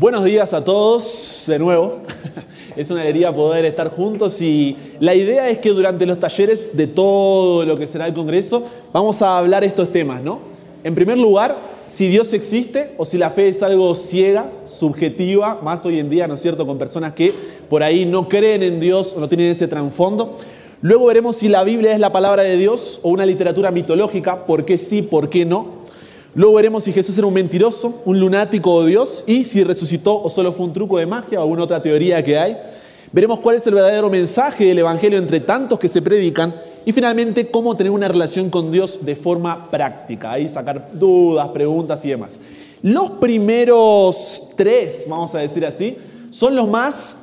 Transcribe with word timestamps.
Buenos 0.00 0.22
días 0.22 0.52
a 0.52 0.62
todos 0.62 1.42
de 1.48 1.58
nuevo. 1.58 2.02
Es 2.76 2.88
una 2.88 3.00
alegría 3.00 3.34
poder 3.34 3.64
estar 3.64 3.90
juntos 3.90 4.40
y 4.40 4.76
la 5.00 5.12
idea 5.12 5.50
es 5.50 5.58
que 5.58 5.70
durante 5.70 6.06
los 6.06 6.20
talleres 6.20 6.76
de 6.76 6.86
todo 6.86 7.64
lo 7.64 7.76
que 7.76 7.88
será 7.88 8.06
el 8.06 8.14
Congreso 8.14 8.62
vamos 8.92 9.20
a 9.22 9.38
hablar 9.38 9.64
estos 9.64 9.90
temas, 9.90 10.22
¿no? 10.22 10.38
En 10.84 10.94
primer 10.94 11.18
lugar, 11.18 11.56
si 11.86 12.06
Dios 12.06 12.32
existe 12.32 12.92
o 12.96 13.04
si 13.04 13.18
la 13.18 13.30
fe 13.30 13.48
es 13.48 13.60
algo 13.64 13.92
ciega, 13.96 14.52
subjetiva, 14.66 15.58
más 15.64 15.84
hoy 15.84 15.98
en 15.98 16.08
día, 16.08 16.28
¿no 16.28 16.34
es 16.34 16.42
cierto?, 16.42 16.64
con 16.64 16.78
personas 16.78 17.14
que 17.14 17.34
por 17.68 17.82
ahí 17.82 18.06
no 18.06 18.28
creen 18.28 18.62
en 18.62 18.78
Dios 18.78 19.14
o 19.16 19.20
no 19.20 19.28
tienen 19.28 19.50
ese 19.50 19.66
trasfondo. 19.66 20.36
Luego 20.80 21.06
veremos 21.06 21.34
si 21.34 21.48
la 21.48 21.64
Biblia 21.64 21.92
es 21.92 21.98
la 21.98 22.12
palabra 22.12 22.44
de 22.44 22.56
Dios 22.56 23.00
o 23.02 23.08
una 23.08 23.26
literatura 23.26 23.72
mitológica, 23.72 24.46
por 24.46 24.64
qué 24.64 24.78
sí, 24.78 25.02
por 25.02 25.28
qué 25.28 25.44
no. 25.44 25.77
Luego 26.34 26.54
veremos 26.54 26.84
si 26.84 26.92
Jesús 26.92 27.16
era 27.16 27.26
un 27.26 27.34
mentiroso, 27.34 28.02
un 28.04 28.20
lunático 28.20 28.72
o 28.72 28.84
Dios 28.84 29.24
y 29.26 29.44
si 29.44 29.64
resucitó 29.64 30.22
o 30.22 30.28
solo 30.28 30.52
fue 30.52 30.66
un 30.66 30.72
truco 30.72 30.98
de 30.98 31.06
magia 31.06 31.38
o 31.38 31.42
alguna 31.42 31.64
otra 31.64 31.80
teoría 31.80 32.22
que 32.22 32.38
hay. 32.38 32.56
Veremos 33.10 33.40
cuál 33.40 33.56
es 33.56 33.66
el 33.66 33.74
verdadero 33.74 34.10
mensaje 34.10 34.66
del 34.66 34.80
Evangelio 34.80 35.18
entre 35.18 35.40
tantos 35.40 35.78
que 35.78 35.88
se 35.88 36.02
predican 36.02 36.54
y 36.84 36.92
finalmente 36.92 37.50
cómo 37.50 37.76
tener 37.76 37.90
una 37.90 38.08
relación 38.08 38.50
con 38.50 38.70
Dios 38.70 39.04
de 39.04 39.16
forma 39.16 39.70
práctica, 39.70 40.32
ahí 40.32 40.48
sacar 40.48 40.90
dudas, 40.92 41.48
preguntas 41.48 42.04
y 42.04 42.10
demás. 42.10 42.38
Los 42.82 43.12
primeros 43.12 44.52
tres, 44.56 45.06
vamos 45.08 45.34
a 45.34 45.38
decir 45.38 45.64
así, 45.64 45.96
son 46.30 46.54
los 46.54 46.68
más 46.68 47.16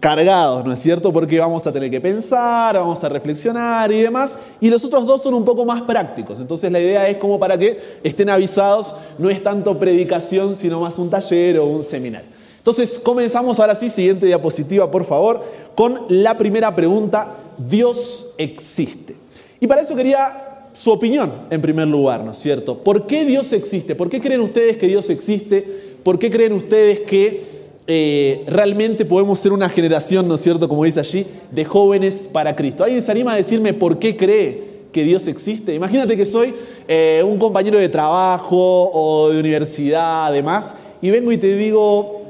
cargados, 0.00 0.64
¿no 0.64 0.72
es 0.72 0.78
cierto? 0.78 1.12
Porque 1.12 1.38
vamos 1.38 1.66
a 1.66 1.72
tener 1.72 1.90
que 1.90 2.00
pensar, 2.00 2.76
vamos 2.76 3.02
a 3.02 3.08
reflexionar 3.08 3.90
y 3.90 4.02
demás. 4.02 4.36
Y 4.60 4.70
los 4.70 4.84
otros 4.84 5.06
dos 5.06 5.22
son 5.22 5.34
un 5.34 5.44
poco 5.44 5.64
más 5.64 5.82
prácticos. 5.82 6.38
Entonces 6.38 6.70
la 6.70 6.80
idea 6.80 7.08
es 7.08 7.16
como 7.16 7.38
para 7.38 7.58
que 7.58 7.78
estén 8.02 8.30
avisados, 8.30 8.94
no 9.18 9.28
es 9.30 9.42
tanto 9.42 9.78
predicación, 9.78 10.54
sino 10.54 10.80
más 10.80 10.98
un 10.98 11.10
taller 11.10 11.58
o 11.58 11.66
un 11.66 11.82
seminario. 11.82 12.28
Entonces 12.58 13.00
comenzamos 13.00 13.58
ahora 13.58 13.74
sí, 13.74 13.88
siguiente 13.88 14.26
diapositiva 14.26 14.90
por 14.90 15.04
favor, 15.04 15.42
con 15.74 16.02
la 16.08 16.36
primera 16.36 16.74
pregunta, 16.74 17.34
¿Dios 17.56 18.34
existe? 18.38 19.16
Y 19.60 19.66
para 19.66 19.82
eso 19.82 19.96
quería 19.96 20.66
su 20.74 20.92
opinión 20.92 21.32
en 21.50 21.60
primer 21.60 21.88
lugar, 21.88 22.22
¿no 22.22 22.32
es 22.32 22.38
cierto? 22.38 22.78
¿Por 22.78 23.06
qué 23.06 23.24
Dios 23.24 23.52
existe? 23.52 23.96
¿Por 23.96 24.08
qué 24.08 24.20
creen 24.20 24.40
ustedes 24.40 24.76
que 24.76 24.86
Dios 24.86 25.10
existe? 25.10 25.62
¿Por 26.04 26.18
qué 26.18 26.30
creen 26.30 26.52
ustedes 26.52 27.00
que 27.00 27.57
eh, 27.90 28.44
realmente 28.46 29.06
podemos 29.06 29.40
ser 29.40 29.54
una 29.54 29.66
generación, 29.70 30.28
¿no 30.28 30.34
es 30.34 30.42
cierto?, 30.42 30.68
como 30.68 30.84
dice 30.84 31.00
allí, 31.00 31.26
de 31.50 31.64
jóvenes 31.64 32.28
para 32.30 32.54
Cristo. 32.54 32.84
¿Alguien 32.84 33.00
se 33.00 33.10
anima 33.10 33.32
a 33.32 33.36
decirme 33.36 33.72
por 33.72 33.98
qué 33.98 34.14
cree 34.14 34.62
que 34.92 35.04
Dios 35.04 35.26
existe? 35.26 35.74
Imagínate 35.74 36.14
que 36.14 36.26
soy 36.26 36.52
eh, 36.86 37.22
un 37.26 37.38
compañero 37.38 37.78
de 37.78 37.88
trabajo 37.88 38.90
o 38.92 39.30
de 39.30 39.40
universidad, 39.40 40.26
además, 40.26 40.76
y 41.00 41.08
vengo 41.08 41.32
y 41.32 41.38
te 41.38 41.56
digo, 41.56 42.24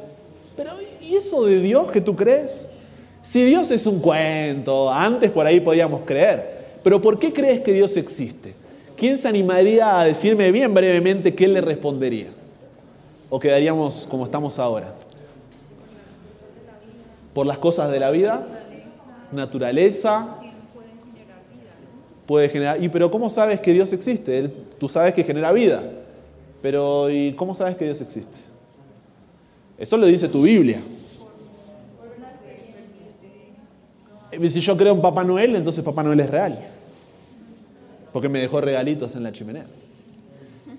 pero 0.57 0.71
¿y 1.03 1.17
eso 1.17 1.45
de 1.45 1.61
Dios 1.61 1.91
que 1.91 2.01
tú 2.01 2.15
crees? 2.15 2.71
Si 3.23 3.43
Dios 3.43 3.69
es 3.73 3.85
un 3.89 3.99
cuento, 3.99 4.93
antes 4.93 5.29
por 5.33 5.45
ahí 5.45 5.59
podíamos 5.59 6.03
creer, 6.05 6.67
pero 6.85 7.03
¿por 7.03 7.19
qué 7.19 7.33
crees 7.33 7.63
que 7.63 7.73
Dios 7.73 7.97
existe? 7.97 8.55
¿Quién 8.97 9.19
se 9.19 9.27
animaría 9.27 9.99
a 9.99 10.05
decirme 10.05 10.53
bien 10.53 10.73
brevemente 10.73 11.35
qué 11.35 11.49
le 11.49 11.61
respondería? 11.61 12.29
¿O 13.29 13.41
quedaríamos 13.41 14.07
como 14.09 14.25
estamos 14.25 14.57
ahora? 14.61 14.95
Por 17.39 17.47
las 17.47 17.59
cosas 17.59 17.89
de 17.93 18.01
la 18.01 18.11
vida, 18.11 18.45
naturaleza, 19.31 20.39
puede 22.27 22.49
generar. 22.49 22.83
¿Y 22.83 22.89
pero 22.89 23.13
cómo 23.13 23.31
sabes 23.31 23.61
que 23.61 23.73
Dios 23.73 23.93
existe? 23.93 24.49
Tú 24.77 24.89
sabes 24.89 25.15
que 25.15 25.23
genera 25.23 25.53
vida, 25.53 25.85
pero 26.61 27.09
¿y 27.09 27.35
cómo 27.35 27.55
sabes 27.55 27.77
que 27.77 27.85
Dios 27.85 28.01
existe? 28.01 28.39
Eso 29.79 29.97
lo 29.97 30.07
dice 30.07 30.29
tu 30.29 30.43
Biblia. 30.43 30.81
Si 34.49 34.59
yo 34.59 34.77
creo 34.77 34.95
en 34.95 35.01
Papá 35.01 35.23
Noel, 35.23 35.55
entonces 35.55 35.85
Papá 35.85 36.03
Noel 36.03 36.19
es 36.19 36.31
real. 36.31 36.59
Porque 38.13 38.29
me 38.29 38.41
dejó 38.41 38.61
regalitos 38.61 39.15
en 39.15 39.23
la 39.23 39.31
chimenea. 39.31 39.67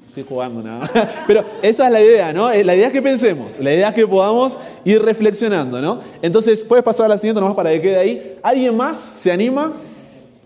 Estoy 0.09 0.25
jugando 0.27 0.63
nada 0.63 0.89
Pero 1.27 1.45
esa 1.61 1.85
es 1.85 1.93
la 1.93 2.01
idea, 2.01 2.33
¿no? 2.33 2.49
La 2.49 2.75
idea 2.75 2.87
es 2.87 2.93
que 2.93 3.01
pensemos, 3.01 3.59
la 3.59 3.71
idea 3.71 3.89
es 3.89 3.95
que 3.95 4.07
podamos 4.07 4.57
ir 4.83 4.99
reflexionando, 5.01 5.79
¿no? 5.79 5.99
Entonces, 6.21 6.63
puedes 6.63 6.83
pasar 6.83 7.05
a 7.05 7.09
la 7.09 7.17
siguiente 7.17 7.39
nomás 7.39 7.55
para 7.55 7.69
que 7.71 7.79
quede 7.79 7.97
ahí. 7.97 8.37
¿Alguien 8.41 8.75
más 8.75 8.97
se 8.97 9.31
anima? 9.31 9.71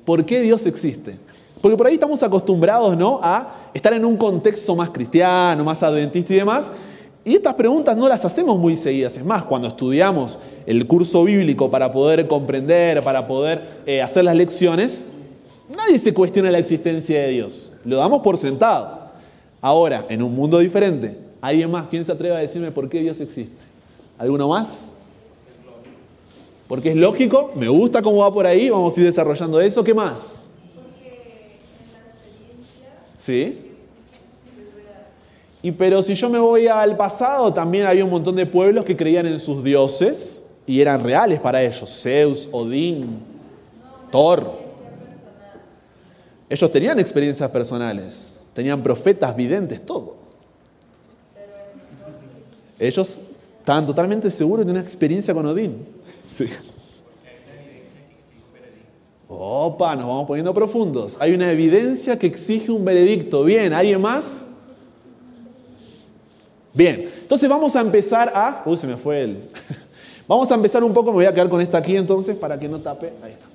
¿Por 0.03 0.25
qué 0.25 0.41
Dios 0.41 0.66
existe? 0.66 1.16
Porque 1.62 1.78
por 1.78 1.88
ahí 1.88 1.94
estamos 1.94 2.22
acostumbrados, 2.22 2.97
¿no? 2.97 3.22
A 3.23 3.69
estar 3.73 3.94
en 3.94 4.03
un 4.03 4.18
contexto 4.18 4.75
más 4.75 4.90
cristiano, 4.90 5.63
más 5.63 5.81
adventista 5.81 6.34
y 6.34 6.38
demás. 6.38 6.73
Y 7.23 7.35
estas 7.35 7.53
preguntas 7.53 7.96
no 7.96 8.09
las 8.09 8.25
hacemos 8.25 8.59
muy 8.59 8.75
seguidas. 8.75 9.16
Es 9.16 9.23
más, 9.23 9.44
cuando 9.44 9.69
estudiamos 9.69 10.40
el 10.66 10.85
curso 10.88 11.23
bíblico 11.23 11.72
para 11.72 11.90
poder 11.90 12.28
comprender, 12.28 13.02
para 13.02 13.25
poder 13.25 13.62
eh, 13.85 14.02
hacer 14.02 14.25
las 14.25 14.35
lecciones, 14.35 15.07
nadie 15.73 15.97
se 16.00 16.13
cuestiona 16.13 16.52
la 16.52 16.57
existencia 16.57 17.22
de 17.22 17.29
Dios. 17.29 17.72
Lo 17.85 17.96
damos 17.96 18.22
por 18.22 18.38
sentado. 18.38 19.03
Ahora, 19.63 20.06
en 20.09 20.22
un 20.22 20.35
mundo 20.35 20.59
diferente, 20.59 21.18
¿alguien 21.40 21.72
más? 21.72 21.88
¿Quién 21.88 22.03
se 22.03 22.12
atreve 22.12 22.35
a 22.35 22.40
decirme 22.40 22.69
por 22.69 22.90
qué 22.90 23.00
Dios 23.00 23.22
existe? 23.22 23.63
¿Alguno 24.18 24.50
más? 24.50 24.97
Porque 26.68 26.90
es 26.90 26.97
lógico, 26.97 27.53
me 27.56 27.69
gusta 27.69 28.02
cómo 28.02 28.18
va 28.18 28.34
por 28.34 28.46
ahí, 28.46 28.69
vamos 28.69 28.97
a 28.97 29.00
ir 29.00 29.06
desarrollando 29.06 29.62
eso. 29.62 29.81
¿Qué 29.81 29.94
más? 29.94 30.47
¿Sí? 33.18 33.57
Y 35.62 35.72
pero 35.72 36.02
si 36.02 36.13
yo 36.13 36.29
me 36.29 36.40
voy 36.40 36.68
al 36.68 36.97
pasado, 36.97 37.53
también 37.53 37.88
había 37.88 38.03
un 38.03 38.12
montón 38.12 38.35
de 38.35 38.46
pueblos 38.46 38.84
que 38.84 38.97
creían 38.97 39.28
en 39.28 39.40
sus 39.40 39.63
dioses 39.63 40.44
y 40.68 40.81
eran 40.81 41.02
reales 41.02 41.40
para 41.40 41.63
ellos. 41.63 42.02
Zeus, 42.02 42.50
Odín, 42.52 43.18
Thor. 44.12 44.59
Ellos 46.50 46.69
tenían 46.69 47.00
experiencias 47.00 47.50
personales. 47.50 48.32
Tenían 48.53 48.84
profetas, 48.84 49.36
videntes, 49.36 49.86
todo. 49.86 50.16
Ellos 52.80 53.18
estaban 53.59 53.86
totalmente 53.86 54.30
seguros 54.30 54.66
de 54.66 54.72
una 54.72 54.81
experiencia 54.81 55.34
con 55.34 55.46
Odín. 55.46 55.78
Sí. 56.30 56.47
Opa, 59.28 59.96
nos 59.96 60.06
vamos 60.06 60.28
poniendo 60.28 60.53
profundos. 60.53 61.18
Hay 61.19 61.34
una 61.34 61.52
evidencia 61.52 62.19
que 62.19 62.28
exige 62.28 62.72
un 62.72 62.86
veredicto. 62.86 63.44
Bien, 63.44 63.74
¿alguien 63.74 64.00
más? 64.00 64.47
Bien, 66.74 67.09
entonces 67.22 67.50
vamos 67.50 67.75
a 67.75 67.81
empezar 67.81 68.31
a... 68.35 68.64
Uy, 68.66 68.78
se 68.78 68.88
me 68.88 68.97
fue 68.97 69.24
el... 69.24 69.38
Vamos 70.28 70.50
a 70.52 70.56
empezar 70.56 70.81
un 70.85 70.94
poco, 70.94 71.12
me 71.12 71.16
voy 71.16 71.25
a 71.25 71.34
quedar 71.34 71.50
con 71.50 71.59
esta 71.59 71.80
aquí 71.80 71.97
entonces 71.97 72.38
para 72.38 72.58
que 72.58 72.70
no 72.70 72.80
tape. 72.80 73.12
Ahí 73.22 73.34
está. 73.34 73.46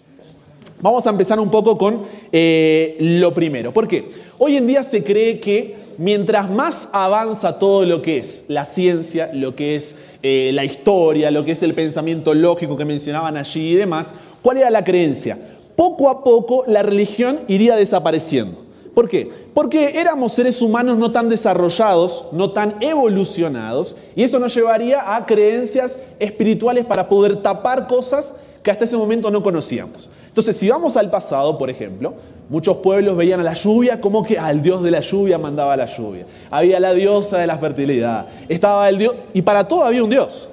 Vamos 0.81 1.07
a 1.07 1.11
empezar 1.11 1.41
un 1.41 1.51
poco 1.51 1.77
con 1.79 2.03
eh, 2.31 2.97
lo 3.01 3.33
primero. 3.33 3.73
¿Por 3.73 3.89
qué? 3.89 4.09
Hoy 4.41 4.57
en 4.57 4.69
día 4.69 4.85
se 4.85 5.03
cree 5.03 5.41
que 5.41 5.75
mientras 5.99 6.49
más 6.49 6.91
avanza 6.93 7.59
todo 7.59 7.85
lo 7.85 8.03
que 8.03 8.19
es 8.19 8.45
la 8.47 8.65
ciencia, 8.65 9.31
lo 9.35 9.57
que 9.57 9.75
es 9.75 9.97
eh, 10.23 10.53
la 10.55 10.65
historia, 10.65 11.33
lo 11.33 11.45
que 11.45 11.53
es 11.53 11.63
el 11.65 11.75
pensamiento 11.75 12.35
lógico 12.35 12.77
que 12.77 12.85
mencionaban 12.85 13.37
allí 13.37 13.73
y 13.73 13.75
demás, 13.75 14.15
¿cuál 14.41 14.59
era 14.59 14.71
la 14.71 14.85
creencia? 14.85 15.37
Poco 15.75 16.09
a 16.09 16.23
poco 16.23 16.63
la 16.69 16.85
religión 16.85 17.41
iría 17.49 17.75
desapareciendo. 17.75 18.65
¿Por 18.95 19.09
qué? 19.09 19.29
Porque 19.55 19.99
éramos 20.01 20.35
seres 20.35 20.63
humanos 20.63 20.99
no 20.99 21.11
tan 21.11 21.29
desarrollados, 21.29 22.29
no 22.31 22.53
tan 22.53 22.77
evolucionados, 22.81 23.97
y 24.15 24.23
eso 24.23 24.39
nos 24.39 24.55
llevaría 24.55 25.17
a 25.17 25.27
creencias 25.27 26.01
espirituales 26.21 26.85
para 26.85 27.09
poder 27.09 27.43
tapar 27.43 27.89
cosas 27.89 28.37
que 28.69 28.73
hasta 28.73 28.85
ese 28.85 28.99
momento 28.99 29.31
no 29.31 29.43
conocíamos. 29.43 30.11
Entonces, 30.27 30.55
si 30.55 30.69
vamos 30.69 30.99
al 30.99 31.09
pasado, 31.09 31.57
por 31.57 31.71
ejemplo, 31.71 32.13
muchos 32.51 32.77
pueblos 32.77 33.17
veían 33.17 33.41
a 33.41 33.43
la 33.43 33.55
lluvia 33.55 33.99
como 33.99 34.23
que 34.23 34.39
al 34.39 34.61
dios 34.61 34.83
de 34.83 34.91
la 34.91 35.01
lluvia 35.01 35.39
mandaba 35.39 35.75
la 35.75 35.87
lluvia. 35.87 36.27
Había 36.51 36.79
la 36.79 36.93
diosa 36.93 37.39
de 37.39 37.47
la 37.47 37.57
fertilidad. 37.57 38.27
Estaba 38.47 38.87
el 38.91 38.99
dios. 38.99 39.15
Y 39.33 39.41
para 39.41 39.67
todo 39.67 39.85
había 39.85 40.05
un 40.05 40.11
dios. 40.11 40.51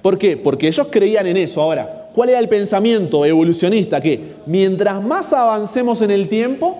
¿Por 0.00 0.16
qué? 0.16 0.36
Porque 0.36 0.68
ellos 0.68 0.86
creían 0.92 1.26
en 1.26 1.38
eso. 1.38 1.60
Ahora, 1.60 2.10
¿cuál 2.14 2.28
era 2.28 2.38
el 2.38 2.48
pensamiento 2.48 3.26
evolucionista? 3.26 4.00
Que 4.00 4.36
mientras 4.46 5.02
más 5.02 5.32
avancemos 5.32 6.02
en 6.02 6.12
el 6.12 6.28
tiempo, 6.28 6.78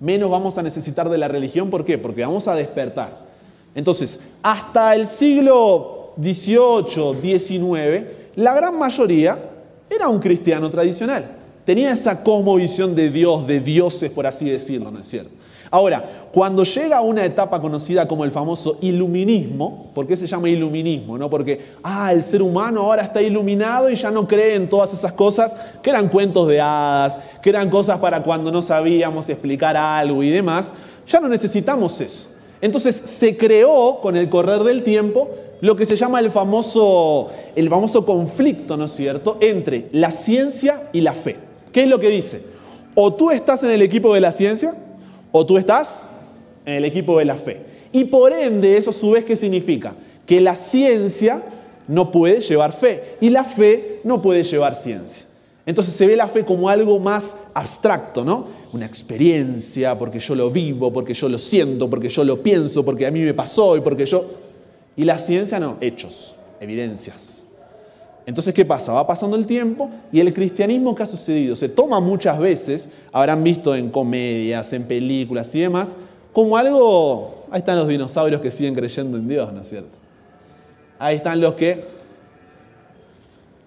menos 0.00 0.32
vamos 0.32 0.58
a 0.58 0.64
necesitar 0.64 1.08
de 1.08 1.16
la 1.16 1.28
religión. 1.28 1.70
¿Por 1.70 1.84
qué? 1.84 1.96
Porque 1.96 2.22
vamos 2.22 2.48
a 2.48 2.56
despertar. 2.56 3.18
Entonces, 3.76 4.18
hasta 4.42 4.96
el 4.96 5.06
siglo 5.06 6.14
XVIII, 6.20 7.38
XIX, 7.38 8.06
la 8.34 8.52
gran 8.52 8.76
mayoría 8.76 9.49
era 9.90 10.08
un 10.08 10.20
cristiano 10.20 10.70
tradicional. 10.70 11.24
Tenía 11.64 11.92
esa 11.92 12.22
cosmovisión 12.22 12.94
de 12.94 13.10
Dios, 13.10 13.46
de 13.46 13.60
dioses, 13.60 14.10
por 14.10 14.26
así 14.26 14.48
decirlo, 14.48 14.90
¿no 14.90 15.00
es 15.00 15.08
cierto? 15.08 15.30
Ahora, 15.72 16.02
cuando 16.32 16.64
llega 16.64 16.96
a 16.96 17.00
una 17.00 17.24
etapa 17.24 17.60
conocida 17.60 18.08
como 18.08 18.24
el 18.24 18.32
famoso 18.32 18.78
iluminismo, 18.80 19.90
¿por 19.94 20.04
qué 20.04 20.16
se 20.16 20.26
llama 20.26 20.48
iluminismo? 20.48 21.16
No? 21.16 21.30
Porque, 21.30 21.74
ah, 21.82 22.12
el 22.12 22.24
ser 22.24 22.42
humano 22.42 22.80
ahora 22.80 23.02
está 23.02 23.22
iluminado 23.22 23.88
y 23.88 23.94
ya 23.94 24.10
no 24.10 24.26
cree 24.26 24.56
en 24.56 24.68
todas 24.68 24.92
esas 24.92 25.12
cosas 25.12 25.54
que 25.80 25.90
eran 25.90 26.08
cuentos 26.08 26.48
de 26.48 26.60
hadas, 26.60 27.20
que 27.40 27.50
eran 27.50 27.70
cosas 27.70 27.98
para 27.98 28.20
cuando 28.22 28.50
no 28.50 28.62
sabíamos 28.62 29.28
explicar 29.28 29.76
algo 29.76 30.24
y 30.24 30.30
demás. 30.30 30.72
Ya 31.06 31.20
no 31.20 31.28
necesitamos 31.28 32.00
eso. 32.00 32.30
Entonces 32.60 32.96
se 32.96 33.36
creó 33.36 34.00
con 34.00 34.16
el 34.16 34.28
correr 34.28 34.64
del 34.64 34.82
tiempo 34.82 35.30
lo 35.60 35.76
que 35.76 35.86
se 35.86 35.96
llama 35.96 36.20
el 36.20 36.30
famoso, 36.30 37.28
el 37.54 37.68
famoso 37.68 38.04
conflicto, 38.04 38.76
¿no 38.76 38.86
es 38.86 38.92
cierto?, 38.92 39.36
entre 39.40 39.88
la 39.92 40.10
ciencia 40.10 40.88
y 40.92 41.00
la 41.00 41.14
fe. 41.14 41.36
¿Qué 41.72 41.82
es 41.82 41.88
lo 41.88 42.00
que 42.00 42.08
dice? 42.08 42.42
O 42.94 43.12
tú 43.12 43.30
estás 43.30 43.62
en 43.62 43.70
el 43.70 43.82
equipo 43.82 44.14
de 44.14 44.20
la 44.20 44.32
ciencia 44.32 44.74
o 45.32 45.46
tú 45.46 45.58
estás 45.58 46.08
en 46.66 46.74
el 46.74 46.84
equipo 46.84 47.18
de 47.18 47.24
la 47.24 47.36
fe. 47.36 47.60
Y 47.92 48.04
por 48.04 48.32
ende, 48.32 48.76
eso 48.76 48.90
a 48.90 48.92
su 48.92 49.10
vez, 49.10 49.24
¿qué 49.24 49.36
significa? 49.36 49.94
Que 50.26 50.40
la 50.40 50.54
ciencia 50.54 51.42
no 51.88 52.10
puede 52.10 52.40
llevar 52.40 52.72
fe 52.72 53.16
y 53.20 53.30
la 53.30 53.44
fe 53.44 54.00
no 54.04 54.22
puede 54.22 54.42
llevar 54.42 54.74
ciencia. 54.74 55.26
Entonces 55.66 55.94
se 55.94 56.06
ve 56.06 56.16
la 56.16 56.26
fe 56.26 56.44
como 56.44 56.68
algo 56.68 56.98
más 56.98 57.36
abstracto, 57.54 58.24
¿no? 58.24 58.46
Una 58.72 58.86
experiencia, 58.86 59.98
porque 59.98 60.18
yo 60.18 60.34
lo 60.34 60.50
vivo, 60.50 60.92
porque 60.92 61.14
yo 61.14 61.28
lo 61.28 61.38
siento, 61.38 61.88
porque 61.90 62.08
yo 62.08 62.24
lo 62.24 62.42
pienso, 62.42 62.84
porque 62.84 63.06
a 63.06 63.10
mí 63.10 63.20
me 63.20 63.34
pasó 63.34 63.76
y 63.76 63.80
porque 63.80 64.06
yo... 64.06 64.24
Y 64.96 65.04
la 65.04 65.18
ciencia 65.18 65.60
no, 65.60 65.76
hechos, 65.80 66.36
evidencias. 66.60 67.46
Entonces, 68.26 68.54
¿qué 68.54 68.64
pasa? 68.64 68.92
Va 68.92 69.06
pasando 69.06 69.36
el 69.36 69.46
tiempo 69.46 69.90
y 70.12 70.20
el 70.20 70.32
cristianismo 70.32 70.94
que 70.94 71.02
ha 71.02 71.06
sucedido 71.06 71.56
se 71.56 71.68
toma 71.68 72.00
muchas 72.00 72.38
veces, 72.38 72.90
habrán 73.12 73.42
visto 73.42 73.74
en 73.74 73.90
comedias, 73.90 74.72
en 74.72 74.84
películas 74.84 75.54
y 75.54 75.60
demás, 75.60 75.96
como 76.32 76.56
algo, 76.56 77.46
ahí 77.50 77.58
están 77.58 77.76
los 77.78 77.88
dinosaurios 77.88 78.40
que 78.40 78.50
siguen 78.50 78.74
creyendo 78.74 79.18
en 79.18 79.26
Dios, 79.26 79.52
¿no 79.52 79.62
es 79.62 79.68
cierto? 79.68 79.90
Ahí 80.98 81.16
están 81.16 81.40
los 81.40 81.54
que 81.54 81.84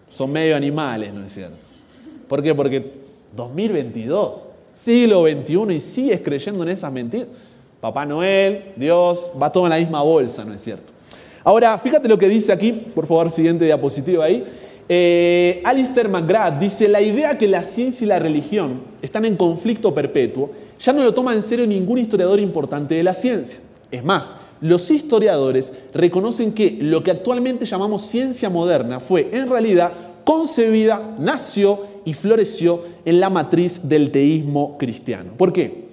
son 0.10 0.32
medio 0.32 0.56
animales, 0.56 1.14
¿no 1.14 1.26
es 1.26 1.34
cierto? 1.34 1.58
¿Por 2.30 2.42
qué? 2.42 2.56
Porque 2.56 2.94
2022, 3.36 4.48
siglo 4.74 5.24
XXI 5.24 5.76
y 5.76 5.80
sigues 5.80 6.22
creyendo 6.22 6.64
en 6.64 6.70
esas 6.70 6.94
mentiras. 6.94 7.28
Papá 7.82 8.06
Noel, 8.06 8.72
Dios, 8.78 9.30
va 9.42 9.52
todo 9.52 9.66
en 9.66 9.72
la 9.72 9.78
misma 9.78 10.02
bolsa, 10.04 10.46
¿no 10.46 10.54
es 10.54 10.62
cierto? 10.62 10.93
Ahora, 11.44 11.78
fíjate 11.78 12.08
lo 12.08 12.18
que 12.18 12.30
dice 12.30 12.52
aquí, 12.52 12.72
por 12.72 13.06
favor, 13.06 13.30
siguiente 13.30 13.66
diapositiva 13.66 14.26
ahí. 14.26 14.44
Eh, 14.88 15.62
Alistair 15.64 16.10
McGrath 16.10 16.60
dice, 16.60 16.88
la 16.88 17.02
idea 17.02 17.38
que 17.38 17.48
la 17.48 17.64
ciencia 17.64 18.06
y 18.06 18.08
la 18.08 18.20
religión 18.20 18.82
están 19.02 19.26
en 19.26 19.36
conflicto 19.36 19.94
perpetuo 19.94 20.52
ya 20.84 20.92
no 20.92 21.04
lo 21.04 21.14
toma 21.14 21.34
en 21.34 21.42
serio 21.42 21.66
ningún 21.66 21.98
historiador 21.98 22.40
importante 22.40 22.96
de 22.96 23.04
la 23.04 23.14
ciencia. 23.14 23.60
Es 23.90 24.04
más, 24.04 24.36
los 24.60 24.90
historiadores 24.92 25.74
reconocen 25.94 26.54
que 26.54 26.78
lo 26.82 27.04
que 27.04 27.12
actualmente 27.12 27.66
llamamos 27.66 28.06
ciencia 28.06 28.50
moderna 28.50 29.00
fue 29.00 29.30
en 29.32 29.50
realidad 29.50 29.94
concebida, 30.26 31.16
nació 31.20 31.86
y 32.06 32.14
floreció 32.14 32.82
en 33.06 33.20
la 33.20 33.30
matriz 33.30 33.88
del 33.88 34.12
teísmo 34.12 34.78
cristiano. 34.78 35.32
¿Por 35.38 35.54
qué? 35.54 35.84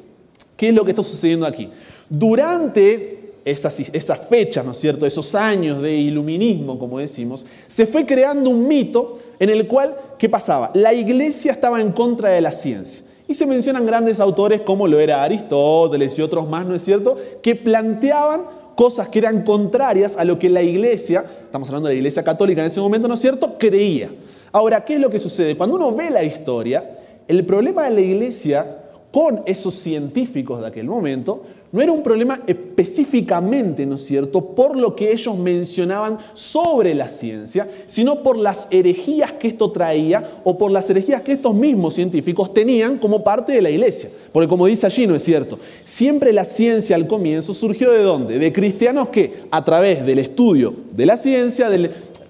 ¿Qué 0.56 0.70
es 0.70 0.74
lo 0.74 0.84
que 0.84 0.90
está 0.90 1.02
sucediendo 1.02 1.46
aquí? 1.46 1.68
Durante 2.08 3.19
esas, 3.50 4.20
fechas, 4.28 4.64
¿no 4.64 4.72
es 4.72 4.78
cierto?, 4.78 5.06
esos 5.06 5.34
años 5.34 5.82
de 5.82 5.92
iluminismo, 5.92 6.78
como 6.78 6.98
decimos, 6.98 7.46
se 7.66 7.86
fue 7.86 8.06
creando 8.06 8.50
un 8.50 8.66
mito 8.66 9.18
en 9.38 9.50
el 9.50 9.66
cual, 9.66 9.96
¿qué 10.18 10.28
pasaba? 10.28 10.70
La 10.74 10.92
iglesia 10.92 11.52
estaba 11.52 11.80
en 11.80 11.92
contra 11.92 12.30
de 12.30 12.40
la 12.40 12.52
ciencia. 12.52 13.04
Y 13.26 13.34
se 13.34 13.46
mencionan 13.46 13.86
grandes 13.86 14.18
autores 14.20 14.62
como 14.62 14.88
lo 14.88 14.98
era 14.98 15.22
Aristóteles 15.22 16.18
y 16.18 16.22
otros 16.22 16.48
más, 16.48 16.66
¿no 16.66 16.74
es 16.74 16.84
cierto?, 16.84 17.16
que 17.42 17.54
planteaban 17.54 18.42
cosas 18.74 19.08
que 19.08 19.18
eran 19.18 19.42
contrarias 19.42 20.16
a 20.16 20.24
lo 20.24 20.38
que 20.38 20.48
la 20.48 20.62
iglesia, 20.62 21.24
estamos 21.44 21.68
hablando 21.68 21.88
de 21.88 21.94
la 21.94 21.98
iglesia 21.98 22.22
católica 22.22 22.62
en 22.62 22.68
ese 22.68 22.80
momento, 22.80 23.08
¿no 23.08 23.14
es 23.14 23.20
cierto?, 23.20 23.56
creía. 23.58 24.10
Ahora, 24.52 24.84
¿qué 24.84 24.94
es 24.94 25.00
lo 25.00 25.10
que 25.10 25.18
sucede? 25.18 25.56
Cuando 25.56 25.76
uno 25.76 25.94
ve 25.94 26.10
la 26.10 26.24
historia, 26.24 26.98
el 27.28 27.44
problema 27.46 27.84
de 27.84 27.90
la 27.90 28.00
iglesia 28.00 28.78
con 29.12 29.42
esos 29.46 29.74
científicos 29.74 30.60
de 30.60 30.66
aquel 30.66 30.86
momento 30.86 31.42
no 31.72 31.80
era 31.80 31.92
un 31.92 32.02
problema 32.02 32.40
específicamente, 32.46 33.86
¿no 33.86 33.94
es 33.94 34.04
cierto?, 34.04 34.44
por 34.44 34.76
lo 34.76 34.96
que 34.96 35.12
ellos 35.12 35.38
mencionaban 35.38 36.18
sobre 36.32 36.94
la 36.94 37.06
ciencia, 37.06 37.68
sino 37.86 38.22
por 38.22 38.36
las 38.36 38.66
herejías 38.70 39.32
que 39.34 39.48
esto 39.48 39.70
traía 39.70 40.40
o 40.42 40.58
por 40.58 40.72
las 40.72 40.90
herejías 40.90 41.22
que 41.22 41.32
estos 41.32 41.54
mismos 41.54 41.94
científicos 41.94 42.52
tenían 42.52 42.98
como 42.98 43.22
parte 43.22 43.52
de 43.52 43.62
la 43.62 43.70
iglesia. 43.70 44.10
Porque 44.32 44.48
como 44.48 44.66
dice 44.66 44.86
allí, 44.86 45.06
¿no 45.06 45.14
es 45.14 45.22
cierto? 45.22 45.60
Siempre 45.84 46.32
la 46.32 46.44
ciencia 46.44 46.96
al 46.96 47.06
comienzo 47.06 47.54
surgió 47.54 47.92
de 47.92 48.02
dónde? 48.02 48.38
De 48.38 48.52
cristianos 48.52 49.08
que 49.10 49.44
a 49.50 49.64
través 49.64 50.04
del 50.04 50.18
estudio 50.18 50.74
de 50.90 51.06
la 51.06 51.16
ciencia, 51.16 51.68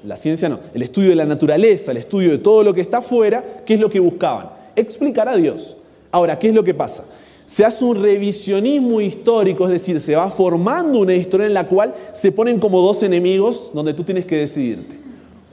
la 0.05 0.17
ciencia 0.17 0.51
no, 0.51 0.61
el 0.75 0.83
estudio 0.83 1.11
de 1.11 1.17
la 1.17 1.25
naturaleza, 1.25 1.93
el 1.93 1.97
estudio 1.97 2.31
de 2.31 2.39
todo 2.39 2.63
lo 2.63 2.75
que 2.75 2.83
está 2.83 2.99
afuera, 2.99 3.63
¿qué 3.65 3.75
es 3.75 3.81
lo 3.81 3.89
que 3.89 4.01
buscaban? 4.01 4.51
Explicar 4.77 5.29
a 5.29 5.37
Dios. 5.37 5.79
Ahora, 6.11 6.39
¿qué 6.39 6.49
es 6.49 6.55
lo 6.55 6.65
que 6.65 6.75
pasa? 6.75 7.07
Se 7.51 7.65
hace 7.65 7.85
un 7.85 8.01
revisionismo 8.01 9.01
histórico, 9.01 9.65
es 9.65 9.73
decir, 9.73 10.01
se 10.01 10.15
va 10.15 10.31
formando 10.31 11.01
una 11.01 11.15
historia 11.15 11.49
en 11.49 11.55
la 11.55 11.67
cual 11.67 11.93
se 12.13 12.31
ponen 12.31 12.61
como 12.61 12.81
dos 12.81 13.03
enemigos 13.03 13.73
donde 13.75 13.93
tú 13.93 14.05
tienes 14.05 14.25
que 14.25 14.37
decidirte. 14.37 14.95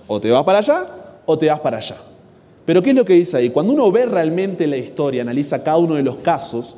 O 0.06 0.22
te 0.22 0.30
vas 0.30 0.44
para 0.44 0.60
allá 0.60 0.86
o 1.26 1.36
te 1.36 1.48
vas 1.48 1.60
para 1.60 1.78
allá. 1.78 1.98
Pero 2.68 2.84
¿qué 2.84 2.92
es 2.92 2.96
lo 2.96 3.04
que 3.04 3.14
dice 3.14 3.38
ahí? 3.38 3.50
Cuando 3.50 3.74
uno 3.74 3.92
ve 3.92 4.06
realmente 4.06 4.68
la 4.68 4.78
historia, 4.78 5.24
analiza 5.24 5.64
cada 5.64 5.78
uno 5.78 5.96
de 5.96 6.04
los 6.04 6.18
casos, 6.18 6.78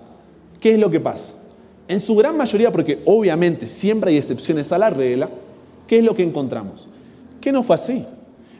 ¿qué 0.61 0.75
es 0.75 0.79
lo 0.79 0.89
que 0.89 1.01
pasa? 1.01 1.33
En 1.89 1.99
su 1.99 2.15
gran 2.15 2.37
mayoría, 2.37 2.71
porque 2.71 3.01
obviamente 3.03 3.67
siempre 3.67 4.11
hay 4.11 4.17
excepciones 4.17 4.71
a 4.71 4.77
la 4.77 4.89
regla, 4.89 5.29
¿qué 5.85 5.97
es 5.97 6.03
lo 6.05 6.15
que 6.15 6.23
encontramos? 6.23 6.87
Que 7.41 7.51
no 7.51 7.61
fue 7.61 7.75
así. 7.75 8.05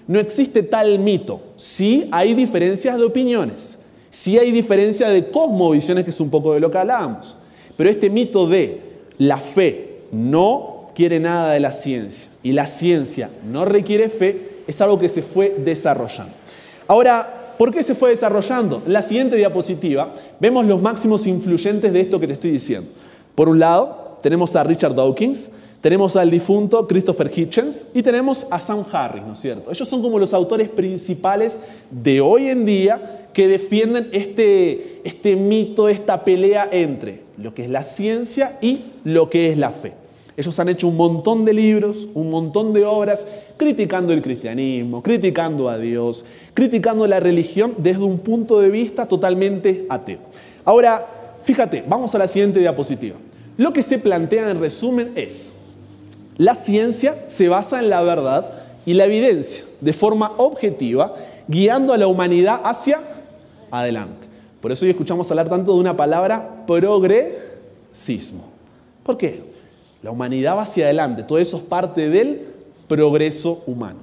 No 0.08 0.20
existe 0.20 0.62
tal 0.64 1.00
mito. 1.00 1.40
Sí 1.56 2.10
hay 2.12 2.34
diferencias 2.34 2.98
de 2.98 3.06
opiniones. 3.06 3.79
Sí 4.10 4.38
hay 4.38 4.52
diferencia 4.52 5.10
de 5.10 5.30
cosmovisiones, 5.30 6.04
que 6.04 6.12
es 6.12 6.20
un 6.20 6.30
poco 6.30 6.54
de 6.54 6.60
lo 6.60 6.72
que 6.72 6.78
hablábamos. 6.78 7.38
Pero 7.76 7.90
este 7.90 8.10
mito 8.10 8.48
de 8.48 8.82
la 9.18 9.38
fe 9.38 10.02
no 10.12 10.88
quiere 10.96 11.20
nada 11.20 11.54
de 11.54 11.60
la 11.60 11.72
ciencia 11.72 12.28
y 12.44 12.54
la 12.54 12.68
ciencia 12.68 13.30
no 13.50 13.66
requiere 13.66 14.10
fe 14.10 14.64
es 14.68 14.82
algo 14.82 15.00
que 15.00 15.10
se 15.10 15.22
fue 15.22 15.56
desarrollando. 15.58 16.34
Ahora, 16.88 17.56
¿por 17.58 17.72
qué 17.72 17.84
se 17.84 17.96
fue 17.96 18.10
desarrollando? 18.10 18.84
En 18.86 18.94
la 18.94 19.02
siguiente 19.02 19.36
diapositiva 19.36 20.14
vemos 20.40 20.66
los 20.66 20.82
máximos 20.82 21.26
influyentes 21.28 21.92
de 21.94 22.02
esto 22.02 22.20
que 22.20 22.28
te 22.28 22.34
estoy 22.34 22.52
diciendo. 22.52 22.90
Por 23.36 23.50
un 23.50 23.60
lado, 23.60 24.18
tenemos 24.22 24.56
a 24.56 24.64
Richard 24.64 24.96
Dawkins, 24.96 25.52
tenemos 25.82 26.16
al 26.16 26.30
difunto 26.30 26.88
Christopher 26.88 27.32
Hitchens 27.34 27.88
y 27.94 28.04
tenemos 28.04 28.48
a 28.52 28.60
Sam 28.60 28.84
Harris, 28.92 29.24
¿no 29.24 29.34
es 29.34 29.40
cierto? 29.40 29.72
Ellos 29.72 29.88
son 29.88 30.02
como 30.02 30.20
los 30.20 30.34
autores 30.34 30.70
principales 30.70 31.62
de 31.90 32.20
hoy 32.20 32.50
en 32.50 32.66
día 32.66 33.19
que 33.34 33.48
defienden 33.48 34.10
este, 34.12 35.02
este 35.04 35.36
mito, 35.36 35.90
esta 35.90 36.24
pelea 36.24 36.68
entre 36.72 37.22
lo 37.38 37.54
que 37.54 37.64
es 37.64 37.70
la 37.70 37.84
ciencia 37.84 38.58
y 38.62 38.86
lo 39.04 39.30
que 39.30 39.52
es 39.52 39.58
la 39.58 39.72
fe. 39.72 39.94
Ellos 40.36 40.58
han 40.58 40.70
hecho 40.70 40.88
un 40.88 40.96
montón 40.96 41.44
de 41.44 41.54
libros, 41.54 42.08
un 42.14 42.30
montón 42.30 42.72
de 42.72 42.86
obras 42.86 43.28
criticando 43.58 44.14
el 44.14 44.22
cristianismo, 44.22 45.04
criticando 45.04 45.68
a 45.68 45.78
Dios, 45.78 46.24
criticando 46.54 47.06
la 47.08 47.20
religión 47.20 47.74
desde 47.78 48.04
un 48.04 48.20
punto 48.20 48.62
de 48.62 48.70
vista 48.70 49.06
totalmente 49.06 49.86
ateo. 49.90 50.20
Ahora, 50.64 51.06
fíjate, 51.44 51.84
vamos 51.88 52.16
a 52.16 52.20
la 52.20 52.28
siguiente 52.28 52.60
diapositiva. 52.60 53.18
Lo 53.58 53.74
que 53.74 53.84
se 53.84 54.00
plantea 54.00 54.50
en 54.50 54.62
resumen 54.62 55.12
es, 55.16 55.56
la 56.38 56.56
ciencia 56.56 57.16
se 57.28 57.50
basa 57.50 57.80
en 57.80 57.90
la 57.90 58.02
verdad 58.02 58.50
y 58.86 58.94
la 58.94 59.04
evidencia 59.04 59.66
de 59.82 59.92
forma 59.92 60.32
objetiva, 60.38 61.16
guiando 61.50 61.92
a 61.92 61.98
la 61.98 62.08
humanidad 62.08 62.62
hacia 62.64 63.02
adelante. 63.72 64.28
Por 64.62 64.72
eso 64.72 64.86
hoy 64.86 64.92
escuchamos 64.92 65.30
hablar 65.32 65.50
tanto 65.50 65.74
de 65.74 65.80
una 65.80 65.96
palabra 65.96 66.66
progresismo. 66.68 68.46
¿Por 69.04 69.18
qué? 69.18 69.44
La 70.02 70.12
humanidad 70.12 70.56
va 70.58 70.64
hacia 70.64 70.86
adelante, 70.86 71.24
todo 71.24 71.38
eso 71.40 71.58
es 71.58 71.64
parte 71.64 72.10
del 72.10 72.48
progreso 72.88 73.64
humano. 73.68 74.00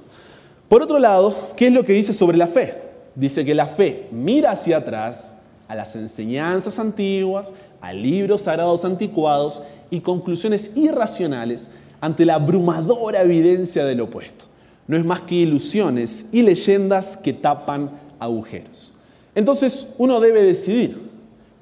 Por 0.67 0.81
otro 0.81 0.99
lado, 0.99 1.33
¿qué 1.55 1.67
es 1.67 1.73
lo 1.73 1.83
que 1.83 1.93
dice 1.93 2.13
sobre 2.13 2.37
la 2.37 2.47
fe? 2.47 2.75
Dice 3.15 3.45
que 3.45 3.55
la 3.55 3.67
fe 3.67 4.07
mira 4.11 4.51
hacia 4.51 4.77
atrás 4.77 5.43
a 5.67 5.75
las 5.75 5.95
enseñanzas 5.95 6.77
antiguas, 6.79 7.53
a 7.81 7.93
libros 7.93 8.43
sagrados 8.43 8.85
anticuados 8.85 9.63
y 9.89 10.01
conclusiones 10.01 10.75
irracionales 10.75 11.71
ante 12.01 12.25
la 12.25 12.35
abrumadora 12.35 13.21
evidencia 13.21 13.85
del 13.85 14.01
opuesto. 14.01 14.45
No 14.87 14.97
es 14.97 15.05
más 15.05 15.21
que 15.21 15.35
ilusiones 15.35 16.29
y 16.31 16.41
leyendas 16.41 17.17
que 17.17 17.33
tapan 17.33 17.89
agujeros. 18.19 18.96
Entonces 19.37 19.93
uno 19.99 20.19
debe 20.19 20.41
decidir, 20.41 20.97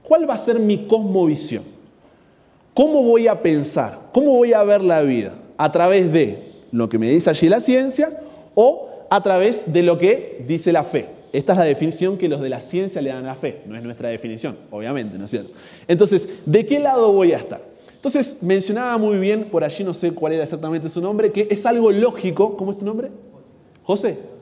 ¿cuál 0.01 0.29
va 0.29 0.35
a 0.35 0.37
ser 0.37 0.59
mi 0.59 0.87
cosmovisión? 0.87 1.65
¿Cómo 2.73 3.03
voy 3.03 3.27
a 3.27 3.41
pensar? 3.41 3.99
¿Cómo 4.13 4.31
voy 4.31 4.53
a 4.53 4.63
ver 4.63 4.81
la 4.81 5.01
vida? 5.01 5.33
¿A 5.57 5.73
través 5.73 6.09
de 6.09 6.39
lo 6.71 6.87
que 6.87 6.97
me 6.97 7.09
dice 7.09 7.29
allí 7.29 7.49
la 7.49 7.59
ciencia 7.59 8.17
o 8.53 8.87
a 9.09 9.21
través 9.21 9.73
de 9.73 9.83
lo 9.83 9.97
que 9.97 10.45
dice 10.47 10.71
la 10.71 10.85
fe? 10.85 11.07
Esta 11.33 11.51
es 11.51 11.59
la 11.59 11.65
definición 11.65 12.17
que 12.17 12.29
los 12.29 12.39
de 12.39 12.47
la 12.47 12.61
ciencia 12.61 13.01
le 13.01 13.09
dan 13.09 13.25
a 13.25 13.27
la 13.27 13.35
fe, 13.35 13.63
no 13.65 13.75
es 13.75 13.83
nuestra 13.83 14.07
definición, 14.07 14.55
obviamente, 14.71 15.17
¿no 15.17 15.25
es 15.25 15.31
cierto? 15.31 15.51
Entonces, 15.85 16.29
¿de 16.45 16.65
qué 16.65 16.79
lado 16.79 17.11
voy 17.11 17.33
a 17.33 17.37
estar? 17.37 17.61
Entonces, 17.93 18.41
mencionaba 18.41 18.97
muy 18.97 19.17
bien, 19.17 19.49
por 19.51 19.65
allí 19.65 19.83
no 19.83 19.93
sé 19.93 20.13
cuál 20.13 20.31
era 20.31 20.43
exactamente 20.43 20.87
su 20.87 21.01
nombre, 21.01 21.33
que 21.33 21.49
es 21.51 21.65
algo 21.65 21.91
lógico, 21.91 22.55
¿cómo 22.55 22.71
es 22.71 22.77
tu 22.77 22.85
nombre? 22.85 23.09
José. 23.83 24.34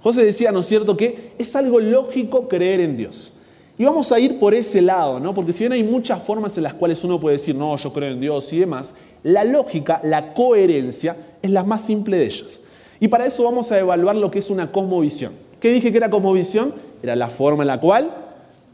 José 0.00 0.24
decía, 0.24 0.52
¿no 0.52 0.60
es 0.60 0.66
cierto?, 0.66 0.96
que 0.96 1.32
es 1.38 1.54
algo 1.56 1.80
lógico 1.80 2.48
creer 2.48 2.80
en 2.80 2.96
Dios. 2.96 3.34
Y 3.78 3.84
vamos 3.84 4.10
a 4.10 4.18
ir 4.18 4.38
por 4.40 4.54
ese 4.54 4.82
lado, 4.82 5.20
¿no? 5.20 5.32
Porque 5.34 5.52
si 5.52 5.60
bien 5.60 5.72
hay 5.72 5.84
muchas 5.84 6.20
formas 6.22 6.56
en 6.56 6.64
las 6.64 6.74
cuales 6.74 7.02
uno 7.04 7.20
puede 7.20 7.36
decir, 7.36 7.54
no, 7.54 7.76
yo 7.76 7.92
creo 7.92 8.10
en 8.10 8.20
Dios 8.20 8.52
y 8.52 8.58
demás, 8.58 8.94
la 9.22 9.44
lógica, 9.44 10.00
la 10.02 10.34
coherencia 10.34 11.16
es 11.40 11.50
la 11.50 11.62
más 11.62 11.82
simple 11.82 12.16
de 12.16 12.24
ellas. 12.24 12.60
Y 12.98 13.06
para 13.06 13.26
eso 13.26 13.44
vamos 13.44 13.70
a 13.70 13.78
evaluar 13.78 14.16
lo 14.16 14.30
que 14.30 14.40
es 14.40 14.50
una 14.50 14.72
cosmovisión. 14.72 15.32
¿Qué 15.60 15.72
dije 15.72 15.92
que 15.92 15.98
era 15.98 16.10
cosmovisión? 16.10 16.74
Era 17.02 17.14
la 17.14 17.28
forma 17.28 17.62
en 17.62 17.68
la 17.68 17.78
cual 17.78 18.10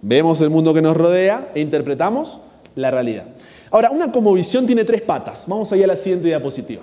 vemos 0.01 0.41
el 0.41 0.49
mundo 0.49 0.73
que 0.73 0.81
nos 0.81 0.97
rodea 0.97 1.51
e 1.55 1.61
interpretamos 1.61 2.41
la 2.75 2.91
realidad. 2.91 3.27
Ahora, 3.71 3.91
una 3.91 4.11
cosmovisión 4.11 4.67
tiene 4.67 4.85
tres 4.85 5.03
patas. 5.03 5.45
Vamos 5.49 5.71
a 5.73 5.75
a 5.75 5.87
la 5.87 5.97
siguiente 5.97 6.29
diapositiva. 6.29 6.83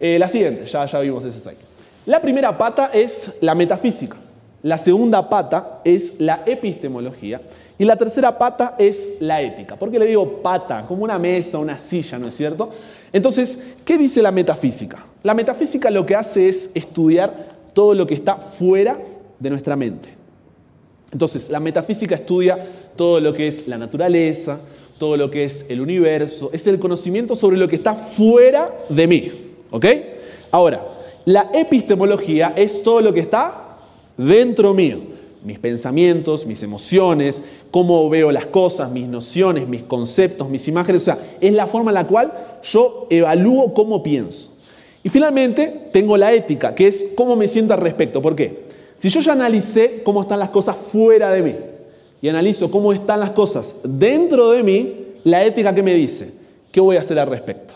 Eh, 0.00 0.18
la 0.18 0.26
siguiente, 0.26 0.66
ya, 0.66 0.86
ya 0.86 1.00
vimos 1.00 1.24
ese 1.24 1.48
ahí. 1.48 1.56
La 2.06 2.20
primera 2.20 2.56
pata 2.56 2.90
es 2.92 3.38
la 3.40 3.54
metafísica. 3.54 4.16
La 4.62 4.78
segunda 4.78 5.28
pata 5.28 5.80
es 5.84 6.14
la 6.18 6.42
epistemología. 6.44 7.40
Y 7.78 7.84
la 7.84 7.96
tercera 7.96 8.36
pata 8.36 8.74
es 8.78 9.16
la 9.20 9.40
ética. 9.40 9.76
¿Por 9.76 9.90
qué 9.90 9.98
le 9.98 10.06
digo 10.06 10.42
pata? 10.42 10.84
Como 10.86 11.04
una 11.04 11.18
mesa, 11.18 11.58
una 11.58 11.78
silla, 11.78 12.18
¿no 12.18 12.28
es 12.28 12.36
cierto? 12.36 12.70
Entonces, 13.12 13.58
¿qué 13.84 13.98
dice 13.98 14.22
la 14.22 14.32
metafísica? 14.32 15.04
La 15.22 15.34
metafísica 15.34 15.90
lo 15.90 16.04
que 16.04 16.14
hace 16.14 16.48
es 16.48 16.70
estudiar 16.74 17.48
todo 17.72 17.94
lo 17.94 18.06
que 18.06 18.14
está 18.14 18.36
fuera 18.36 18.98
de 19.38 19.50
nuestra 19.50 19.76
mente. 19.76 20.10
Entonces, 21.10 21.50
la 21.50 21.60
metafísica 21.60 22.14
estudia 22.14 22.58
todo 22.96 23.20
lo 23.20 23.32
que 23.32 23.48
es 23.48 23.66
la 23.66 23.78
naturaleza, 23.78 24.60
todo 24.98 25.16
lo 25.16 25.30
que 25.30 25.44
es 25.44 25.66
el 25.68 25.80
universo, 25.80 26.50
es 26.52 26.66
el 26.66 26.78
conocimiento 26.78 27.34
sobre 27.34 27.56
lo 27.56 27.66
que 27.66 27.76
está 27.76 27.94
fuera 27.94 28.70
de 28.88 29.06
mí. 29.06 29.32
¿Ok? 29.70 29.86
Ahora, 30.50 30.80
la 31.24 31.50
epistemología 31.54 32.52
es 32.56 32.82
todo 32.82 33.00
lo 33.00 33.12
que 33.14 33.20
está 33.20 33.78
dentro 34.16 34.74
mío. 34.74 34.98
Mis 35.42 35.58
pensamientos, 35.58 36.46
mis 36.46 36.62
emociones, 36.62 37.42
cómo 37.70 38.08
veo 38.08 38.32
las 38.32 38.46
cosas, 38.46 38.90
mis 38.90 39.08
nociones, 39.08 39.68
mis 39.68 39.82
conceptos, 39.82 40.48
mis 40.48 40.66
imágenes. 40.68 41.02
O 41.02 41.04
sea, 41.04 41.18
es 41.40 41.52
la 41.52 41.66
forma 41.66 41.90
en 41.90 41.96
la 41.96 42.06
cual 42.06 42.32
yo 42.62 43.06
evalúo 43.10 43.74
cómo 43.74 44.02
pienso. 44.02 44.52
Y 45.02 45.10
finalmente 45.10 45.88
tengo 45.92 46.16
la 46.16 46.32
ética, 46.32 46.74
que 46.74 46.86
es 46.86 47.12
cómo 47.14 47.36
me 47.36 47.46
siento 47.46 47.74
al 47.74 47.80
respecto. 47.80 48.22
¿Por 48.22 48.34
qué? 48.34 48.64
Si 48.96 49.10
yo 49.10 49.20
ya 49.20 49.32
analicé 49.32 50.02
cómo 50.02 50.22
están 50.22 50.38
las 50.38 50.48
cosas 50.48 50.76
fuera 50.76 51.30
de 51.30 51.42
mí 51.42 51.54
y 52.22 52.28
analizo 52.28 52.70
cómo 52.70 52.92
están 52.92 53.20
las 53.20 53.30
cosas 53.30 53.80
dentro 53.84 54.50
de 54.50 54.62
mí, 54.62 54.94
la 55.24 55.44
ética 55.44 55.74
que 55.74 55.82
me 55.82 55.94
dice, 55.94 56.32
¿qué 56.72 56.80
voy 56.80 56.96
a 56.96 57.00
hacer 57.00 57.18
al 57.18 57.28
respecto? 57.28 57.74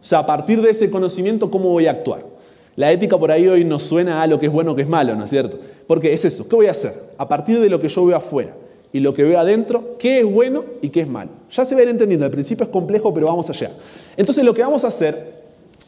O 0.00 0.04
sea, 0.04 0.20
a 0.20 0.26
partir 0.26 0.62
de 0.62 0.70
ese 0.70 0.88
conocimiento, 0.88 1.50
¿cómo 1.50 1.70
voy 1.70 1.86
a 1.86 1.92
actuar? 1.92 2.31
La 2.76 2.90
ética 2.90 3.18
por 3.18 3.30
ahí 3.30 3.46
hoy 3.46 3.64
nos 3.64 3.82
suena 3.82 4.22
a 4.22 4.26
lo 4.26 4.40
que 4.40 4.46
es 4.46 4.52
bueno, 4.52 4.74
que 4.74 4.82
es 4.82 4.88
malo, 4.88 5.14
¿no 5.14 5.24
es 5.24 5.30
cierto? 5.30 5.58
Porque 5.86 6.12
es 6.12 6.24
eso, 6.24 6.48
¿qué 6.48 6.56
voy 6.56 6.66
a 6.66 6.70
hacer? 6.70 6.94
A 7.18 7.28
partir 7.28 7.60
de 7.60 7.68
lo 7.68 7.80
que 7.80 7.88
yo 7.88 8.06
veo 8.06 8.16
afuera 8.16 8.54
y 8.92 9.00
lo 9.00 9.12
que 9.12 9.22
veo 9.22 9.38
adentro, 9.38 9.96
¿qué 9.98 10.20
es 10.20 10.32
bueno 10.32 10.64
y 10.80 10.88
qué 10.88 11.02
es 11.02 11.08
malo? 11.08 11.30
Ya 11.50 11.64
se 11.64 11.74
va 11.74 11.80
a 11.80 11.84
ir 11.84 11.90
entendiendo, 11.90 12.24
al 12.24 12.32
principio 12.32 12.64
es 12.64 12.70
complejo, 12.70 13.12
pero 13.12 13.26
vamos 13.26 13.48
allá. 13.50 13.70
Entonces 14.16 14.44
lo 14.44 14.54
que 14.54 14.62
vamos 14.62 14.84
a 14.84 14.88
hacer 14.88 15.42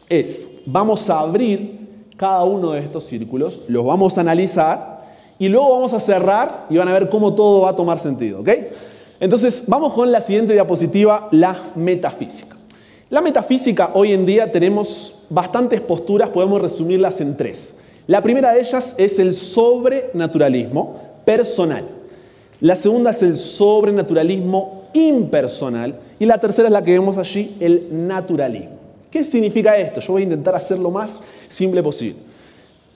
es, 0.09 0.63
vamos 0.67 1.09
a 1.09 1.21
abrir 1.21 1.85
cada 2.17 2.45
uno 2.45 2.73
de 2.73 2.81
estos 2.81 3.05
círculos, 3.05 3.61
los 3.69 3.85
vamos 3.85 4.19
a 4.19 4.21
analizar 4.21 5.05
y 5.39 5.49
luego 5.49 5.71
vamos 5.71 5.93
a 5.95 6.01
cerrar 6.01 6.67
y 6.69 6.77
van 6.77 6.89
a 6.89 6.93
ver 6.93 7.09
cómo 7.09 7.35
todo 7.35 7.63
va 7.63 7.71
a 7.71 7.77
tomar 7.77 7.99
sentido, 7.99 8.41
¿ok? 8.41 8.51
Entonces 9.21 9.65
vamos 9.67 9.93
con 9.95 10.13
la 10.13 10.21
siguiente 10.21 10.53
diapositiva, 10.53 11.29
la 11.33 11.57
metafísica. 11.75 12.57
La 13.15 13.21
metafísica 13.21 13.93
hoy 13.95 14.13
en 14.13 14.27
día 14.27 14.51
tenemos 14.51 15.27
bastantes 15.31 15.81
posturas, 15.81 16.31
podemos 16.31 16.61
resumirlas 16.61 17.21
en 17.21 17.37
tres. 17.37 17.79
La 18.09 18.21
primera 18.21 18.53
de 18.53 18.59
ellas 18.59 18.97
es 18.99 19.21
el 19.21 19.35
sobrenaturalismo 19.35 21.01
personal. 21.25 21.85
La 22.61 22.75
segunda 22.75 23.13
es 23.13 23.23
el 23.23 23.37
sobrenaturalismo 23.37 24.89
impersonal. 24.95 25.95
Y 26.19 26.25
la 26.25 26.39
tercera 26.39 26.67
es 26.67 26.73
la 26.73 26.83
que 26.83 26.91
vemos 26.91 27.17
allí, 27.17 27.55
el 27.61 27.87
naturalismo. 27.93 28.81
¿Qué 29.13 29.23
significa 29.23 29.79
esto? 29.79 30.01
Yo 30.01 30.15
voy 30.15 30.23
a 30.23 30.25
intentar 30.25 30.57
hacer 30.57 30.81
lo 30.81 30.91
más 30.91 31.23
simple 31.47 31.85
posible. 31.85 32.19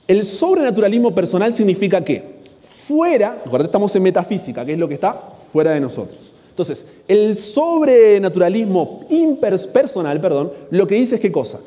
El 0.05 0.25
sobrenaturalismo 0.25 1.15
personal 1.15 1.53
significa 1.53 2.03
que 2.03 2.21
fuera, 2.59 3.39
recuerda, 3.45 3.67
estamos 3.67 3.95
en 3.95 4.03
metafísica, 4.03 4.65
que 4.65 4.73
es 4.73 4.79
lo 4.79 4.89
que 4.89 4.95
está 4.95 5.13
fuera 5.13 5.71
de 5.71 5.79
nosotros. 5.79 6.33
Entonces, 6.59 6.87
el 7.07 7.37
sobrenaturalismo 7.37 9.05
impersonal, 9.09 10.19
perdón, 10.19 10.51
lo 10.71 10.85
que 10.87 10.95
dice 10.95 11.15
es 11.15 11.21
qué 11.21 11.31
cosa? 11.31 11.61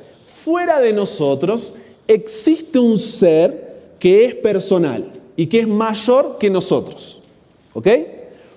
Fuera 0.44 0.80
de 0.80 0.92
nosotros 0.92 1.76
existe 2.06 2.78
un 2.78 2.98
ser 2.98 3.94
que 3.98 4.26
es 4.26 4.34
personal 4.34 5.10
y 5.34 5.46
que 5.46 5.60
es 5.60 5.66
mayor 5.66 6.36
que 6.38 6.50
nosotros. 6.50 7.22
¿Ok? 7.72 7.88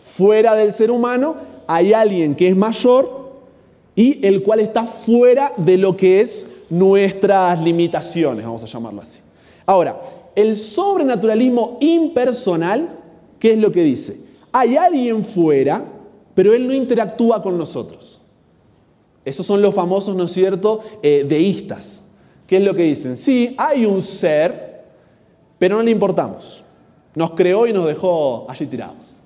Fuera 0.03 0.55
del 0.55 0.73
ser 0.73 0.91
humano 0.91 1.37
hay 1.67 1.93
alguien 1.93 2.35
que 2.35 2.49
es 2.49 2.57
mayor 2.57 3.31
y 3.95 4.27
el 4.27 4.43
cual 4.43 4.59
está 4.59 4.83
fuera 4.83 5.53
de 5.55 5.77
lo 5.77 5.95
que 5.95 6.19
es 6.19 6.63
nuestras 6.69 7.61
limitaciones, 7.61 8.43
vamos 8.43 8.61
a 8.61 8.65
llamarlo 8.65 9.01
así. 9.01 9.21
Ahora, 9.65 10.01
el 10.35 10.57
sobrenaturalismo 10.57 11.77
impersonal, 11.79 12.89
¿qué 13.39 13.53
es 13.53 13.57
lo 13.57 13.71
que 13.71 13.83
dice? 13.83 14.19
Hay 14.51 14.75
alguien 14.75 15.23
fuera 15.23 15.94
pero 16.35 16.53
Él 16.53 16.67
no 16.67 16.73
interactúa 16.73 17.41
con 17.41 17.57
nosotros. 17.57 18.19
Esos 19.23 19.45
son 19.45 19.61
los 19.61 19.73
famosos, 19.73 20.15
¿no 20.15 20.25
es 20.25 20.31
cierto?, 20.31 20.81
eh, 21.01 21.25
deístas. 21.27 22.11
¿Qué 22.45 22.57
es 22.57 22.63
lo 22.63 22.75
que 22.75 22.83
dicen? 22.83 23.17
Sí, 23.17 23.55
hay 23.57 23.85
un 23.85 23.99
ser, 24.01 24.83
pero 25.57 25.77
no 25.77 25.83
le 25.83 25.89
importamos. 25.89 26.63
Nos 27.15 27.31
creó 27.31 27.65
y 27.65 27.73
nos 27.73 27.87
dejó 27.87 28.45
allí 28.47 28.67
tirados. 28.67 29.21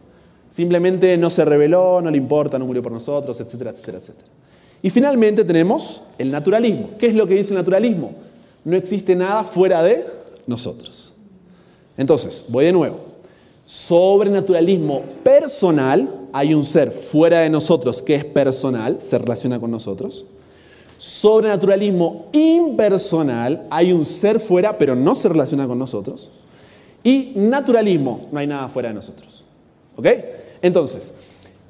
Simplemente 0.49 1.17
no 1.17 1.29
se 1.29 1.43
reveló, 1.43 2.01
no 2.01 2.09
le 2.09 2.17
importa, 2.17 2.57
no 2.57 2.65
murió 2.65 2.81
por 2.81 2.91
nosotros, 2.91 3.39
etcétera, 3.39 3.71
etcétera, 3.71 3.97
etcétera. 3.97 4.27
Y 4.81 4.89
finalmente 4.89 5.43
tenemos 5.43 6.03
el 6.17 6.31
naturalismo. 6.31 6.91
¿Qué 6.97 7.07
es 7.07 7.15
lo 7.15 7.27
que 7.27 7.35
dice 7.35 7.53
el 7.53 7.59
naturalismo? 7.59 8.13
No 8.63 8.77
existe 8.77 9.15
nada 9.15 9.43
fuera 9.43 9.83
de 9.83 10.05
nosotros. 10.47 11.13
Entonces, 11.97 12.45
voy 12.47 12.65
de 12.65 12.71
nuevo. 12.71 12.99
Sobrenaturalismo 13.65 15.01
personal 15.23 16.18
hay 16.33 16.53
un 16.53 16.65
ser 16.65 16.91
fuera 16.91 17.39
de 17.39 17.49
nosotros 17.49 18.01
que 18.01 18.15
es 18.15 18.25
personal, 18.25 19.01
se 19.01 19.17
relaciona 19.17 19.59
con 19.59 19.71
nosotros. 19.71 20.25
Sobrenaturalismo 20.97 22.27
impersonal, 22.31 23.67
hay 23.69 23.93
un 23.93 24.05
ser 24.05 24.39
fuera, 24.39 24.77
pero 24.77 24.95
no 24.95 25.15
se 25.15 25.29
relaciona 25.29 25.67
con 25.67 25.79
nosotros. 25.79 26.31
Y 27.03 27.33
naturalismo, 27.35 28.27
no 28.31 28.39
hay 28.39 28.47
nada 28.47 28.67
fuera 28.67 28.89
de 28.89 28.95
nosotros. 28.95 29.45
¿Ok? 29.95 30.07
Entonces, 30.61 31.15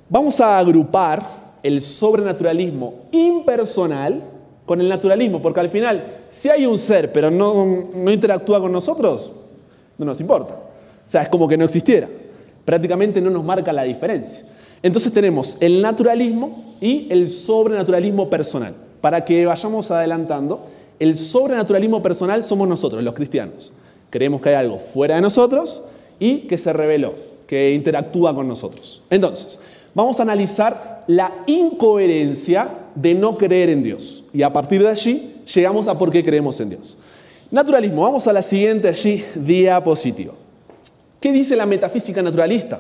vamos 0.10 0.40
a 0.40 0.58
agrupar 0.58 1.24
el 1.62 1.82
sobrenaturalismo 1.82 3.06
impersonal 3.12 4.24
con 4.66 4.82
el 4.82 4.90
naturalismo, 4.90 5.42
porque 5.42 5.60
al 5.60 5.70
final, 5.70 6.22
si 6.28 6.50
hay 6.50 6.66
un 6.66 6.78
ser, 6.78 7.12
pero 7.12 7.30
no, 7.30 7.88
no 7.94 8.12
interactúa 8.12 8.60
con 8.60 8.72
nosotros, 8.72 9.32
no 9.98 10.06
nos 10.06 10.20
importa. 10.22 10.56
O 10.56 11.10
sea, 11.10 11.24
es 11.24 11.30
como 11.30 11.48
que 11.48 11.58
no 11.58 11.66
existiera 11.66 12.08
prácticamente 12.70 13.20
no 13.20 13.32
nos 13.32 13.44
marca 13.44 13.74
la 13.74 13.82
diferencia. 13.82 14.46
Entonces 14.82 15.12
tenemos 15.14 15.58
el 15.60 15.82
naturalismo 15.82 16.76
y 16.80 17.08
el 17.10 17.30
sobrenaturalismo 17.30 18.30
personal. 18.30 18.76
Para 19.02 19.24
que 19.26 19.46
vayamos 19.46 19.92
adelantando, 19.92 20.66
el 21.00 21.16
sobrenaturalismo 21.16 22.02
personal 22.02 22.44
somos 22.44 22.68
nosotros, 22.68 23.04
los 23.04 23.14
cristianos. 23.14 23.72
Creemos 24.10 24.42
que 24.42 24.50
hay 24.50 24.56
algo 24.56 24.80
fuera 24.80 25.16
de 25.16 25.22
nosotros 25.22 25.82
y 26.20 26.40
que 26.40 26.58
se 26.58 26.74
reveló, 26.74 27.14
que 27.48 27.74
interactúa 27.74 28.34
con 28.36 28.48
nosotros. 28.48 29.04
Entonces, 29.10 29.60
vamos 29.94 30.20
a 30.20 30.24
analizar 30.24 31.04
la 31.08 31.32
incoherencia 31.48 32.70
de 32.96 33.16
no 33.16 33.38
creer 33.38 33.70
en 33.70 33.84
Dios. 33.84 34.26
Y 34.34 34.42
a 34.42 34.52
partir 34.52 34.82
de 34.82 34.90
allí 34.90 35.36
llegamos 35.54 35.88
a 35.88 35.98
por 35.98 36.12
qué 36.12 36.24
creemos 36.24 36.60
en 36.60 36.70
Dios. 36.70 36.98
Naturalismo, 37.52 38.04
vamos 38.04 38.28
a 38.28 38.34
la 38.34 38.42
siguiente 38.42 38.88
allí 38.88 39.24
diapositiva. 39.36 40.34
¿Qué 41.20 41.32
dice 41.32 41.56
la 41.56 41.66
metafísica 41.66 42.22
naturalista? 42.22 42.80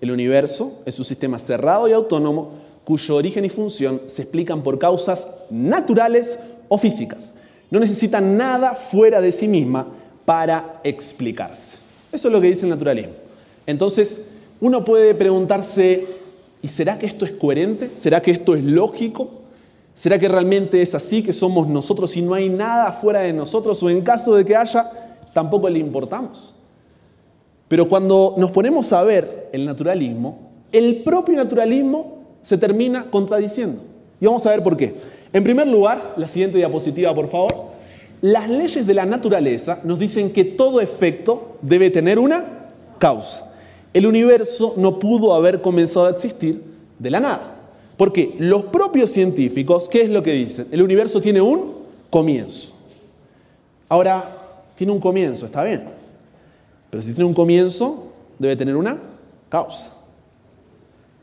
El 0.00 0.10
universo 0.10 0.82
es 0.86 0.98
un 0.98 1.04
sistema 1.04 1.38
cerrado 1.38 1.88
y 1.88 1.92
autónomo 1.92 2.52
cuyo 2.84 3.16
origen 3.16 3.44
y 3.44 3.50
función 3.50 4.00
se 4.06 4.22
explican 4.22 4.62
por 4.62 4.78
causas 4.78 5.28
naturales 5.50 6.40
o 6.68 6.78
físicas. 6.78 7.34
No 7.70 7.80
necesita 7.80 8.20
nada 8.20 8.74
fuera 8.74 9.20
de 9.20 9.32
sí 9.32 9.48
misma 9.48 9.86
para 10.24 10.80
explicarse. 10.84 11.78
Eso 12.12 12.28
es 12.28 12.32
lo 12.32 12.40
que 12.40 12.48
dice 12.48 12.64
el 12.64 12.70
naturalismo. 12.70 13.12
Entonces, 13.66 14.30
uno 14.60 14.84
puede 14.84 15.14
preguntarse, 15.14 16.06
¿y 16.62 16.68
será 16.68 16.98
que 16.98 17.06
esto 17.06 17.24
es 17.24 17.32
coherente? 17.32 17.90
¿Será 17.94 18.22
que 18.22 18.30
esto 18.30 18.54
es 18.54 18.64
lógico? 18.64 19.30
¿Será 19.94 20.18
que 20.18 20.28
realmente 20.28 20.80
es 20.80 20.94
así, 20.94 21.22
que 21.22 21.32
somos 21.32 21.68
nosotros 21.68 22.16
y 22.16 22.22
no 22.22 22.32
hay 22.34 22.48
nada 22.48 22.92
fuera 22.92 23.20
de 23.20 23.32
nosotros? 23.32 23.82
¿O 23.82 23.90
en 23.90 24.00
caso 24.00 24.34
de 24.34 24.44
que 24.44 24.56
haya, 24.56 24.90
tampoco 25.34 25.68
le 25.68 25.78
importamos? 25.78 26.54
Pero 27.68 27.88
cuando 27.88 28.34
nos 28.38 28.50
ponemos 28.50 28.92
a 28.92 29.02
ver 29.04 29.50
el 29.52 29.66
naturalismo, 29.66 30.38
el 30.72 30.96
propio 31.02 31.36
naturalismo 31.36 32.18
se 32.42 32.56
termina 32.56 33.04
contradiciendo. 33.10 33.82
Y 34.20 34.26
vamos 34.26 34.46
a 34.46 34.50
ver 34.50 34.62
por 34.62 34.76
qué. 34.76 34.94
En 35.32 35.44
primer 35.44 35.68
lugar, 35.68 36.14
la 36.16 36.26
siguiente 36.26 36.58
diapositiva, 36.58 37.14
por 37.14 37.30
favor. 37.30 37.54
Las 38.20 38.48
leyes 38.48 38.86
de 38.86 38.94
la 38.94 39.06
naturaleza 39.06 39.80
nos 39.84 39.98
dicen 39.98 40.32
que 40.32 40.44
todo 40.44 40.80
efecto 40.80 41.58
debe 41.62 41.90
tener 41.90 42.18
una 42.18 42.44
causa. 42.98 43.44
el 43.94 44.06
universo 44.06 44.74
no 44.76 44.98
pudo 44.98 45.34
haber 45.34 45.60
comenzado 45.60 46.06
a 46.06 46.10
existir 46.10 46.62
de 46.98 47.10
la 47.10 47.20
nada. 47.20 47.54
Porque 47.96 48.34
los 48.38 48.64
propios 48.64 49.10
científicos, 49.10 49.88
¿qué 49.88 50.02
es 50.02 50.10
lo 50.10 50.22
que 50.22 50.32
dicen? 50.32 50.68
El 50.70 50.82
universo 50.82 51.20
tiene 51.20 51.40
un 51.40 51.74
comienzo. 52.10 52.74
Ahora, 53.88 54.24
tiene 54.76 54.92
un 54.92 55.00
comienzo, 55.00 55.46
está 55.46 55.64
bien. 55.64 55.97
Pero 56.90 57.02
si 57.02 57.12
tiene 57.12 57.26
un 57.26 57.34
comienzo, 57.34 58.12
debe 58.38 58.56
tener 58.56 58.76
una 58.76 58.98
causa. 59.48 59.92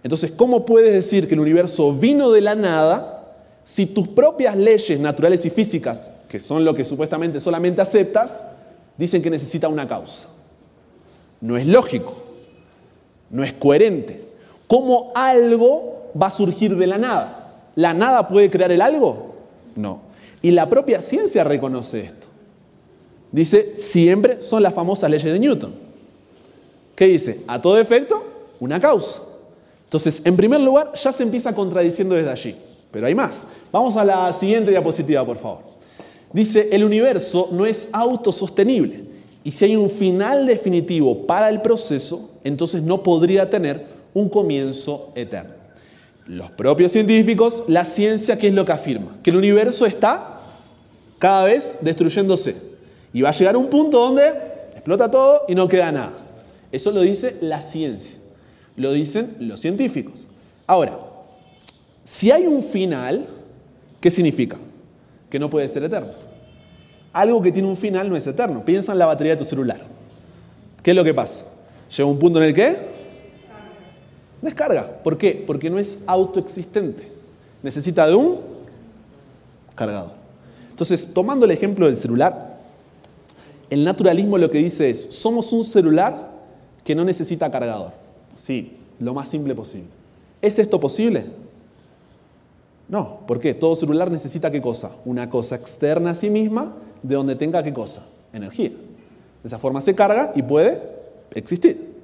Entonces, 0.03 0.31
¿cómo 0.31 0.65
puedes 0.65 0.93
decir 0.93 1.27
que 1.27 1.33
el 1.33 1.39
universo 1.39 1.91
vino 1.93 2.31
de 2.31 2.41
la 2.41 2.55
nada 2.55 3.33
si 3.63 3.87
tus 3.87 4.07
propias 4.07 4.55
leyes 4.55 4.99
naturales 4.99 5.43
y 5.45 5.49
físicas, 5.49 6.11
que 6.29 6.39
son 6.39 6.63
lo 6.63 6.75
que 6.75 6.85
supuestamente 6.85 7.39
solamente 7.39 7.81
aceptas, 7.81 8.43
dicen 8.97 9.23
que 9.23 9.31
necesita 9.31 9.67
una 9.67 9.87
causa? 9.87 10.29
No 11.41 11.57
es 11.57 11.65
lógico, 11.65 12.15
no 13.31 13.43
es 13.43 13.53
coherente. 13.53 14.23
¿Cómo 14.67 15.11
algo 15.15 16.11
va 16.19 16.27
a 16.27 16.31
surgir 16.31 16.75
de 16.75 16.87
la 16.87 16.99
nada? 16.99 17.53
¿La 17.75 17.93
nada 17.93 18.27
puede 18.27 18.49
crear 18.49 18.71
el 18.71 18.81
algo? 18.81 19.35
No. 19.75 20.01
Y 20.41 20.51
la 20.51 20.69
propia 20.69 21.01
ciencia 21.01 21.43
reconoce 21.43 22.01
esto. 22.01 22.24
Dice, 23.35 23.73
siempre 23.75 24.41
son 24.41 24.63
las 24.63 24.73
famosas 24.73 25.11
leyes 25.11 25.29
de 25.29 25.37
Newton. 25.37 25.73
¿Qué 26.95 27.03
dice? 27.03 27.41
A 27.47 27.61
todo 27.61 27.77
efecto, 27.77 28.23
una 28.61 28.79
causa. 28.79 29.23
Entonces, 29.83 30.21
en 30.23 30.37
primer 30.37 30.61
lugar, 30.61 30.93
ya 30.93 31.11
se 31.11 31.23
empieza 31.23 31.53
contradiciendo 31.53 32.15
desde 32.15 32.31
allí. 32.31 32.55
Pero 32.91 33.07
hay 33.07 33.13
más. 33.13 33.47
Vamos 33.73 33.97
a 33.97 34.05
la 34.05 34.31
siguiente 34.31 34.71
diapositiva, 34.71 35.25
por 35.25 35.35
favor. 35.35 35.63
Dice, 36.31 36.69
el 36.71 36.85
universo 36.85 37.49
no 37.51 37.65
es 37.65 37.89
autosostenible. 37.91 39.03
Y 39.43 39.51
si 39.51 39.65
hay 39.65 39.75
un 39.75 39.89
final 39.89 40.45
definitivo 40.45 41.27
para 41.27 41.49
el 41.49 41.61
proceso, 41.61 42.39
entonces 42.45 42.83
no 42.83 43.03
podría 43.03 43.49
tener 43.49 43.85
un 44.13 44.29
comienzo 44.29 45.11
eterno. 45.13 45.55
Los 46.25 46.51
propios 46.51 46.93
científicos, 46.93 47.65
la 47.67 47.83
ciencia, 47.83 48.39
¿qué 48.39 48.47
es 48.47 48.53
lo 48.53 48.63
que 48.63 48.71
afirma? 48.71 49.17
Que 49.21 49.31
el 49.31 49.35
universo 49.35 49.85
está 49.85 50.39
cada 51.19 51.43
vez 51.43 51.79
destruyéndose. 51.81 52.74
Y 53.15 53.21
va 53.21 53.29
a 53.29 53.31
llegar 53.31 53.55
un 53.55 53.67
punto 53.67 53.97
donde 53.97 54.27
explota 54.73 55.09
todo 55.09 55.43
y 55.47 55.55
no 55.55 55.69
queda 55.69 55.89
nada. 55.89 56.11
Eso 56.69 56.91
lo 56.91 56.99
dice 56.99 57.37
la 57.39 57.61
ciencia. 57.61 58.17
Lo 58.75 58.91
dicen 58.91 59.37
los 59.39 59.61
científicos. 59.61 60.27
Ahora, 60.67 60.99
si 62.03 62.29
hay 62.29 62.45
un 62.45 62.61
final, 62.61 63.25
¿qué 64.01 64.11
significa? 64.11 64.57
Que 65.29 65.39
no 65.39 65.49
puede 65.49 65.65
ser 65.69 65.85
eterno. 65.85 66.11
Algo 67.13 67.41
que 67.41 67.53
tiene 67.53 67.69
un 67.69 67.77
final 67.77 68.09
no 68.09 68.17
es 68.17 68.27
eterno. 68.27 68.65
Piensa 68.65 68.91
en 68.91 68.99
la 68.99 69.05
batería 69.05 69.31
de 69.31 69.37
tu 69.37 69.45
celular. 69.45 69.79
¿Qué 70.83 70.91
es 70.91 70.97
lo 70.97 71.05
que 71.05 71.13
pasa? 71.13 71.45
Llega 71.95 72.09
un 72.09 72.19
punto 72.19 72.39
en 72.41 72.49
el 72.49 72.53
que 72.53 72.75
descarga. 74.41 75.01
¿Por 75.01 75.17
qué? 75.17 75.41
Porque 75.47 75.69
no 75.69 75.79
es 75.79 75.99
autoexistente. 76.05 77.09
Necesita 77.63 78.07
de 78.07 78.15
un 78.15 78.41
cargador. 79.73 80.11
Entonces, 80.69 81.13
tomando 81.13 81.45
el 81.45 81.51
ejemplo 81.51 81.85
del 81.85 81.95
celular, 81.95 82.54
el 83.69 83.83
naturalismo 83.83 84.37
lo 84.37 84.49
que 84.49 84.59
dice 84.59 84.89
es, 84.89 85.01
somos 85.01 85.51
un 85.53 85.63
celular 85.63 86.31
que 86.83 86.95
no 86.95 87.03
necesita 87.03 87.51
cargador. 87.51 87.93
Sí, 88.35 88.77
lo 88.99 89.13
más 89.13 89.29
simple 89.29 89.55
posible. 89.55 89.87
¿Es 90.41 90.59
esto 90.59 90.79
posible? 90.79 91.25
No, 92.87 93.21
¿por 93.27 93.39
qué? 93.39 93.53
Todo 93.53 93.75
celular 93.75 94.11
necesita 94.11 94.51
qué 94.51 94.61
cosa? 94.61 94.91
Una 95.05 95.29
cosa 95.29 95.55
externa 95.55 96.11
a 96.11 96.15
sí 96.15 96.29
misma 96.29 96.73
de 97.01 97.15
donde 97.15 97.35
tenga 97.35 97.63
qué 97.63 97.73
cosa? 97.73 98.05
Energía. 98.31 98.69
De 98.69 99.47
esa 99.47 99.57
forma 99.57 99.81
se 99.81 99.95
carga 99.95 100.31
y 100.35 100.43
puede 100.43 100.81
existir. 101.33 101.95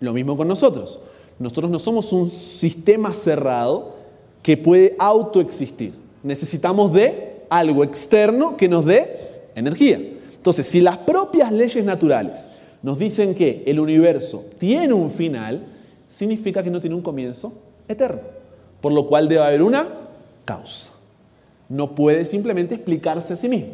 Lo 0.00 0.12
mismo 0.12 0.36
con 0.36 0.48
nosotros. 0.48 1.00
Nosotros 1.38 1.70
no 1.70 1.78
somos 1.78 2.12
un 2.12 2.30
sistema 2.30 3.14
cerrado 3.14 3.94
que 4.42 4.56
puede 4.56 4.94
autoexistir. 4.98 5.94
Necesitamos 6.22 6.92
de 6.92 7.42
algo 7.48 7.84
externo 7.84 8.56
que 8.56 8.68
nos 8.68 8.84
dé 8.84 9.48
energía. 9.54 10.15
Entonces, 10.46 10.68
si 10.68 10.80
las 10.80 10.98
propias 10.98 11.50
leyes 11.50 11.84
naturales 11.84 12.52
nos 12.80 13.00
dicen 13.00 13.34
que 13.34 13.64
el 13.66 13.80
universo 13.80 14.44
tiene 14.58 14.92
un 14.92 15.10
final, 15.10 15.66
significa 16.08 16.62
que 16.62 16.70
no 16.70 16.80
tiene 16.80 16.94
un 16.94 17.02
comienzo 17.02 17.52
eterno. 17.88 18.20
Por 18.80 18.92
lo 18.92 19.08
cual 19.08 19.28
debe 19.28 19.42
haber 19.42 19.60
una 19.60 19.88
causa. 20.44 20.92
No 21.68 21.96
puede 21.96 22.24
simplemente 22.24 22.76
explicarse 22.76 23.32
a 23.32 23.36
sí 23.36 23.48
mismo. 23.48 23.72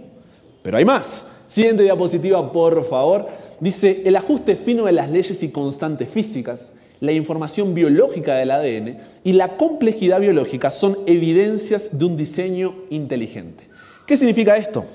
Pero 0.63 0.79
hay 0.79 0.87
más. 0.87 1.33
Siguiente 1.47 1.83
diapositiva, 1.83 2.51
por 2.51 2.83
favor. 2.87 3.29
Dice, 3.61 4.01
el 4.07 4.17
ajuste 4.17 4.57
fino 4.57 4.87
de 4.87 4.93
las 4.93 5.11
leyes 5.11 5.43
y 5.43 5.51
constantes 5.51 6.09
físicas, 6.09 6.73
la 7.01 7.13
información 7.13 7.75
biológica 7.75 8.37
del 8.37 8.51
ADN 8.51 8.97
y 9.25 9.33
la 9.35 9.59
complejidad 9.59 10.21
biológica 10.21 10.71
son 10.71 10.97
evidencias 11.05 11.99
de 11.99 12.07
un 12.07 12.17
diseño 12.17 12.77
inteligente. 12.89 13.69
¿Qué 14.07 14.17
significa 14.17 14.57
esto? 14.57 14.87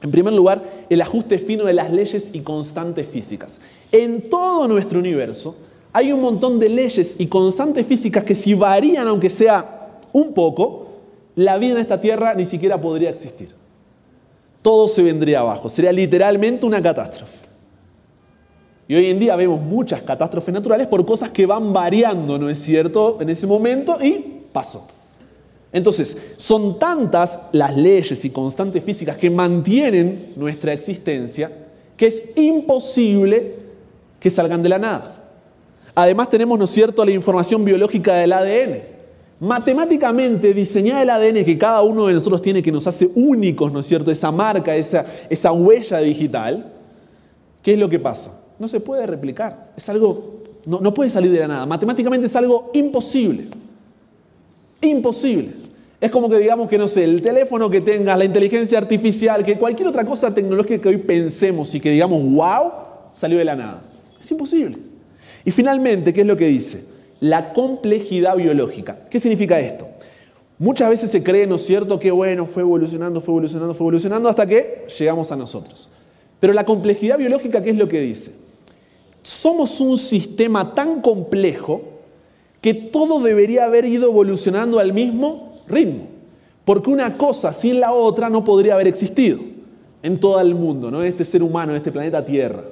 En 0.00 0.10
primer 0.10 0.32
lugar, 0.32 0.62
el 0.88 1.00
ajuste 1.00 1.38
fino 1.38 1.64
de 1.64 1.72
las 1.72 1.92
leyes 1.92 2.34
y 2.34 2.40
constantes 2.40 3.08
físicas. 3.08 3.60
En 3.90 4.30
todo 4.30 4.68
nuestro 4.68 4.98
universo 5.00 5.56
hay 5.92 6.12
un 6.12 6.20
montón 6.20 6.58
de 6.58 6.68
leyes 6.68 7.16
y 7.18 7.26
constantes 7.26 7.86
físicas 7.86 8.22
que 8.22 8.34
si 8.34 8.54
varían, 8.54 9.08
aunque 9.08 9.30
sea 9.30 10.00
un 10.12 10.32
poco, 10.32 10.86
la 11.34 11.58
vida 11.58 11.72
en 11.72 11.78
esta 11.78 12.00
tierra 12.00 12.34
ni 12.34 12.44
siquiera 12.44 12.80
podría 12.80 13.10
existir. 13.10 13.54
Todo 14.62 14.86
se 14.88 15.02
vendría 15.02 15.40
abajo, 15.40 15.68
sería 15.68 15.92
literalmente 15.92 16.66
una 16.66 16.82
catástrofe. 16.82 17.48
Y 18.86 18.94
hoy 18.94 19.10
en 19.10 19.18
día 19.18 19.36
vemos 19.36 19.60
muchas 19.60 20.02
catástrofes 20.02 20.52
naturales 20.52 20.86
por 20.86 21.04
cosas 21.04 21.30
que 21.30 21.44
van 21.44 21.72
variando, 21.72 22.38
¿no 22.38 22.48
es 22.48 22.58
cierto?, 22.58 23.18
en 23.20 23.28
ese 23.28 23.46
momento 23.46 23.98
y 24.02 24.42
pasó. 24.52 24.86
Entonces, 25.72 26.16
son 26.36 26.78
tantas 26.78 27.50
las 27.52 27.76
leyes 27.76 28.24
y 28.24 28.30
constantes 28.30 28.82
físicas 28.82 29.16
que 29.16 29.30
mantienen 29.30 30.32
nuestra 30.36 30.72
existencia 30.72 31.50
que 31.98 32.06
es 32.06 32.32
imposible 32.36 33.56
que 34.18 34.30
salgan 34.30 34.62
de 34.62 34.68
la 34.70 34.78
nada. 34.78 35.16
Además 35.94 36.30
tenemos, 36.30 36.58
¿no 36.58 36.64
es 36.64 36.70
cierto?, 36.70 37.04
la 37.04 37.10
información 37.10 37.64
biológica 37.64 38.14
del 38.14 38.32
ADN. 38.32 38.82
Matemáticamente 39.40 40.54
diseñar 40.54 41.02
el 41.02 41.10
ADN 41.10 41.44
que 41.44 41.58
cada 41.58 41.82
uno 41.82 42.06
de 42.06 42.14
nosotros 42.14 42.40
tiene 42.40 42.62
que 42.62 42.72
nos 42.72 42.86
hace 42.86 43.10
únicos, 43.14 43.72
¿no 43.72 43.80
es 43.80 43.86
cierto? 43.86 44.10
Esa 44.10 44.30
marca, 44.32 44.74
esa, 44.74 45.04
esa 45.28 45.52
huella 45.52 45.98
digital, 45.98 46.72
¿qué 47.62 47.74
es 47.74 47.78
lo 47.78 47.88
que 47.88 47.98
pasa? 47.98 48.44
No 48.58 48.68
se 48.68 48.80
puede 48.80 49.06
replicar. 49.06 49.72
Es 49.76 49.88
algo, 49.88 50.44
no, 50.66 50.80
no 50.80 50.94
puede 50.94 51.10
salir 51.10 51.32
de 51.32 51.40
la 51.40 51.48
nada. 51.48 51.66
Matemáticamente 51.66 52.26
es 52.26 52.36
algo 52.36 52.70
imposible. 52.74 53.48
Imposible. 54.80 55.50
Es 56.00 56.10
como 56.10 56.28
que 56.28 56.38
digamos 56.38 56.68
que, 56.68 56.78
no 56.78 56.86
sé, 56.86 57.04
el 57.04 57.20
teléfono 57.22 57.68
que 57.68 57.80
tengas, 57.80 58.16
la 58.16 58.24
inteligencia 58.24 58.78
artificial, 58.78 59.44
que 59.44 59.58
cualquier 59.58 59.88
otra 59.88 60.04
cosa 60.04 60.32
tecnológica 60.32 60.80
que 60.80 60.88
hoy 60.88 60.98
pensemos 60.98 61.74
y 61.74 61.80
que 61.80 61.90
digamos, 61.90 62.22
wow, 62.22 62.72
salió 63.14 63.38
de 63.38 63.44
la 63.44 63.56
nada. 63.56 63.82
Es 64.20 64.30
imposible. 64.30 64.78
Y 65.44 65.50
finalmente, 65.50 66.12
¿qué 66.12 66.20
es 66.20 66.26
lo 66.26 66.36
que 66.36 66.46
dice? 66.46 66.98
la 67.20 67.52
complejidad 67.52 68.36
biológica. 68.36 68.98
¿Qué 69.10 69.20
significa 69.20 69.58
esto? 69.58 69.88
Muchas 70.58 70.90
veces 70.90 71.10
se 71.10 71.22
cree, 71.22 71.46
¿no 71.46 71.56
es 71.56 71.64
cierto?, 71.64 71.98
que 71.98 72.10
bueno, 72.10 72.46
fue 72.46 72.62
evolucionando, 72.62 73.20
fue 73.20 73.32
evolucionando, 73.32 73.74
fue 73.74 73.84
evolucionando 73.84 74.28
hasta 74.28 74.46
que 74.46 74.86
llegamos 74.98 75.30
a 75.30 75.36
nosotros. 75.36 75.90
Pero 76.40 76.52
la 76.52 76.64
complejidad 76.64 77.18
biológica, 77.18 77.62
¿qué 77.62 77.70
es 77.70 77.76
lo 77.76 77.88
que 77.88 78.00
dice? 78.00 78.32
Somos 79.22 79.80
un 79.80 79.98
sistema 79.98 80.74
tan 80.74 81.00
complejo 81.00 81.82
que 82.60 82.74
todo 82.74 83.20
debería 83.20 83.64
haber 83.64 83.84
ido 83.84 84.08
evolucionando 84.08 84.78
al 84.78 84.92
mismo 84.92 85.54
ritmo. 85.68 86.08
Porque 86.64 86.90
una 86.90 87.16
cosa 87.16 87.52
sin 87.52 87.80
la 87.80 87.92
otra 87.92 88.28
no 88.28 88.44
podría 88.44 88.74
haber 88.74 88.86
existido 88.86 89.38
en 90.02 90.18
todo 90.18 90.40
el 90.40 90.54
mundo, 90.54 90.90
¿no? 90.90 91.00
en 91.02 91.08
este 91.08 91.24
ser 91.24 91.42
humano, 91.42 91.72
en 91.72 91.76
este 91.76 91.92
planeta 91.92 92.24
Tierra. 92.24 92.64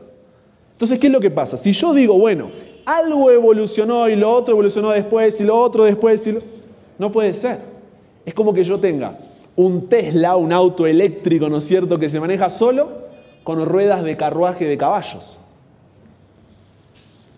Entonces, 0.73 0.99
¿qué 0.99 1.07
es 1.07 1.13
lo 1.13 1.21
que 1.21 1.31
pasa? 1.31 1.57
Si 1.57 1.73
yo 1.73 1.95
digo, 1.95 2.19
bueno, 2.19 2.51
algo 2.85 3.31
evolucionó 3.31 4.09
y 4.09 4.17
lo 4.17 4.31
otro 4.31 4.53
evolucionó 4.53 4.91
después 4.91 5.41
y 5.41 5.45
lo 5.45 5.59
otro 5.59 5.85
después 5.85 6.27
y 6.27 6.33
lo... 6.33 6.41
No 6.99 7.11
puede 7.11 7.33
ser. 7.35 7.61
Es 8.25 8.35
como 8.35 8.53
que 8.53 8.65
yo 8.65 8.79
tenga 8.79 9.19
un 9.55 9.89
Tesla, 9.89 10.37
un 10.37 10.53
auto 10.53 10.87
eléctrico, 10.87 11.49
¿no 11.49 11.59
es 11.59 11.65
cierto?, 11.65 11.99
que 11.99 12.11
se 12.11 12.21
maneja 12.21 12.51
solo 12.51 13.07
con 13.43 13.65
ruedas 13.65 14.05
de 14.05 14.17
carruaje 14.17 14.67
de 14.67 14.77
caballos. 14.77 15.39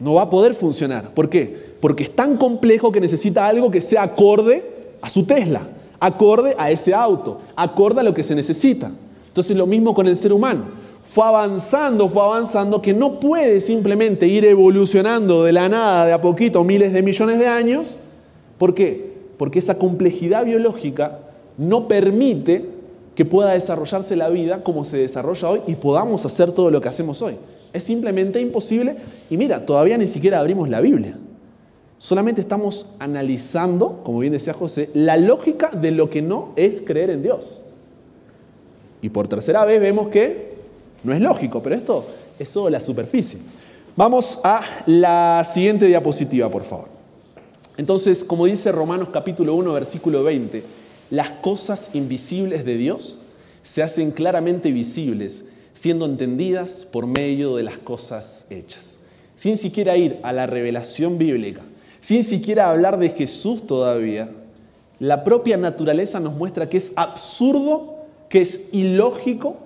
No 0.00 0.14
va 0.14 0.22
a 0.22 0.30
poder 0.30 0.54
funcionar. 0.54 1.10
¿Por 1.14 1.28
qué? 1.28 1.67
Porque 1.80 2.04
es 2.04 2.14
tan 2.14 2.36
complejo 2.36 2.90
que 2.90 3.00
necesita 3.00 3.46
algo 3.46 3.70
que 3.70 3.80
sea 3.80 4.02
acorde 4.02 4.64
a 5.00 5.08
su 5.08 5.24
Tesla, 5.24 5.62
acorde 6.00 6.54
a 6.58 6.70
ese 6.70 6.94
auto, 6.94 7.40
acorde 7.54 8.00
a 8.00 8.04
lo 8.04 8.14
que 8.14 8.22
se 8.22 8.34
necesita. 8.34 8.90
Entonces 9.28 9.56
lo 9.56 9.66
mismo 9.66 9.94
con 9.94 10.06
el 10.06 10.16
ser 10.16 10.32
humano 10.32 10.64
fue 11.10 11.24
avanzando, 11.24 12.08
fue 12.08 12.22
avanzando, 12.22 12.82
que 12.82 12.92
no 12.92 13.18
puede 13.18 13.60
simplemente 13.60 14.26
ir 14.26 14.44
evolucionando 14.44 15.42
de 15.42 15.52
la 15.52 15.68
nada, 15.68 16.06
de 16.06 16.12
a 16.12 16.20
poquito, 16.20 16.62
miles 16.64 16.92
de 16.92 17.02
millones 17.02 17.38
de 17.38 17.46
años. 17.46 17.96
¿Por 18.58 18.74
qué? 18.74 19.14
Porque 19.38 19.58
esa 19.58 19.78
complejidad 19.78 20.44
biológica 20.44 21.20
no 21.56 21.88
permite 21.88 22.66
que 23.14 23.24
pueda 23.24 23.52
desarrollarse 23.52 24.16
la 24.16 24.28
vida 24.28 24.62
como 24.62 24.84
se 24.84 24.98
desarrolla 24.98 25.48
hoy 25.48 25.60
y 25.66 25.76
podamos 25.76 26.26
hacer 26.26 26.52
todo 26.52 26.70
lo 26.70 26.80
que 26.80 26.88
hacemos 26.88 27.22
hoy. 27.22 27.36
Es 27.72 27.84
simplemente 27.84 28.40
imposible. 28.40 28.96
Y 29.30 29.36
mira, 29.36 29.64
todavía 29.64 29.96
ni 29.96 30.06
siquiera 30.06 30.40
abrimos 30.40 30.68
la 30.68 30.80
Biblia. 30.80 31.16
Solamente 31.98 32.40
estamos 32.40 32.94
analizando, 33.00 34.02
como 34.04 34.20
bien 34.20 34.32
decía 34.32 34.54
José, 34.54 34.88
la 34.94 35.16
lógica 35.16 35.70
de 35.70 35.90
lo 35.90 36.08
que 36.08 36.22
no 36.22 36.52
es 36.54 36.80
creer 36.80 37.10
en 37.10 37.22
Dios. 37.22 37.60
Y 39.02 39.08
por 39.10 39.26
tercera 39.26 39.64
vez 39.64 39.80
vemos 39.80 40.08
que 40.08 40.54
no 41.02 41.12
es 41.12 41.20
lógico, 41.20 41.62
pero 41.62 41.74
esto 41.74 42.04
es 42.38 42.48
solo 42.48 42.70
la 42.70 42.80
superficie. 42.80 43.40
Vamos 43.96 44.40
a 44.44 44.62
la 44.86 45.44
siguiente 45.44 45.86
diapositiva, 45.86 46.48
por 46.48 46.62
favor. 46.62 46.86
Entonces, 47.76 48.22
como 48.22 48.46
dice 48.46 48.70
Romanos 48.70 49.08
capítulo 49.12 49.54
1, 49.54 49.72
versículo 49.72 50.22
20, 50.22 50.62
las 51.10 51.30
cosas 51.30 51.90
invisibles 51.94 52.64
de 52.64 52.76
Dios 52.76 53.18
se 53.64 53.82
hacen 53.82 54.12
claramente 54.12 54.70
visibles, 54.70 55.46
siendo 55.74 56.06
entendidas 56.06 56.84
por 56.84 57.06
medio 57.06 57.56
de 57.56 57.64
las 57.64 57.78
cosas 57.78 58.46
hechas. 58.50 59.00
Sin 59.34 59.56
siquiera 59.56 59.96
ir 59.96 60.18
a 60.22 60.32
la 60.32 60.46
revelación 60.46 61.18
bíblica, 61.18 61.62
sin 62.08 62.24
siquiera 62.24 62.70
hablar 62.70 62.98
de 62.98 63.10
Jesús 63.10 63.66
todavía, 63.66 64.30
la 64.98 65.24
propia 65.24 65.58
naturaleza 65.58 66.18
nos 66.18 66.32
muestra 66.32 66.66
que 66.66 66.78
es 66.78 66.94
absurdo, 66.96 67.96
que 68.30 68.40
es 68.40 68.70
ilógico, 68.72 69.58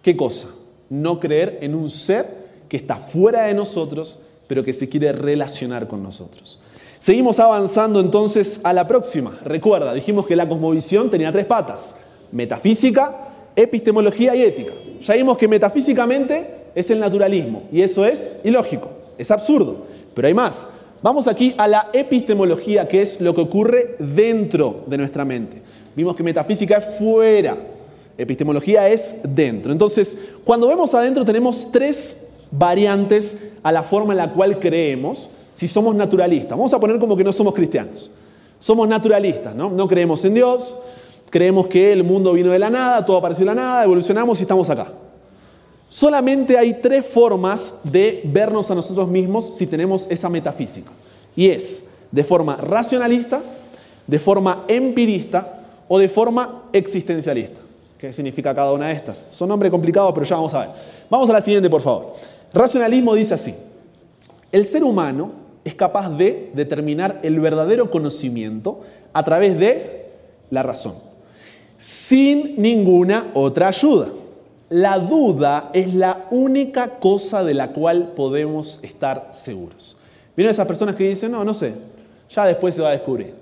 ¿qué 0.00 0.16
cosa? 0.16 0.48
No 0.88 1.20
creer 1.20 1.58
en 1.60 1.74
un 1.74 1.90
ser 1.90 2.24
que 2.70 2.78
está 2.78 2.96
fuera 2.96 3.42
de 3.42 3.52
nosotros, 3.52 4.20
pero 4.46 4.64
que 4.64 4.72
se 4.72 4.88
quiere 4.88 5.12
relacionar 5.12 5.86
con 5.86 6.02
nosotros. 6.02 6.58
Seguimos 7.00 7.38
avanzando 7.38 8.00
entonces 8.00 8.62
a 8.64 8.72
la 8.72 8.88
próxima. 8.88 9.38
Recuerda, 9.44 9.92
dijimos 9.92 10.26
que 10.26 10.36
la 10.36 10.48
cosmovisión 10.48 11.10
tenía 11.10 11.32
tres 11.32 11.44
patas, 11.44 11.96
metafísica, 12.32 13.28
epistemología 13.54 14.34
y 14.34 14.40
ética. 14.40 14.72
Ya 15.02 15.16
vimos 15.16 15.36
que 15.36 15.48
metafísicamente 15.48 16.70
es 16.74 16.90
el 16.90 16.98
naturalismo, 16.98 17.64
y 17.70 17.82
eso 17.82 18.06
es 18.06 18.38
ilógico, 18.42 18.88
es 19.18 19.30
absurdo, 19.30 19.84
pero 20.14 20.28
hay 20.28 20.32
más. 20.32 20.80
Vamos 21.04 21.28
aquí 21.28 21.54
a 21.58 21.68
la 21.68 21.90
epistemología, 21.92 22.88
que 22.88 23.02
es 23.02 23.20
lo 23.20 23.34
que 23.34 23.42
ocurre 23.42 23.96
dentro 23.98 24.84
de 24.86 24.96
nuestra 24.96 25.22
mente. 25.22 25.60
Vimos 25.94 26.16
que 26.16 26.22
metafísica 26.22 26.78
es 26.78 26.96
fuera, 26.96 27.58
epistemología 28.16 28.88
es 28.88 29.20
dentro. 29.22 29.70
Entonces, 29.70 30.18
cuando 30.44 30.66
vemos 30.66 30.94
adentro 30.94 31.22
tenemos 31.22 31.70
tres 31.70 32.30
variantes 32.50 33.50
a 33.62 33.70
la 33.70 33.82
forma 33.82 34.14
en 34.14 34.16
la 34.16 34.32
cual 34.32 34.58
creemos 34.58 35.28
si 35.52 35.68
somos 35.68 35.94
naturalistas. 35.94 36.56
Vamos 36.56 36.72
a 36.72 36.80
poner 36.80 36.98
como 36.98 37.18
que 37.18 37.24
no 37.24 37.34
somos 37.34 37.52
cristianos. 37.52 38.10
Somos 38.58 38.88
naturalistas, 38.88 39.54
¿no? 39.54 39.68
No 39.68 39.86
creemos 39.86 40.24
en 40.24 40.32
Dios, 40.32 40.74
creemos 41.28 41.66
que 41.66 41.92
el 41.92 42.02
mundo 42.02 42.32
vino 42.32 42.50
de 42.50 42.58
la 42.58 42.70
nada, 42.70 43.04
todo 43.04 43.18
apareció 43.18 43.42
de 43.42 43.54
la 43.54 43.54
nada, 43.56 43.84
evolucionamos 43.84 44.38
y 44.38 44.44
estamos 44.44 44.70
acá. 44.70 44.90
Solamente 45.94 46.58
hay 46.58 46.80
tres 46.82 47.06
formas 47.06 47.76
de 47.84 48.22
vernos 48.24 48.68
a 48.68 48.74
nosotros 48.74 49.08
mismos 49.08 49.56
si 49.56 49.64
tenemos 49.64 50.08
esa 50.10 50.28
metafísica. 50.28 50.90
Y 51.36 51.48
es 51.48 51.90
de 52.10 52.24
forma 52.24 52.56
racionalista, 52.56 53.40
de 54.04 54.18
forma 54.18 54.64
empirista 54.66 55.60
o 55.86 56.00
de 56.00 56.08
forma 56.08 56.64
existencialista. 56.72 57.60
¿Qué 57.96 58.12
significa 58.12 58.52
cada 58.52 58.72
una 58.72 58.88
de 58.88 58.94
estas? 58.94 59.28
Son 59.30 59.48
nombres 59.48 59.70
complicados, 59.70 60.12
pero 60.12 60.26
ya 60.26 60.34
vamos 60.34 60.52
a 60.54 60.62
ver. 60.62 60.70
Vamos 61.08 61.30
a 61.30 61.34
la 61.34 61.40
siguiente, 61.40 61.70
por 61.70 61.80
favor. 61.80 62.12
Racionalismo 62.52 63.14
dice 63.14 63.34
así. 63.34 63.54
El 64.50 64.66
ser 64.66 64.82
humano 64.82 65.30
es 65.64 65.76
capaz 65.76 66.10
de 66.10 66.50
determinar 66.54 67.20
el 67.22 67.38
verdadero 67.38 67.92
conocimiento 67.92 68.80
a 69.12 69.22
través 69.22 69.56
de 69.60 70.10
la 70.50 70.64
razón, 70.64 70.94
sin 71.78 72.60
ninguna 72.60 73.30
otra 73.32 73.68
ayuda. 73.68 74.08
La 74.74 74.98
duda 74.98 75.70
es 75.72 75.94
la 75.94 76.26
única 76.32 76.98
cosa 76.98 77.44
de 77.44 77.54
la 77.54 77.68
cual 77.68 78.08
podemos 78.16 78.82
estar 78.82 79.28
seguros. 79.30 79.98
¿Vieron 80.36 80.50
esas 80.50 80.66
personas 80.66 80.96
que 80.96 81.08
dicen, 81.08 81.30
no, 81.30 81.44
no 81.44 81.54
sé, 81.54 81.74
ya 82.28 82.44
después 82.44 82.74
se 82.74 82.82
va 82.82 82.88
a 82.88 82.90
descubrir, 82.90 83.36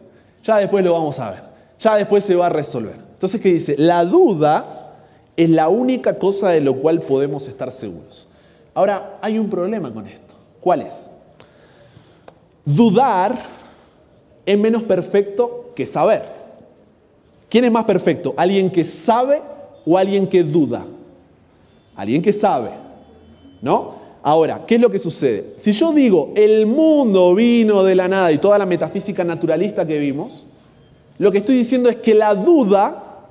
ya 0.44 0.58
después 0.58 0.84
lo 0.84 0.92
vamos 0.92 1.18
a 1.18 1.30
ver, 1.30 1.42
ya 1.80 1.96
después 1.96 2.22
se 2.22 2.34
va 2.34 2.48
a 2.48 2.50
resolver? 2.50 2.96
Entonces, 3.14 3.40
¿qué 3.40 3.50
dice? 3.50 3.76
La 3.78 4.04
duda 4.04 4.92
es 5.34 5.48
la 5.48 5.70
única 5.70 6.18
cosa 6.18 6.50
de 6.50 6.60
lo 6.60 6.74
cual 6.74 7.00
podemos 7.00 7.48
estar 7.48 7.72
seguros. 7.72 8.28
Ahora, 8.74 9.16
hay 9.22 9.38
un 9.38 9.48
problema 9.48 9.90
con 9.90 10.06
esto. 10.06 10.34
¿Cuál 10.60 10.82
es? 10.82 11.10
Dudar 12.62 13.38
es 14.44 14.58
menos 14.58 14.82
perfecto 14.82 15.72
que 15.74 15.86
saber. 15.86 16.24
¿Quién 17.48 17.64
es 17.64 17.72
más 17.72 17.86
perfecto? 17.86 18.34
¿Alguien 18.36 18.70
que 18.70 18.84
sabe 18.84 19.40
o 19.86 19.96
alguien 19.96 20.26
que 20.26 20.44
duda? 20.44 20.84
Alguien 21.96 22.22
que 22.22 22.32
sabe, 22.32 22.70
¿no? 23.60 24.02
Ahora, 24.22 24.64
¿qué 24.66 24.76
es 24.76 24.80
lo 24.80 24.90
que 24.90 24.98
sucede? 24.98 25.54
Si 25.58 25.72
yo 25.72 25.92
digo 25.92 26.32
el 26.36 26.66
mundo 26.66 27.34
vino 27.34 27.82
de 27.82 27.94
la 27.94 28.08
nada 28.08 28.30
y 28.30 28.38
toda 28.38 28.56
la 28.56 28.66
metafísica 28.66 29.24
naturalista 29.24 29.86
que 29.86 29.98
vimos, 29.98 30.46
lo 31.18 31.32
que 31.32 31.38
estoy 31.38 31.56
diciendo 31.56 31.88
es 31.88 31.96
que 31.96 32.14
la 32.14 32.34
duda 32.34 33.26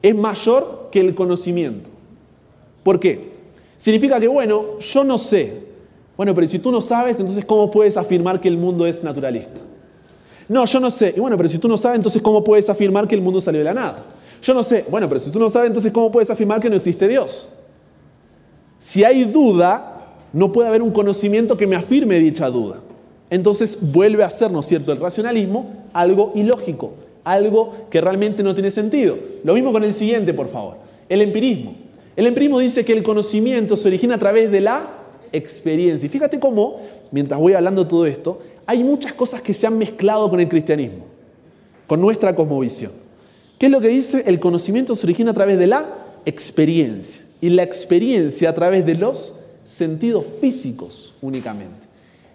es 0.00 0.14
mayor 0.14 0.88
que 0.90 1.00
el 1.00 1.14
conocimiento. 1.14 1.90
¿Por 2.82 2.98
qué? 2.98 3.32
Significa 3.76 4.18
que, 4.18 4.28
bueno, 4.28 4.78
yo 4.78 5.04
no 5.04 5.18
sé. 5.18 5.66
Bueno, 6.16 6.34
pero 6.34 6.46
si 6.46 6.58
tú 6.58 6.72
no 6.72 6.80
sabes, 6.80 7.20
entonces 7.20 7.44
¿cómo 7.44 7.70
puedes 7.70 7.96
afirmar 7.96 8.40
que 8.40 8.48
el 8.48 8.56
mundo 8.56 8.86
es 8.86 9.04
naturalista? 9.04 9.60
No, 10.48 10.64
yo 10.64 10.80
no 10.80 10.90
sé. 10.90 11.14
Y 11.16 11.20
bueno, 11.20 11.36
pero 11.36 11.48
si 11.48 11.58
tú 11.58 11.68
no 11.68 11.76
sabes, 11.76 11.96
entonces 11.96 12.20
¿cómo 12.20 12.42
puedes 12.42 12.68
afirmar 12.68 13.06
que 13.06 13.14
el 13.14 13.20
mundo 13.20 13.40
salió 13.40 13.60
de 13.60 13.64
la 13.64 13.74
nada? 13.74 14.04
Yo 14.42 14.54
no 14.54 14.62
sé. 14.62 14.84
Bueno, 14.90 15.08
pero 15.08 15.20
si 15.20 15.30
tú 15.30 15.38
no 15.38 15.48
sabes, 15.48 15.68
entonces 15.68 15.92
¿cómo 15.92 16.10
puedes 16.10 16.30
afirmar 16.30 16.60
que 16.60 16.70
no 16.70 16.76
existe 16.76 17.06
Dios? 17.06 17.48
Si 18.82 19.04
hay 19.04 19.26
duda, 19.26 20.00
no 20.32 20.50
puede 20.50 20.66
haber 20.66 20.82
un 20.82 20.90
conocimiento 20.90 21.56
que 21.56 21.68
me 21.68 21.76
afirme 21.76 22.18
dicha 22.18 22.50
duda. 22.50 22.80
Entonces 23.30 23.78
vuelve 23.80 24.24
a 24.24 24.28
ser, 24.28 24.50
¿no 24.50 24.58
es 24.58 24.66
cierto?, 24.66 24.90
el 24.90 24.98
racionalismo 24.98 25.84
algo 25.92 26.32
ilógico, 26.34 26.94
algo 27.22 27.86
que 27.90 28.00
realmente 28.00 28.42
no 28.42 28.54
tiene 28.54 28.72
sentido. 28.72 29.16
Lo 29.44 29.54
mismo 29.54 29.70
con 29.70 29.84
el 29.84 29.94
siguiente, 29.94 30.34
por 30.34 30.48
favor, 30.48 30.78
el 31.08 31.22
empirismo. 31.22 31.76
El 32.16 32.26
empirismo 32.26 32.58
dice 32.58 32.84
que 32.84 32.92
el 32.92 33.04
conocimiento 33.04 33.76
se 33.76 33.86
origina 33.86 34.16
a 34.16 34.18
través 34.18 34.50
de 34.50 34.60
la 34.60 34.88
experiencia. 35.30 36.06
Y 36.06 36.10
fíjate 36.10 36.40
cómo, 36.40 36.80
mientras 37.12 37.38
voy 37.38 37.54
hablando 37.54 37.86
todo 37.86 38.04
esto, 38.04 38.40
hay 38.66 38.82
muchas 38.82 39.12
cosas 39.12 39.42
que 39.42 39.54
se 39.54 39.64
han 39.64 39.78
mezclado 39.78 40.28
con 40.28 40.40
el 40.40 40.48
cristianismo, 40.48 41.04
con 41.86 42.00
nuestra 42.00 42.34
cosmovisión. 42.34 42.90
¿Qué 43.60 43.66
es 43.66 43.72
lo 43.72 43.80
que 43.80 43.88
dice? 43.88 44.24
El 44.26 44.40
conocimiento 44.40 44.96
se 44.96 45.06
origina 45.06 45.30
a 45.30 45.34
través 45.34 45.56
de 45.56 45.68
la 45.68 45.86
experiencia 46.26 47.26
y 47.42 47.50
la 47.50 47.64
experiencia 47.64 48.48
a 48.48 48.54
través 48.54 48.86
de 48.86 48.94
los 48.94 49.40
sentidos 49.64 50.24
físicos 50.40 51.14
únicamente. 51.20 51.88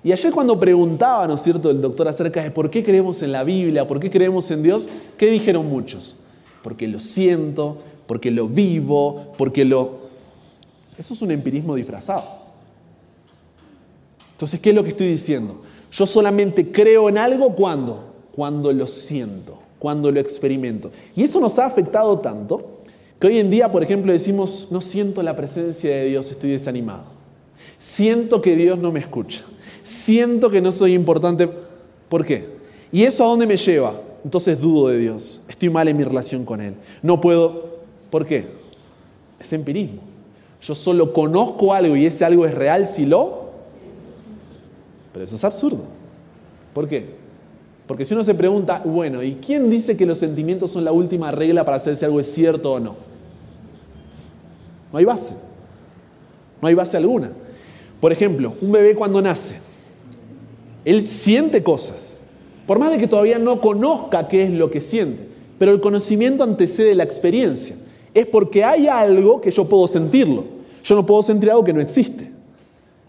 Y 0.03 0.11
ayer 0.11 0.33
cuando 0.33 0.59
preguntaba, 0.59 1.25
¿no 1.25 1.35
es 1.35 1.41
cierto?, 1.41 1.71
el 1.71 1.81
doctor 1.81 2.09
acerca 2.09 2.43
de 2.43 2.51
por 2.51 2.69
qué 2.69 2.83
creemos 2.83 3.23
en 3.23 3.31
la 3.31 3.45
Biblia, 3.45 3.87
por 3.87 4.01
qué 4.01 4.11
creemos 4.11 4.51
en 4.51 4.61
Dios, 4.61 4.89
¿qué 5.17 5.27
dijeron 5.27 5.65
muchos? 5.67 6.17
Porque 6.61 6.89
lo 6.89 6.99
siento, 6.99 7.77
porque 8.05 8.29
lo 8.29 8.49
vivo, 8.49 9.31
porque 9.37 9.63
lo... 9.63 10.07
Eso 10.97 11.13
es 11.13 11.21
un 11.21 11.31
empirismo 11.31 11.75
disfrazado. 11.75 12.25
Entonces, 14.33 14.59
¿qué 14.59 14.71
es 14.71 14.75
lo 14.75 14.83
que 14.83 14.89
estoy 14.89 15.07
diciendo? 15.07 15.61
Yo 15.89 16.05
solamente 16.05 16.69
creo 16.69 17.07
en 17.07 17.17
algo 17.17 17.55
cuando, 17.55 18.13
cuando 18.35 18.73
lo 18.73 18.85
siento, 18.87 19.57
cuando 19.79 20.11
lo 20.11 20.19
experimento. 20.19 20.91
Y 21.15 21.23
eso 21.23 21.39
nos 21.39 21.57
ha 21.59 21.65
afectado 21.65 22.19
tanto 22.19 22.76
que 23.19 23.27
hoy 23.27 23.39
en 23.39 23.49
día, 23.49 23.71
por 23.71 23.83
ejemplo, 23.83 24.11
decimos, 24.11 24.67
no 24.71 24.81
siento 24.81 25.23
la 25.23 25.35
presencia 25.35 25.89
de 25.89 26.05
Dios, 26.05 26.31
estoy 26.31 26.51
desanimado. 26.51 27.05
Siento 27.79 28.41
que 28.41 28.55
Dios 28.55 28.77
no 28.79 28.91
me 28.91 28.99
escucha. 28.99 29.43
Siento 29.83 30.49
que 30.49 30.61
no 30.61 30.71
soy 30.71 30.93
importante. 30.93 31.49
¿Por 32.09 32.25
qué? 32.25 32.47
¿Y 32.91 33.03
eso 33.03 33.23
a 33.23 33.27
dónde 33.27 33.47
me 33.47 33.57
lleva? 33.57 33.99
Entonces 34.23 34.59
dudo 34.59 34.89
de 34.89 34.97
Dios. 34.97 35.41
Estoy 35.47 35.69
mal 35.69 35.87
en 35.87 35.97
mi 35.97 36.03
relación 36.03 36.45
con 36.45 36.61
Él. 36.61 36.75
No 37.01 37.21
puedo. 37.21 37.77
¿Por 38.09 38.25
qué? 38.25 38.47
Es 39.39 39.53
empirismo. 39.53 40.01
Yo 40.61 40.75
solo 40.75 41.13
conozco 41.13 41.73
algo 41.73 41.95
y 41.95 42.05
ese 42.05 42.25
algo 42.25 42.45
es 42.45 42.53
real 42.53 42.85
si 42.85 43.05
lo... 43.05 43.47
Pero 45.13 45.23
eso 45.23 45.35
es 45.35 45.43
absurdo. 45.43 45.85
¿Por 46.73 46.87
qué? 46.87 47.07
Porque 47.87 48.05
si 48.05 48.13
uno 48.13 48.23
se 48.23 48.35
pregunta, 48.35 48.81
bueno, 48.83 49.23
¿y 49.23 49.35
quién 49.35 49.69
dice 49.69 49.95
que 49.95 50.05
los 50.05 50.17
sentimientos 50.17 50.71
son 50.71 50.83
la 50.83 50.91
última 50.91 51.31
regla 51.31 51.63
para 51.63 51.79
saber 51.79 51.97
si 51.97 52.05
algo 52.05 52.19
es 52.19 52.31
cierto 52.31 52.73
o 52.73 52.79
no? 52.79 52.95
No 54.91 54.99
hay 54.99 55.05
base. 55.05 55.35
No 56.61 56.67
hay 56.67 56.73
base 56.73 56.97
alguna. 56.97 57.31
Por 58.01 58.11
ejemplo, 58.11 58.53
un 58.61 58.71
bebé 58.71 58.93
cuando 58.93 59.21
nace, 59.21 59.59
él 60.83 61.01
siente 61.01 61.63
cosas, 61.63 62.21
por 62.65 62.77
más 62.77 62.91
de 62.91 62.97
que 62.97 63.07
todavía 63.07 63.39
no 63.39 63.61
conozca 63.61 64.27
qué 64.27 64.43
es 64.43 64.51
lo 64.51 64.69
que 64.69 64.81
siente, 64.81 65.25
pero 65.57 65.71
el 65.71 65.79
conocimiento 65.79 66.43
antecede 66.43 66.93
la 66.93 67.03
experiencia. 67.03 67.75
Es 68.13 68.25
porque 68.25 68.63
hay 68.63 68.87
algo 68.87 69.41
que 69.41 69.51
yo 69.51 69.67
puedo 69.69 69.87
sentirlo. 69.87 70.45
Yo 70.83 70.95
no 70.95 71.05
puedo 71.05 71.21
sentir 71.23 71.49
algo 71.49 71.63
que 71.63 71.73
no 71.73 71.81
existe. 71.81 72.31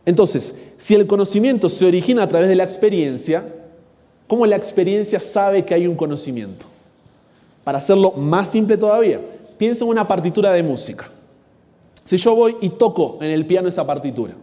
Entonces, 0.05 0.59
si 0.77 0.95
el 0.95 1.07
conocimiento 1.07 1.69
se 1.69 1.87
origina 1.87 2.23
a 2.23 2.29
través 2.29 2.49
de 2.49 2.57
la 2.57 2.65
experiencia, 2.65 3.45
¿cómo 4.29 4.47
la 4.47 4.55
experiencia 4.55 5.19
sabe 5.19 5.65
que 5.65 5.75
hay 5.75 5.89
un 5.89 5.97
conocimiento? 5.97 6.67
Para 7.65 7.79
hacerlo 7.79 8.13
más 8.13 8.51
simple 8.51 8.77
todavía, 8.77 9.21
piensa 9.59 9.85
en 9.85 9.91
una 9.91 10.07
partitura 10.07 10.53
de 10.53 10.63
música. 10.63 11.09
Si 12.05 12.17
yo 12.17 12.37
voy 12.37 12.57
y 12.61 12.69
toco 12.69 13.19
en 13.21 13.33
el 13.33 13.45
piano 13.45 13.69
esa 13.69 13.85
partitura, 13.85 14.35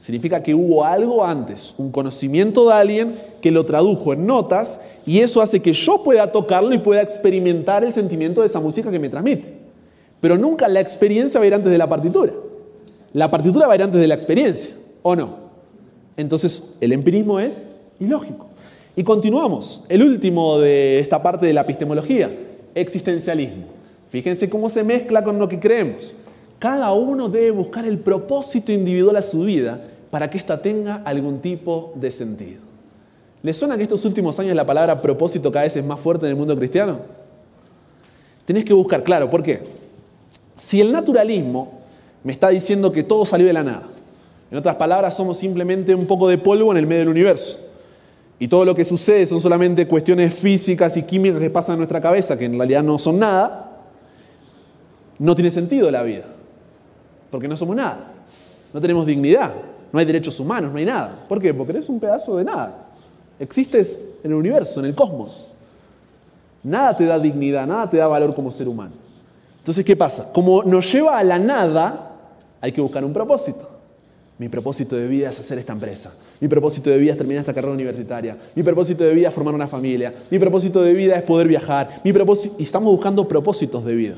Significa 0.00 0.42
que 0.42 0.54
hubo 0.54 0.82
algo 0.82 1.22
antes, 1.22 1.74
un 1.76 1.92
conocimiento 1.92 2.66
de 2.66 2.72
alguien 2.72 3.20
que 3.42 3.50
lo 3.50 3.66
tradujo 3.66 4.14
en 4.14 4.24
notas 4.26 4.80
y 5.04 5.20
eso 5.20 5.42
hace 5.42 5.60
que 5.60 5.74
yo 5.74 6.02
pueda 6.02 6.32
tocarlo 6.32 6.72
y 6.72 6.78
pueda 6.78 7.02
experimentar 7.02 7.84
el 7.84 7.92
sentimiento 7.92 8.40
de 8.40 8.46
esa 8.46 8.60
música 8.60 8.90
que 8.90 8.98
me 8.98 9.10
transmite. 9.10 9.52
Pero 10.18 10.38
nunca 10.38 10.68
la 10.68 10.80
experiencia 10.80 11.38
va 11.38 11.44
a 11.44 11.48
ir 11.48 11.54
antes 11.54 11.70
de 11.70 11.76
la 11.76 11.86
partitura. 11.86 12.32
La 13.12 13.30
partitura 13.30 13.66
va 13.66 13.74
a 13.74 13.76
ir 13.76 13.82
antes 13.82 14.00
de 14.00 14.06
la 14.06 14.14
experiencia, 14.14 14.74
¿o 15.02 15.14
no? 15.14 15.36
Entonces, 16.16 16.78
el 16.80 16.92
empirismo 16.92 17.38
es 17.38 17.68
ilógico. 17.98 18.46
Y 19.00 19.02
continuamos. 19.02 19.86
El 19.88 20.02
último 20.02 20.58
de 20.58 20.98
esta 20.98 21.22
parte 21.22 21.46
de 21.46 21.54
la 21.54 21.62
epistemología, 21.62 22.30
existencialismo. 22.74 23.64
Fíjense 24.10 24.50
cómo 24.50 24.68
se 24.68 24.84
mezcla 24.84 25.24
con 25.24 25.38
lo 25.38 25.48
que 25.48 25.58
creemos. 25.58 26.16
Cada 26.58 26.92
uno 26.92 27.30
debe 27.30 27.50
buscar 27.50 27.86
el 27.86 27.98
propósito 27.98 28.72
individual 28.72 29.16
a 29.16 29.22
su 29.22 29.44
vida 29.44 29.80
para 30.10 30.28
que 30.28 30.36
ésta 30.36 30.60
tenga 30.60 30.96
algún 30.96 31.40
tipo 31.40 31.94
de 31.94 32.10
sentido. 32.10 32.60
¿Les 33.42 33.56
suena 33.56 33.78
que 33.78 33.84
estos 33.84 34.04
últimos 34.04 34.38
años 34.38 34.54
la 34.54 34.66
palabra 34.66 35.00
propósito 35.00 35.50
cada 35.50 35.64
vez 35.64 35.74
es 35.76 35.84
más 35.86 35.98
fuerte 35.98 36.26
en 36.26 36.32
el 36.32 36.36
mundo 36.36 36.54
cristiano? 36.54 36.98
Tenés 38.44 38.66
que 38.66 38.74
buscar, 38.74 39.02
claro, 39.02 39.30
¿por 39.30 39.42
qué? 39.42 39.62
Si 40.54 40.78
el 40.78 40.92
naturalismo 40.92 41.72
me 42.22 42.32
está 42.32 42.50
diciendo 42.50 42.92
que 42.92 43.02
todo 43.02 43.24
salió 43.24 43.46
de 43.46 43.54
la 43.54 43.62
nada, 43.62 43.88
en 44.50 44.58
otras 44.58 44.76
palabras, 44.76 45.16
somos 45.16 45.38
simplemente 45.38 45.94
un 45.94 46.04
poco 46.04 46.28
de 46.28 46.36
polvo 46.36 46.70
en 46.70 46.76
el 46.76 46.86
medio 46.86 47.00
del 47.00 47.08
universo, 47.08 47.69
y 48.40 48.48
todo 48.48 48.64
lo 48.64 48.74
que 48.74 48.84
sucede 48.84 49.26
son 49.26 49.40
solamente 49.40 49.86
cuestiones 49.86 50.34
físicas 50.34 50.96
y 50.96 51.04
químicas 51.04 51.38
que 51.38 51.50
pasan 51.50 51.74
en 51.74 51.80
nuestra 51.80 52.00
cabeza, 52.00 52.36
que 52.36 52.46
en 52.46 52.56
realidad 52.56 52.82
no 52.82 52.98
son 52.98 53.20
nada, 53.20 53.84
no 55.18 55.34
tiene 55.36 55.52
sentido 55.52 55.90
la 55.90 56.02
vida 56.02 56.24
porque 57.30 57.48
no 57.48 57.56
somos 57.56 57.76
nada. 57.76 58.12
No 58.72 58.80
tenemos 58.80 59.06
dignidad, 59.06 59.52
no 59.92 59.98
hay 59.98 60.04
derechos 60.04 60.38
humanos, 60.40 60.72
no 60.72 60.78
hay 60.78 60.84
nada. 60.84 61.24
¿Por 61.28 61.40
qué? 61.40 61.54
Porque 61.54 61.72
eres 61.72 61.88
un 61.88 61.98
pedazo 61.98 62.36
de 62.36 62.44
nada. 62.44 62.86
Existes 63.38 63.98
en 64.22 64.30
el 64.30 64.36
universo, 64.36 64.80
en 64.80 64.86
el 64.86 64.94
cosmos. 64.94 65.48
Nada 66.62 66.96
te 66.96 67.06
da 67.06 67.18
dignidad, 67.18 67.66
nada 67.66 67.88
te 67.88 67.96
da 67.96 68.06
valor 68.06 68.34
como 68.34 68.50
ser 68.50 68.68
humano. 68.68 68.92
Entonces, 69.58 69.84
¿qué 69.84 69.96
pasa? 69.96 70.32
Como 70.32 70.62
nos 70.62 70.90
lleva 70.92 71.18
a 71.18 71.24
la 71.24 71.38
nada, 71.38 72.16
hay 72.60 72.72
que 72.72 72.80
buscar 72.80 73.04
un 73.04 73.12
propósito. 73.12 73.79
Mi 74.40 74.48
propósito 74.48 74.96
de 74.96 75.06
vida 75.06 75.28
es 75.28 75.38
hacer 75.38 75.58
esta 75.58 75.74
empresa. 75.74 76.14
Mi 76.40 76.48
propósito 76.48 76.88
de 76.88 76.96
vida 76.96 77.12
es 77.12 77.18
terminar 77.18 77.40
esta 77.40 77.52
carrera 77.52 77.74
universitaria. 77.74 78.38
Mi 78.54 78.62
propósito 78.62 79.04
de 79.04 79.12
vida 79.12 79.28
es 79.28 79.34
formar 79.34 79.54
una 79.54 79.68
familia. 79.68 80.14
Mi 80.30 80.38
propósito 80.38 80.80
de 80.80 80.94
vida 80.94 81.14
es 81.16 81.22
poder 81.24 81.46
viajar. 81.46 82.00
Mi 82.02 82.10
propósito... 82.10 82.56
Y 82.58 82.62
estamos 82.62 82.90
buscando 82.90 83.28
propósitos 83.28 83.84
de 83.84 83.94
vida 83.94 84.16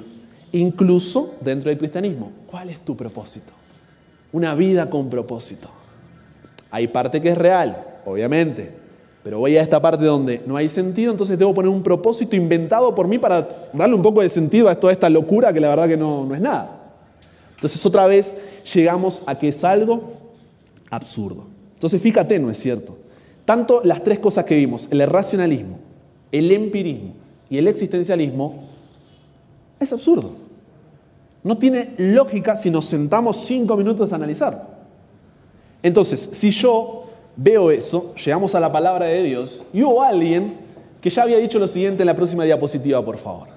incluso 0.53 1.35
dentro 1.41 1.71
del 1.71 1.79
cristianismo. 1.79 2.31
¿Cuál 2.47 2.71
es 2.71 2.79
tu 2.81 2.97
propósito? 2.97 3.53
Una 4.31 4.55
vida 4.55 4.89
con 4.89 5.11
propósito. 5.11 5.69
Hay 6.71 6.87
parte 6.87 7.21
que 7.21 7.31
es 7.31 7.39
real, 7.39 7.85
obviamente, 8.05 8.71
pero 9.25 9.41
voy 9.41 9.57
a 9.57 9.63
esta 9.63 9.83
parte 9.83 10.05
donde 10.05 10.41
no 10.47 10.57
hay 10.57 10.69
sentido, 10.69 11.11
entonces 11.11 11.37
debo 11.37 11.53
poner 11.53 11.71
un 11.71 11.83
propósito 11.83 12.37
inventado 12.37 12.95
por 12.95 13.09
mí 13.09 13.19
para 13.19 13.49
darle 13.73 13.97
un 13.97 14.03
poco 14.03 14.23
de 14.23 14.29
sentido 14.29 14.69
a 14.69 14.75
toda 14.75 14.93
esta 14.93 15.11
locura 15.11 15.53
que 15.53 15.61
la 15.61 15.69
verdad 15.69 15.89
que 15.89 15.97
no, 15.97 16.25
no 16.25 16.35
es 16.35 16.41
nada. 16.41 16.79
Entonces 17.55 17.85
otra 17.85 18.07
vez 18.07 18.39
llegamos 18.75 19.23
a 19.27 19.39
que 19.39 19.49
es 19.49 19.65
algo 19.65 20.13
absurdo. 20.91 21.47
Entonces 21.75 22.01
fíjate, 22.01 22.39
¿no 22.39 22.51
es 22.51 22.59
cierto? 22.59 22.97
Tanto 23.45 23.81
las 23.85 24.03
tres 24.03 24.19
cosas 24.19 24.45
que 24.45 24.57
vimos, 24.57 24.89
el 24.91 25.07
racionalismo, 25.07 25.79
el 26.31 26.51
empirismo 26.53 27.15
y 27.51 27.59
el 27.59 27.69
existencialismo, 27.69 28.65
es 29.81 29.93
absurdo. 29.93 30.33
No 31.43 31.59
tiene 31.59 31.95
lógica 31.99 32.55
si 32.55 32.71
nos 32.71 32.87
sentamos 32.87 33.37
cinco 33.39 33.77
minutos 33.77 34.13
a 34.13 34.17
analizar. 34.17 34.81
Entonces, 35.83 36.31
si 36.33 36.51
yo 36.51 37.07
veo 37.37 37.71
eso, 37.71 38.15
llegamos 38.15 38.55
a 38.55 38.61
la 38.61 38.71
palabra 38.71 39.07
de 39.07 39.23
Dios 39.23 39.67
y 39.73 39.83
hubo 39.83 40.03
alguien 40.03 40.57
que 41.01 41.11
ya 41.11 41.23
había 41.23 41.39
dicho 41.39 41.59
lo 41.59 41.67
siguiente 41.67 42.03
en 42.03 42.07
la 42.07 42.15
próxima 42.15 42.45
diapositiva, 42.45 43.05
por 43.05 43.19
favor. 43.19 43.49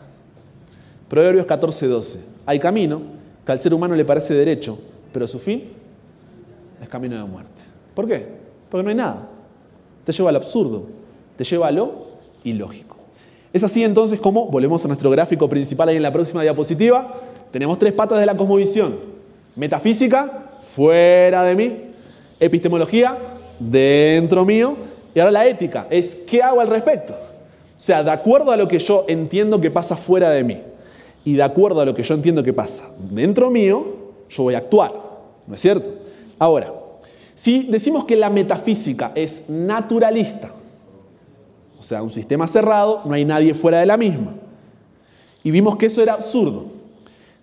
Proverbios 1.07 1.45
14, 1.45 1.87
12. 1.87 2.19
Hay 2.47 2.57
camino 2.57 3.01
que 3.45 3.51
al 3.51 3.59
ser 3.59 3.73
humano 3.73 3.95
le 3.95 4.03
parece 4.03 4.33
derecho, 4.33 4.79
pero 5.15 5.30
su 5.30 5.39
fin 5.39 5.63
es 6.82 6.89
camino 6.89 7.15
de 7.15 7.23
muerte. 7.23 7.62
¿Por 7.93 8.06
qué? 8.06 8.28
Porque 8.69 8.84
no 8.84 8.89
hay 8.89 8.97
nada. 8.97 9.30
Te 10.04 10.12
lleva 10.12 10.30
al 10.30 10.36
absurdo, 10.36 10.88
te 11.38 11.45
lleva 11.45 11.69
a 11.69 11.71
lo 11.71 12.08
ilógico. 12.43 12.97
Es 13.54 13.63
así 13.63 13.86
entonces 13.86 14.19
como, 14.19 14.47
volvemos 14.47 14.84
a 14.84 14.89
nuestro 14.89 15.10
gráfico 15.10 15.47
principal 15.47 15.88
ahí 15.88 15.95
en 15.95 16.04
la 16.04 16.12
próxima 16.12 16.41
diapositiva, 16.41 17.13
tenemos 17.49 17.80
tres 17.80 17.93
patas 17.93 18.19
de 18.19 18.25
la 18.25 18.36
cosmovisión. 18.36 18.93
Metafísica, 19.56 20.49
fuera 20.62 21.43
de 21.43 21.56
mí. 21.56 21.78
Epistemología, 22.38 23.17
dentro 23.58 24.43
mío. 24.43 24.75
Y 25.13 25.19
ahora 25.21 25.32
la 25.32 25.47
ética, 25.47 25.88
es 25.89 26.25
qué 26.28 26.43
hago 26.43 26.60
al 26.60 26.67
respecto. 26.67 27.13
O 27.13 27.80
sea, 27.80 28.04
de 28.04 28.12
acuerdo 28.12 28.51
a 28.51 28.58
lo 28.58 28.67
que 28.67 28.80
yo 28.80 29.06
entiendo 29.08 29.62
que 29.62 29.71
pasa 29.71 29.95
fuera 29.95 30.30
de 30.32 30.43
mí 30.43 30.62
y 31.23 31.36
de 31.36 31.43
acuerdo 31.43 31.80
a 31.80 31.86
lo 31.86 31.95
que 31.95 32.04
yo 32.04 32.15
entiendo 32.15 32.43
que 32.43 32.51
pasa 32.51 32.93
dentro 33.12 33.49
mío, 33.49 34.04
yo 34.30 34.43
voy 34.43 34.56
a 34.56 34.60
actuar. 34.60 35.04
¿No 35.47 35.55
es 35.55 35.62
cierto? 35.62 35.89
Ahora, 36.39 36.73
si 37.36 37.63
decimos 37.63 38.05
que 38.05 38.15
la 38.15 38.29
metafísica 38.29 39.12
es 39.15 39.49
naturalista, 39.49 40.51
o 41.79 41.84
sea, 41.84 42.01
un 42.01 42.10
sistema 42.10 42.47
cerrado, 42.47 43.01
no 43.05 43.13
hay 43.13 43.25
nadie 43.25 43.53
fuera 43.53 43.79
de 43.79 43.86
la 43.86 43.97
misma, 43.97 44.34
y 45.43 45.51
vimos 45.51 45.77
que 45.77 45.86
eso 45.88 46.01
era 46.01 46.13
absurdo, 46.13 46.65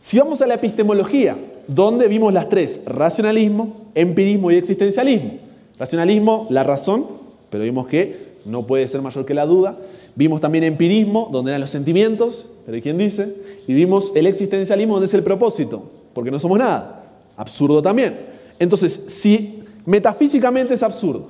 si 0.03 0.19
vamos 0.19 0.43
a 0.43 0.49
la 0.49 0.55
epistemología, 0.55 1.37
¿dónde 1.69 2.09
vimos 2.09 2.35
las 2.35 2.49
tres? 2.49 2.83
Racionalismo, 2.87 3.73
empirismo 3.95 4.51
y 4.51 4.57
existencialismo. 4.57 5.35
Racionalismo, 5.79 6.49
la 6.51 6.65
razón, 6.65 7.07
pero 7.51 7.63
vimos 7.63 7.87
que 7.87 8.33
no 8.45 8.67
puede 8.67 8.89
ser 8.89 9.01
mayor 9.01 9.25
que 9.25 9.33
la 9.33 9.47
duda. 9.47 9.79
Vimos 10.17 10.41
también 10.41 10.65
empirismo, 10.65 11.29
donde 11.31 11.53
eran 11.53 11.61
los 11.61 11.71
sentimientos, 11.71 12.49
pero 12.67 12.77
¿y 12.77 12.83
quién 12.83 12.99
dice? 12.99 13.33
Y 13.69 13.75
vimos 13.75 14.17
el 14.17 14.27
existencialismo, 14.27 14.95
donde 14.95 15.07
es 15.07 15.15
el 15.15 15.23
propósito, 15.23 15.85
porque 16.15 16.33
no 16.33 16.41
somos 16.41 16.59
nada. 16.59 17.02
Absurdo 17.43 17.83
también. 17.83 18.21
Entonces, 18.61 18.93
si 18.93 19.65
metafísicamente 19.85 20.75
es 20.75 20.83
absurdo 20.85 21.27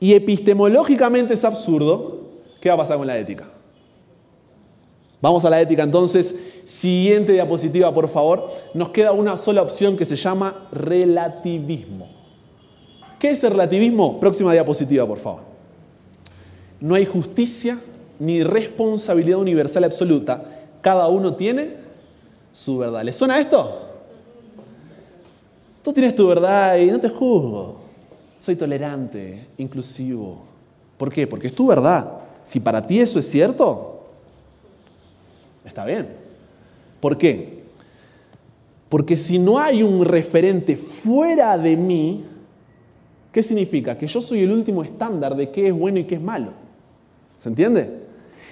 y 0.00 0.14
epistemológicamente 0.14 1.34
es 1.34 1.44
absurdo, 1.44 2.22
¿qué 2.58 2.70
va 2.70 2.76
a 2.76 2.78
pasar 2.78 2.96
con 2.96 3.06
la 3.06 3.18
ética? 3.18 3.44
Vamos 5.20 5.44
a 5.44 5.50
la 5.50 5.60
ética 5.60 5.82
entonces. 5.82 6.42
Siguiente 6.64 7.34
diapositiva, 7.34 7.92
por 7.92 8.08
favor. 8.08 8.50
Nos 8.72 8.88
queda 8.88 9.12
una 9.12 9.36
sola 9.36 9.60
opción 9.60 9.98
que 9.98 10.06
se 10.06 10.16
llama 10.16 10.68
relativismo. 10.72 12.08
¿Qué 13.18 13.32
es 13.32 13.44
el 13.44 13.50
relativismo? 13.50 14.18
Próxima 14.18 14.54
diapositiva, 14.54 15.06
por 15.06 15.18
favor. 15.18 15.42
No 16.80 16.94
hay 16.94 17.04
justicia 17.04 17.78
ni 18.18 18.42
responsabilidad 18.42 19.38
universal 19.38 19.84
absoluta. 19.84 20.44
Cada 20.80 21.08
uno 21.08 21.34
tiene 21.34 21.74
su 22.52 22.78
verdad. 22.78 23.04
¿Le 23.04 23.12
suena 23.12 23.38
esto? 23.38 23.85
Tú 25.86 25.92
tienes 25.92 26.16
tu 26.16 26.26
verdad 26.26 26.76
y 26.78 26.86
no 26.86 26.98
te 26.98 27.08
juzgo. 27.08 27.76
Soy 28.40 28.56
tolerante, 28.56 29.46
inclusivo. 29.56 30.38
¿Por 30.98 31.12
qué? 31.12 31.28
Porque 31.28 31.46
es 31.46 31.54
tu 31.54 31.68
verdad. 31.68 32.12
Si 32.42 32.58
para 32.58 32.84
ti 32.84 32.98
eso 32.98 33.20
es 33.20 33.30
cierto, 33.30 33.92
Está 35.64 35.84
bien. 35.84 36.08
¿Por 36.98 37.16
qué? 37.16 37.60
Porque 38.88 39.16
si 39.16 39.38
no 39.38 39.60
hay 39.60 39.84
un 39.84 40.04
referente 40.04 40.74
fuera 40.76 41.56
de 41.56 41.76
mí, 41.76 42.24
¿qué 43.30 43.44
significa? 43.44 43.96
Que 43.96 44.08
yo 44.08 44.20
soy 44.20 44.40
el 44.40 44.50
último 44.50 44.82
estándar 44.82 45.36
de 45.36 45.50
qué 45.50 45.68
es 45.68 45.72
bueno 45.72 46.00
y 46.00 46.04
qué 46.04 46.16
es 46.16 46.20
malo. 46.20 46.50
¿Se 47.38 47.48
entiende? 47.48 47.90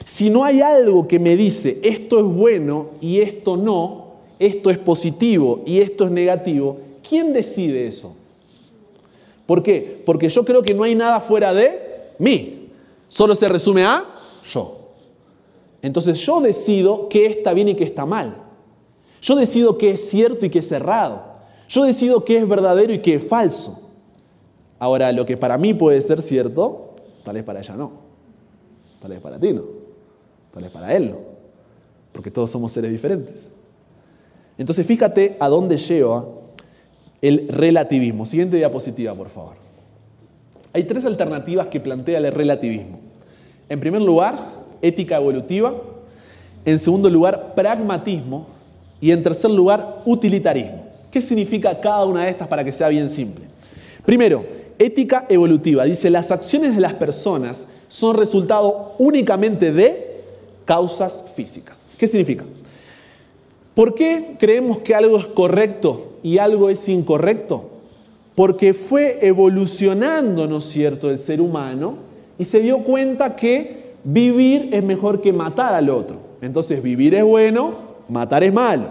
Si 0.04 0.30
no 0.30 0.44
hay 0.44 0.60
algo 0.60 1.08
que 1.08 1.18
me 1.18 1.34
dice 1.36 1.80
esto 1.82 2.20
es 2.20 2.26
bueno 2.26 2.90
y 3.00 3.20
esto 3.20 3.56
no, 3.56 4.04
esto 4.38 4.70
es 4.70 4.78
positivo 4.78 5.64
y 5.66 5.80
esto 5.80 6.04
es 6.04 6.12
negativo, 6.12 6.83
¿quién 7.08 7.32
decide 7.32 7.86
eso? 7.86 8.16
¿Por 9.46 9.62
qué? 9.62 10.02
Porque 10.04 10.28
yo 10.28 10.44
creo 10.44 10.62
que 10.62 10.74
no 10.74 10.82
hay 10.84 10.94
nada 10.94 11.20
fuera 11.20 11.52
de 11.52 12.12
mí. 12.18 12.70
Solo 13.08 13.34
se 13.34 13.48
resume 13.48 13.84
a 13.84 14.04
yo. 14.44 14.80
Entonces 15.82 16.18
yo 16.18 16.40
decido 16.40 17.08
qué 17.08 17.26
está 17.26 17.52
bien 17.52 17.68
y 17.68 17.74
qué 17.74 17.84
está 17.84 18.06
mal. 18.06 18.36
Yo 19.20 19.36
decido 19.36 19.78
qué 19.78 19.90
es 19.90 20.08
cierto 20.08 20.46
y 20.46 20.50
qué 20.50 20.60
es 20.60 20.72
errado. 20.72 21.22
Yo 21.68 21.84
decido 21.84 22.24
qué 22.24 22.38
es 22.38 22.48
verdadero 22.48 22.92
y 22.92 23.00
qué 23.00 23.16
es 23.16 23.26
falso. 23.26 23.90
Ahora, 24.78 25.12
lo 25.12 25.24
que 25.24 25.36
para 25.36 25.56
mí 25.56 25.72
puede 25.72 26.00
ser 26.00 26.20
cierto, 26.20 26.94
tal 27.22 27.34
vez 27.34 27.44
para 27.44 27.60
ella 27.60 27.76
no. 27.76 27.92
Tal 29.00 29.10
vez 29.10 29.20
para 29.20 29.38
ti 29.38 29.52
no. 29.52 29.62
Tal 30.50 30.62
vez 30.62 30.72
para 30.72 30.94
él 30.94 31.10
no. 31.10 31.18
Porque 32.12 32.30
todos 32.30 32.50
somos 32.50 32.72
seres 32.72 32.90
diferentes. 32.90 33.50
Entonces 34.56 34.86
fíjate 34.86 35.36
a 35.40 35.48
dónde 35.48 35.76
lleva 35.76 36.24
el 37.24 37.48
relativismo. 37.48 38.26
Siguiente 38.26 38.58
diapositiva, 38.58 39.14
por 39.14 39.30
favor. 39.30 39.54
Hay 40.74 40.84
tres 40.84 41.06
alternativas 41.06 41.68
que 41.68 41.80
plantea 41.80 42.18
el 42.18 42.30
relativismo. 42.30 43.00
En 43.66 43.80
primer 43.80 44.02
lugar, 44.02 44.38
ética 44.82 45.16
evolutiva. 45.16 45.74
En 46.66 46.78
segundo 46.78 47.08
lugar, 47.08 47.54
pragmatismo. 47.54 48.46
Y 49.00 49.10
en 49.10 49.22
tercer 49.22 49.50
lugar, 49.50 50.02
utilitarismo. 50.04 50.84
¿Qué 51.10 51.22
significa 51.22 51.80
cada 51.80 52.04
una 52.04 52.24
de 52.24 52.30
estas 52.30 52.46
para 52.46 52.62
que 52.62 52.74
sea 52.74 52.88
bien 52.88 53.08
simple? 53.08 53.46
Primero, 54.04 54.44
ética 54.78 55.24
evolutiva. 55.30 55.84
Dice, 55.84 56.10
las 56.10 56.30
acciones 56.30 56.74
de 56.74 56.82
las 56.82 56.92
personas 56.92 57.68
son 57.88 58.18
resultado 58.18 58.96
únicamente 58.98 59.72
de 59.72 60.20
causas 60.66 61.32
físicas. 61.34 61.82
¿Qué 61.96 62.06
significa? 62.06 62.44
¿Por 63.74 63.94
qué 63.94 64.36
creemos 64.38 64.78
que 64.78 64.94
algo 64.94 65.18
es 65.18 65.26
correcto 65.26 66.18
y 66.22 66.38
algo 66.38 66.70
es 66.70 66.88
incorrecto? 66.88 67.70
Porque 68.34 68.72
fue 68.72 69.18
evolucionando, 69.22 70.46
¿no 70.46 70.58
es 70.58 70.64
cierto?, 70.64 71.10
el 71.10 71.18
ser 71.18 71.40
humano 71.40 71.94
y 72.38 72.44
se 72.44 72.60
dio 72.60 72.78
cuenta 72.78 73.36
que 73.36 73.94
vivir 74.04 74.70
es 74.72 74.84
mejor 74.84 75.20
que 75.20 75.32
matar 75.32 75.74
al 75.74 75.90
otro. 75.90 76.16
Entonces, 76.40 76.82
vivir 76.82 77.14
es 77.14 77.24
bueno, 77.24 77.72
matar 78.08 78.44
es 78.44 78.52
malo. 78.52 78.84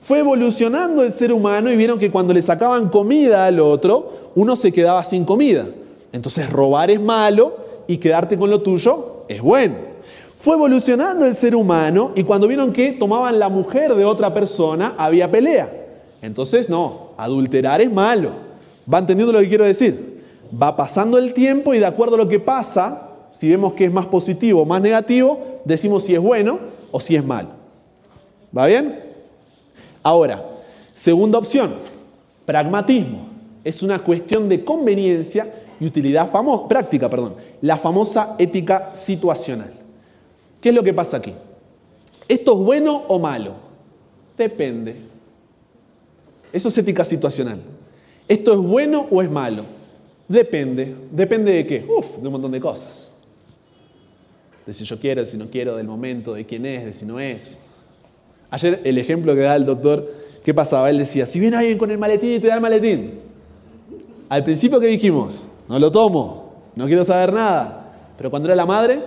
Fue 0.00 0.18
evolucionando 0.18 1.02
el 1.02 1.12
ser 1.12 1.32
humano 1.32 1.70
y 1.70 1.76
vieron 1.76 1.98
que 1.98 2.10
cuando 2.10 2.32
le 2.32 2.42
sacaban 2.42 2.88
comida 2.88 3.46
al 3.46 3.58
otro, 3.60 4.12
uno 4.34 4.54
se 4.54 4.72
quedaba 4.72 5.02
sin 5.04 5.24
comida. 5.24 5.66
Entonces, 6.12 6.50
robar 6.50 6.90
es 6.90 7.00
malo 7.00 7.56
y 7.86 7.98
quedarte 7.98 8.36
con 8.36 8.50
lo 8.50 8.60
tuyo 8.60 9.24
es 9.28 9.40
bueno. 9.40 9.95
Fue 10.36 10.54
evolucionando 10.54 11.24
el 11.24 11.34
ser 11.34 11.56
humano 11.56 12.12
y 12.14 12.22
cuando 12.22 12.46
vieron 12.46 12.72
que 12.72 12.92
tomaban 12.92 13.38
la 13.38 13.48
mujer 13.48 13.94
de 13.94 14.04
otra 14.04 14.32
persona, 14.34 14.94
había 14.98 15.30
pelea. 15.30 15.86
Entonces, 16.20 16.68
no, 16.68 17.12
adulterar 17.16 17.80
es 17.80 17.90
malo. 17.90 18.30
¿Va 18.92 18.98
entendiendo 18.98 19.32
lo 19.32 19.40
que 19.40 19.48
quiero 19.48 19.64
decir? 19.64 20.22
Va 20.62 20.76
pasando 20.76 21.16
el 21.16 21.32
tiempo 21.32 21.72
y 21.72 21.78
de 21.78 21.86
acuerdo 21.86 22.16
a 22.16 22.18
lo 22.18 22.28
que 22.28 22.38
pasa, 22.38 23.10
si 23.32 23.48
vemos 23.48 23.72
que 23.72 23.86
es 23.86 23.92
más 23.92 24.06
positivo 24.06 24.62
o 24.62 24.66
más 24.66 24.80
negativo, 24.82 25.60
decimos 25.64 26.04
si 26.04 26.14
es 26.14 26.20
bueno 26.20 26.58
o 26.92 27.00
si 27.00 27.16
es 27.16 27.24
malo. 27.24 27.48
¿Va 28.56 28.66
bien? 28.66 29.00
Ahora, 30.02 30.44
segunda 30.92 31.38
opción, 31.38 31.74
pragmatismo. 32.44 33.26
Es 33.64 33.82
una 33.82 33.98
cuestión 33.98 34.48
de 34.48 34.64
conveniencia 34.64 35.52
y 35.80 35.86
utilidad 35.86 36.30
práctica, 36.68 37.08
perdón, 37.08 37.34
la 37.62 37.76
famosa 37.76 38.36
ética 38.38 38.90
situacional. 38.94 39.85
¿Qué 40.60 40.70
es 40.70 40.74
lo 40.74 40.82
que 40.82 40.92
pasa 40.92 41.18
aquí? 41.18 41.32
¿Esto 42.28 42.52
es 42.52 42.58
bueno 42.58 43.04
o 43.08 43.18
malo? 43.18 43.54
Depende. 44.36 44.96
Eso 46.52 46.68
es 46.68 46.78
ética 46.78 47.04
situacional. 47.04 47.60
¿Esto 48.28 48.52
es 48.52 48.58
bueno 48.58 49.06
o 49.10 49.22
es 49.22 49.30
malo? 49.30 49.64
Depende. 50.28 50.94
¿Depende 51.10 51.52
de 51.52 51.66
qué? 51.66 51.86
Uf, 51.86 52.18
de 52.18 52.26
un 52.26 52.32
montón 52.32 52.50
de 52.50 52.60
cosas. 52.60 53.10
De 54.66 54.72
si 54.72 54.84
yo 54.84 54.98
quiero, 54.98 55.20
de 55.20 55.26
si 55.26 55.36
no 55.36 55.48
quiero, 55.48 55.76
del 55.76 55.86
momento, 55.86 56.34
de 56.34 56.44
quién 56.44 56.66
es, 56.66 56.84
de 56.84 56.92
si 56.92 57.06
no 57.06 57.20
es. 57.20 57.58
Ayer 58.50 58.80
el 58.84 58.98
ejemplo 58.98 59.34
que 59.34 59.42
da 59.42 59.54
el 59.54 59.64
doctor, 59.64 60.12
¿qué 60.44 60.52
pasaba? 60.52 60.90
Él 60.90 60.98
decía, 60.98 61.26
si 61.26 61.38
viene 61.38 61.56
alguien 61.56 61.78
con 61.78 61.90
el 61.90 61.98
maletín 61.98 62.32
y 62.32 62.40
te 62.40 62.48
da 62.48 62.56
el 62.56 62.60
maletín. 62.60 63.20
Al 64.28 64.42
principio, 64.42 64.80
¿qué 64.80 64.88
dijimos? 64.88 65.44
No 65.68 65.78
lo 65.78 65.92
tomo, 65.92 66.52
no 66.74 66.86
quiero 66.86 67.04
saber 67.04 67.32
nada. 67.32 67.92
Pero 68.16 68.30
cuando 68.30 68.48
era 68.48 68.56
la 68.56 68.66
madre, 68.66 69.00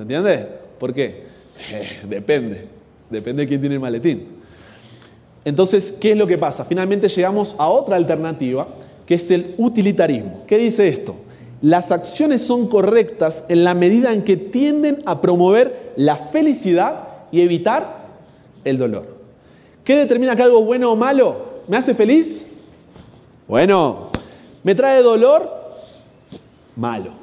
¿se 0.00 0.04
entiende? 0.04 0.48
¿Por 0.78 0.94
qué? 0.94 1.24
depende, 2.08 2.66
depende 3.10 3.42
de 3.42 3.48
quién 3.48 3.60
tiene 3.60 3.74
el 3.74 3.82
maletín. 3.82 4.28
Entonces, 5.44 5.98
¿qué 6.00 6.12
es 6.12 6.16
lo 6.16 6.26
que 6.26 6.38
pasa? 6.38 6.64
Finalmente 6.64 7.06
llegamos 7.06 7.54
a 7.58 7.68
otra 7.68 7.96
alternativa, 7.96 8.66
que 9.04 9.16
es 9.16 9.30
el 9.30 9.54
utilitarismo. 9.58 10.44
¿Qué 10.46 10.56
dice 10.56 10.88
esto? 10.88 11.16
Las 11.60 11.90
acciones 11.90 12.40
son 12.40 12.68
correctas 12.68 13.44
en 13.50 13.62
la 13.62 13.74
medida 13.74 14.14
en 14.14 14.24
que 14.24 14.38
tienden 14.38 15.02
a 15.04 15.20
promover 15.20 15.92
la 15.96 16.16
felicidad 16.16 17.08
y 17.30 17.42
evitar 17.42 18.06
el 18.64 18.78
dolor. 18.78 19.06
¿Qué 19.84 19.96
determina 19.96 20.34
que 20.34 20.42
algo 20.42 20.64
bueno 20.64 20.92
o 20.92 20.96
malo? 20.96 21.60
¿Me 21.68 21.76
hace 21.76 21.94
feliz? 21.94 22.54
Bueno. 23.46 24.08
¿Me 24.62 24.74
trae 24.74 25.02
dolor? 25.02 25.76
Malo. 26.74 27.19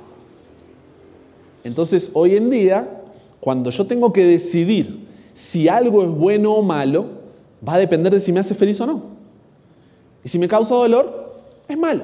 Entonces, 1.68 2.12
hoy 2.14 2.38
en 2.38 2.50
día, 2.50 3.02
cuando 3.42 3.70
yo 3.70 3.86
tengo 3.86 4.14
que 4.14 4.24
decidir 4.24 5.06
si 5.34 5.68
algo 5.68 6.02
es 6.02 6.10
bueno 6.10 6.54
o 6.54 6.62
malo, 6.64 7.06
va 7.68 7.74
a 7.74 7.78
depender 7.78 8.14
de 8.14 8.22
si 8.22 8.32
me 8.32 8.40
hace 8.40 8.56
feliz 8.56 8.80
o 8.80 8.88
no. 8.88 9.02
Y 10.24 10.30
si 10.30 10.40
me 10.40 10.48
causa 10.48 10.76
dolor, 10.76 11.36
es 11.68 11.78
malo. 11.78 12.04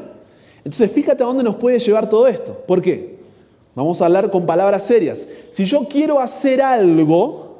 Entonces 0.57 0.91
fíjate 0.91 1.23
a 1.23 1.25
dónde 1.25 1.43
nos 1.43 1.55
puede 1.55 1.79
llevar 1.79 2.09
todo 2.09 2.27
esto. 2.27 2.61
¿Por 2.67 2.81
qué? 2.81 3.17
Vamos 3.73 4.01
a 4.01 4.05
hablar 4.05 4.29
con 4.29 4.45
palabras 4.45 4.83
serias. 4.83 5.27
Si 5.51 5.63
yo 5.63 5.87
quiero 5.87 6.19
hacer 6.19 6.61
algo 6.61 7.57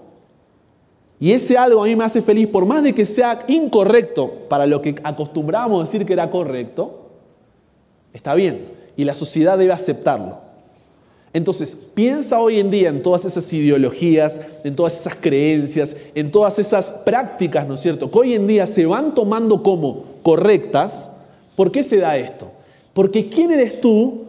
y 1.22 1.32
ese 1.32 1.58
algo 1.58 1.84
a 1.84 1.88
mí 1.88 1.96
me 1.96 2.04
hace 2.04 2.22
feliz, 2.22 2.48
por 2.48 2.66
más 2.66 2.84
de 2.84 2.94
que 2.94 3.06
sea 3.06 3.46
incorrecto 3.48 4.30
para 4.50 4.66
lo 4.66 4.82
que 4.82 4.96
acostumbramos 5.04 5.90
decir 5.90 6.06
que 6.06 6.14
era 6.14 6.30
correcto, 6.30 7.08
está 8.12 8.36
bien. 8.36 8.66
Y 8.98 9.06
la 9.06 9.14
sociedad 9.14 9.58
debe 9.58 9.72
aceptarlo. 9.72 10.43
Entonces, 11.34 11.76
piensa 11.96 12.40
hoy 12.40 12.60
en 12.60 12.70
día 12.70 12.90
en 12.90 13.02
todas 13.02 13.26
esas 13.26 13.52
ideologías, 13.52 14.40
en 14.64 14.76
todas 14.76 15.00
esas 15.00 15.16
creencias, 15.16 15.96
en 16.14 16.32
todas 16.32 16.60
esas 16.60 16.92
prácticas, 16.92 17.68
¿no 17.68 17.74
es 17.74 17.82
cierto?, 17.82 18.10
que 18.10 18.20
hoy 18.20 18.36
en 18.36 18.46
día 18.46 18.68
se 18.68 18.86
van 18.86 19.16
tomando 19.16 19.64
como 19.64 20.04
correctas. 20.22 21.18
¿Por 21.56 21.72
qué 21.72 21.84
se 21.84 21.98
da 21.98 22.18
esto? 22.18 22.52
Porque 22.94 23.30
¿quién 23.30 23.50
eres 23.50 23.82
tú 23.82 24.26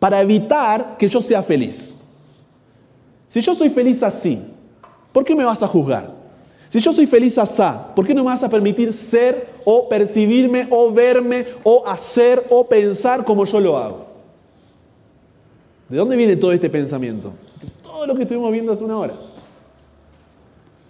para 0.00 0.20
evitar 0.20 0.96
que 0.98 1.06
yo 1.06 1.20
sea 1.20 1.42
feliz? 1.42 1.98
Si 3.28 3.40
yo 3.40 3.54
soy 3.54 3.70
feliz 3.70 4.02
así, 4.02 4.40
¿por 5.12 5.24
qué 5.24 5.36
me 5.36 5.44
vas 5.44 5.62
a 5.62 5.68
juzgar? 5.68 6.10
Si 6.68 6.80
yo 6.80 6.92
soy 6.92 7.06
feliz 7.06 7.38
así, 7.38 7.62
¿por 7.94 8.04
qué 8.04 8.12
no 8.12 8.24
me 8.24 8.30
vas 8.30 8.42
a 8.42 8.48
permitir 8.48 8.92
ser 8.92 9.46
o 9.64 9.88
percibirme 9.88 10.66
o 10.70 10.90
verme 10.92 11.46
o 11.62 11.86
hacer 11.86 12.44
o 12.50 12.66
pensar 12.66 13.24
como 13.24 13.44
yo 13.44 13.60
lo 13.60 13.78
hago? 13.78 14.13
¿De 15.88 15.96
dónde 15.96 16.16
viene 16.16 16.36
todo 16.36 16.52
este 16.52 16.70
pensamiento? 16.70 17.30
De 17.60 17.68
todo 17.82 18.06
lo 18.06 18.14
que 18.14 18.22
estuvimos 18.22 18.50
viendo 18.52 18.72
hace 18.72 18.84
una 18.84 18.98
hora. 18.98 19.14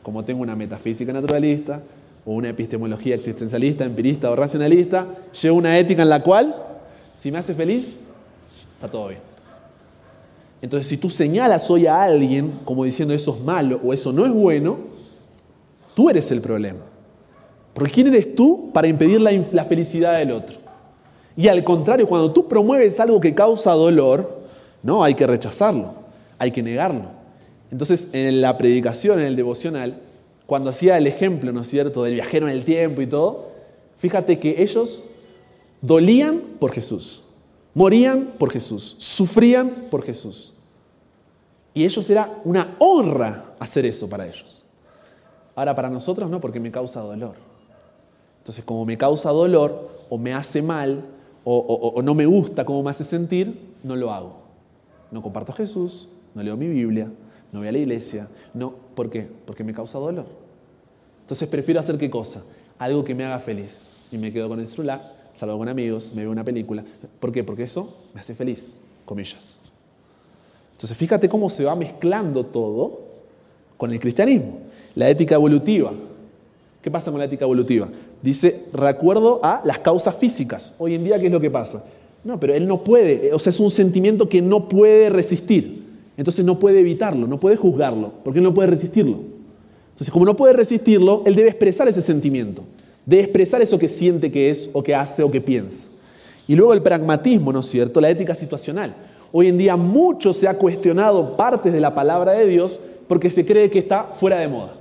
Como 0.03 0.25
tengo 0.25 0.43
una 0.43 0.55
metafísica 0.55 1.13
naturalista, 1.13 1.83
o 2.27 2.33
una 2.33 2.49
epistemología 2.49 3.15
existencialista, 3.15 3.85
empirista 3.85 4.31
o 4.31 4.37
racionalista, 4.37 5.07
llevo 5.41 5.59
una 5.59 5.79
ética 5.79 6.03
en 6.03 6.09
la 6.09 6.23
cual, 6.23 6.55
si 7.17 7.31
me 7.31 7.39
hace 7.39 7.55
feliz, 7.55 8.09
está 8.75 8.91
todo 8.91 9.09
bien. 9.09 9.21
Entonces, 10.63 10.87
si 10.87 10.97
tú 10.97 11.11
señalas 11.11 11.71
hoy 11.71 11.87
a 11.87 12.03
alguien 12.03 12.61
como 12.65 12.85
diciendo 12.85 13.13
eso 13.13 13.35
es 13.35 13.43
malo 13.43 13.81
o 13.85 13.93
eso 13.93 14.13
no 14.13 14.25
es 14.25 14.33
bueno, 14.33 14.79
tú 15.95 16.09
eres 16.09 16.31
el 16.33 16.41
problema. 16.41 16.81
Porque 17.75 17.93
¿quién 17.93 18.07
eres 18.07 18.35
tú 18.35 18.71
para 18.73 18.89
impedir 18.89 19.21
la, 19.21 19.31
la 19.53 19.65
felicidad 19.65 20.17
del 20.19 20.33
otro? 20.33 20.57
Y 21.37 21.49
al 21.49 21.63
contrario, 21.65 22.07
cuando 22.07 22.33
tú 22.33 22.49
promueves 22.49 22.99
algo 23.01 23.21
que 23.21 23.35
causa 23.35 23.73
dolor, 23.73 24.44
no, 24.85 25.03
hay 25.03 25.15
que 25.15 25.27
rechazarlo, 25.27 25.95
hay 26.39 26.53
que 26.53 26.63
negarlo. 26.63 27.07
Entonces, 27.71 28.11
en 28.13 28.43
la 28.43 28.59
predicación, 28.59 29.19
en 29.19 29.25
el 29.25 29.35
devocional, 29.35 29.99
cuando 30.47 30.69
hacía 30.69 30.99
el 30.99 31.07
ejemplo, 31.07 31.53
¿no 31.53 31.63
es 31.63 31.69
cierto?, 31.69 32.03
del 32.03 32.15
viajero 32.15 32.49
en 32.49 32.55
el 32.55 32.67
tiempo 32.67 33.01
y 33.01 33.07
todo, 33.07 33.49
fíjate 33.99 34.39
que 34.39 34.63
ellos 34.63 35.07
dolían 35.81 36.39
por 36.61 36.71
Jesús, 36.71 37.25
morían 37.73 38.35
por 38.39 38.53
Jesús, 38.53 38.97
sufrían 38.99 39.87
por 39.91 40.03
Jesús. 40.03 40.53
Y 41.73 41.85
ellos 41.85 42.09
era 42.11 42.31
una 42.45 42.77
honra 42.79 43.43
hacer 43.59 43.87
eso 43.87 44.09
para 44.09 44.27
ellos. 44.27 44.63
Ahora 45.57 45.75
para 45.75 45.89
nosotros 45.89 46.29
no, 46.29 46.43
porque 46.43 46.61
me 46.61 46.71
causa 46.71 47.01
dolor. 47.01 47.37
Entonces, 48.41 48.63
como 48.65 48.85
me 48.85 48.99
causa 48.99 49.31
dolor, 49.31 50.05
o 50.11 50.19
me 50.19 50.35
hace 50.35 50.61
mal, 50.61 51.07
o, 51.43 51.57
o 51.57 52.03
no 52.03 52.15
me 52.15 52.27
gusta 52.27 52.67
cómo 52.67 52.83
me 52.83 52.91
hace 52.91 53.03
sentir, 53.03 53.59
no 53.83 53.97
lo 53.97 54.13
hago 54.13 54.44
no 55.11 55.23
comparto 55.23 55.53
a 55.53 55.55
Jesús, 55.55 56.09
no 56.35 56.43
leo 56.43 56.57
mi 56.57 56.69
Biblia, 56.69 57.09
no 57.53 57.61
voy 57.61 57.69
a 57.69 57.73
la 57.73 57.79
iglesia. 57.79 58.29
No, 58.53 58.75
¿Por 58.95 59.11
qué? 59.11 59.29
Porque 59.47 59.65
me 59.65 59.75
causa 59.75 59.99
dolor. 59.99 60.27
Entonces 61.23 61.49
prefiero 61.49 61.81
hacer 61.81 61.99
qué 61.99 62.11
cosa? 62.11 62.45
Algo 62.79 63.05
que 63.05 63.15
me 63.15 63.25
haga 63.25 63.39
feliz. 63.39 64.01
Y 64.13 64.19
me 64.19 64.33
quedo 64.33 64.49
con 64.49 64.61
el 64.61 64.67
celular, 64.67 65.15
salgo 65.33 65.59
con 65.59 65.69
amigos, 65.69 66.13
me 66.15 66.23
veo 66.23 66.31
una 66.31 66.45
película. 66.45 66.85
¿Por 67.21 67.33
qué? 67.33 67.43
Porque 67.43 67.65
eso 67.65 67.97
me 68.15 68.21
hace 68.21 68.35
feliz, 68.35 68.79
comillas. 69.05 69.61
Entonces 70.73 70.97
fíjate 70.97 71.29
cómo 71.29 71.49
se 71.51 71.65
va 71.65 71.75
mezclando 71.75 72.47
todo 72.47 73.01
con 73.77 73.93
el 73.93 73.99
cristianismo. 73.99 74.61
La 74.95 75.09
ética 75.09 75.35
evolutiva. 75.35 75.93
¿Qué 76.83 76.91
pasa 76.91 77.11
con 77.11 77.19
la 77.19 77.27
ética 77.27 77.45
evolutiva? 77.45 77.89
Dice, 78.23 78.67
recuerdo 78.73 79.41
a 79.43 79.63
las 79.65 79.79
causas 79.79 80.17
físicas. 80.17 80.75
Hoy 80.79 80.95
en 80.95 81.05
día, 81.05 81.19
¿qué 81.19 81.27
es 81.27 81.33
lo 81.33 81.41
que 81.41 81.51
pasa? 81.51 81.85
No, 82.25 82.41
pero 82.41 82.55
él 82.55 82.67
no 82.67 82.83
puede, 82.83 83.33
o 83.35 83.39
sea, 83.39 83.51
es 83.51 83.61
un 83.61 83.71
sentimiento 83.71 84.29
que 84.29 84.41
no 84.41 84.69
puede 84.69 85.11
resistir. 85.11 85.85
Entonces 86.17 86.45
no 86.45 86.59
puede 86.59 86.81
evitarlo, 86.81 87.27
no 87.27 87.39
puede 87.39 87.57
juzgarlo, 87.57 88.13
porque 88.25 88.39
él 88.39 88.45
no 88.45 88.55
puede 88.55 88.69
resistirlo. 88.71 89.19
Entonces, 89.91 90.11
como 90.11 90.25
no 90.25 90.35
puede 90.35 90.55
resistirlo, 90.55 91.23
él 91.27 91.35
debe 91.35 91.51
expresar 91.51 91.87
ese 91.87 92.03
sentimiento, 92.03 92.65
debe 93.05 93.25
expresar 93.25 93.63
eso 93.63 93.79
que 93.79 93.89
siente 93.89 94.31
que 94.31 94.51
es, 94.51 94.71
o 94.73 94.83
que 94.83 94.95
hace, 94.95 95.23
o 95.23 95.31
que 95.31 95.41
piensa. 95.41 95.89
Y 96.49 96.55
luego 96.55 96.73
el 96.73 96.83
pragmatismo, 96.83 97.53
¿no 97.53 97.61
es 97.61 97.67
cierto? 97.67 98.01
La 98.01 98.11
ética 98.11 98.35
situacional. 98.35 98.95
Hoy 99.33 99.49
en 99.49 99.59
día 99.59 99.77
mucho 99.77 100.33
se 100.33 100.49
ha 100.49 100.55
cuestionado 100.55 101.37
partes 101.37 101.73
de 101.73 101.81
la 101.81 101.95
palabra 101.95 102.33
de 102.33 102.47
Dios 102.47 102.81
porque 103.09 103.31
se 103.31 103.45
cree 103.45 103.71
que 103.71 103.81
está 103.81 104.05
fuera 104.05 104.39
de 104.39 104.49
moda, 104.49 104.75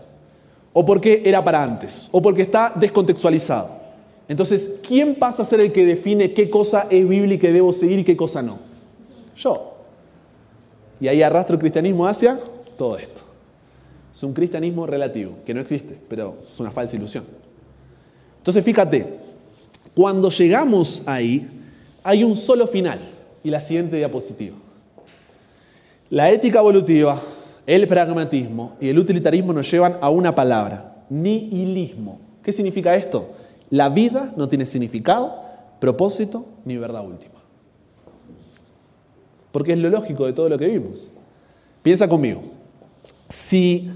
o 0.72 0.86
porque 0.86 1.24
era 1.26 1.44
para 1.44 1.64
antes, 1.64 2.10
o 2.12 2.22
porque 2.22 2.44
está 2.44 2.72
descontextualizado. 2.76 3.83
Entonces, 4.28 4.80
¿quién 4.88 5.16
pasa 5.16 5.42
a 5.42 5.46
ser 5.46 5.60
el 5.60 5.72
que 5.72 5.86
define 5.86 6.34
qué 6.34 6.50
cosa 6.50 6.88
es 6.90 7.08
Biblia 7.08 7.36
y 7.36 7.48
debo 7.48 7.74
seguir 7.74 8.00
y 8.00 8.04
qué 8.04 8.16
cosa 8.16 8.42
no? 8.42 8.58
Yo. 9.36 9.74
Y 11.00 11.08
ahí 11.08 11.22
arrastro 11.22 11.56
el 11.56 11.60
cristianismo 11.60 12.08
hacia 12.08 12.40
todo 12.78 12.98
esto. 12.98 13.22
Es 14.14 14.24
un 14.24 14.34
cristianismo 14.34 14.86
relativo, 14.86 15.34
que 15.46 15.54
no 15.54 15.60
existe, 15.60 15.98
pero 16.08 16.38
es 16.48 16.60
una 16.60 16.72
falsa 16.72 16.96
ilusión. 16.96 17.26
Entonces, 18.38 18.64
fíjate, 18.64 19.20
cuando 19.96 20.30
llegamos 20.30 21.02
ahí, 21.06 21.48
hay 22.04 22.24
un 22.24 22.36
solo 22.36 22.68
final 22.68 23.00
y 23.44 23.50
la 23.50 23.60
siguiente 23.60 23.98
diapositiva. 23.98 24.56
La 26.10 26.30
ética 26.32 26.60
evolutiva, 26.60 27.20
el 27.66 27.88
pragmatismo 27.88 28.78
y 28.80 28.90
el 28.90 29.00
utilitarismo 29.00 29.52
nos 29.52 29.70
llevan 29.70 29.98
a 30.00 30.10
una 30.10 30.36
palabra, 30.36 31.04
nihilismo. 31.10 32.20
¿Qué 32.44 32.54
significa 32.54 32.96
esto? 32.96 33.32
La 33.74 33.90
vida 33.90 34.32
no 34.38 34.48
tiene 34.48 34.68
significado, 34.68 35.34
propósito 35.80 36.46
ni 36.64 36.78
verdad 36.78 37.04
última. 37.04 37.42
Porque 39.52 39.74
es 39.74 39.80
lo 39.80 39.90
lógico 39.90 40.28
de 40.28 40.34
todo 40.34 40.48
lo 40.48 40.60
que 40.60 40.68
vimos. 40.68 41.10
Piensa 41.82 42.08
conmigo. 42.08 42.44
Si 43.28 43.90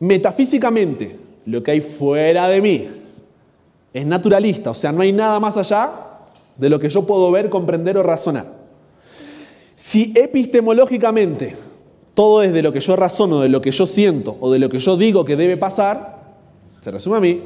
metafísicamente 0.00 1.18
lo 1.44 1.62
que 1.62 1.72
hay 1.72 1.82
fuera 1.82 2.48
de 2.48 2.62
mí 2.62 2.88
es 3.92 4.06
naturalista, 4.06 4.70
o 4.70 4.74
sea, 4.74 4.90
no 4.90 5.02
hay 5.02 5.12
nada 5.12 5.38
más 5.38 5.58
allá 5.58 5.92
de 6.56 6.70
lo 6.70 6.80
que 6.80 6.88
yo 6.88 7.06
puedo 7.06 7.30
ver, 7.30 7.50
comprender 7.50 7.98
o 7.98 8.02
razonar. 8.02 8.46
Si 9.74 10.14
epistemológicamente 10.16 11.54
todo 12.14 12.42
es 12.42 12.54
de 12.54 12.62
lo 12.62 12.72
que 12.72 12.80
yo 12.80 12.96
razono, 12.96 13.40
de 13.40 13.50
lo 13.50 13.60
que 13.60 13.70
yo 13.70 13.84
siento 13.84 14.38
o 14.40 14.50
de 14.50 14.60
lo 14.60 14.70
que 14.70 14.78
yo 14.78 14.96
digo 14.96 15.26
que 15.26 15.36
debe 15.36 15.58
pasar, 15.58 16.38
se 16.80 16.90
resume 16.90 17.16
a 17.18 17.20
mí, 17.20 17.42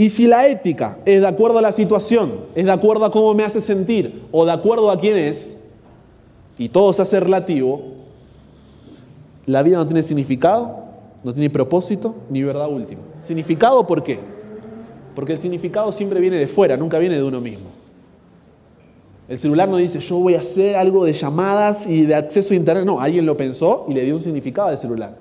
y 0.00 0.08
si 0.08 0.26
la 0.26 0.48
ética 0.48 0.96
es 1.04 1.20
de 1.20 1.26
acuerdo 1.26 1.58
a 1.58 1.60
la 1.60 1.72
situación, 1.72 2.32
es 2.54 2.64
de 2.64 2.72
acuerdo 2.72 3.04
a 3.04 3.12
cómo 3.12 3.34
me 3.34 3.44
hace 3.44 3.60
sentir 3.60 4.22
o 4.32 4.46
de 4.46 4.52
acuerdo 4.52 4.90
a 4.90 4.98
quién 4.98 5.14
es, 5.14 5.72
y 6.56 6.70
todo 6.70 6.94
se 6.94 7.02
hace 7.02 7.20
relativo, 7.20 7.82
la 9.44 9.62
vida 9.62 9.76
no 9.76 9.84
tiene 9.86 10.02
significado, 10.02 10.84
no 11.22 11.34
tiene 11.34 11.50
propósito 11.50 12.14
ni 12.30 12.42
verdad 12.42 12.70
última. 12.70 13.02
¿Significado 13.18 13.86
por 13.86 14.02
qué? 14.02 14.18
Porque 15.14 15.34
el 15.34 15.38
significado 15.38 15.92
siempre 15.92 16.18
viene 16.18 16.38
de 16.38 16.48
fuera, 16.48 16.78
nunca 16.78 16.98
viene 16.98 17.16
de 17.16 17.22
uno 17.22 17.42
mismo. 17.42 17.66
El 19.28 19.36
celular 19.36 19.68
no 19.68 19.76
dice 19.76 20.00
yo 20.00 20.16
voy 20.16 20.34
a 20.34 20.38
hacer 20.40 20.76
algo 20.76 21.04
de 21.04 21.12
llamadas 21.12 21.86
y 21.86 22.06
de 22.06 22.14
acceso 22.14 22.54
a 22.54 22.56
internet. 22.56 22.86
No, 22.86 23.02
alguien 23.02 23.26
lo 23.26 23.36
pensó 23.36 23.84
y 23.86 23.92
le 23.92 24.02
dio 24.06 24.14
un 24.14 24.22
significado 24.22 24.68
al 24.68 24.78
celular. 24.78 25.14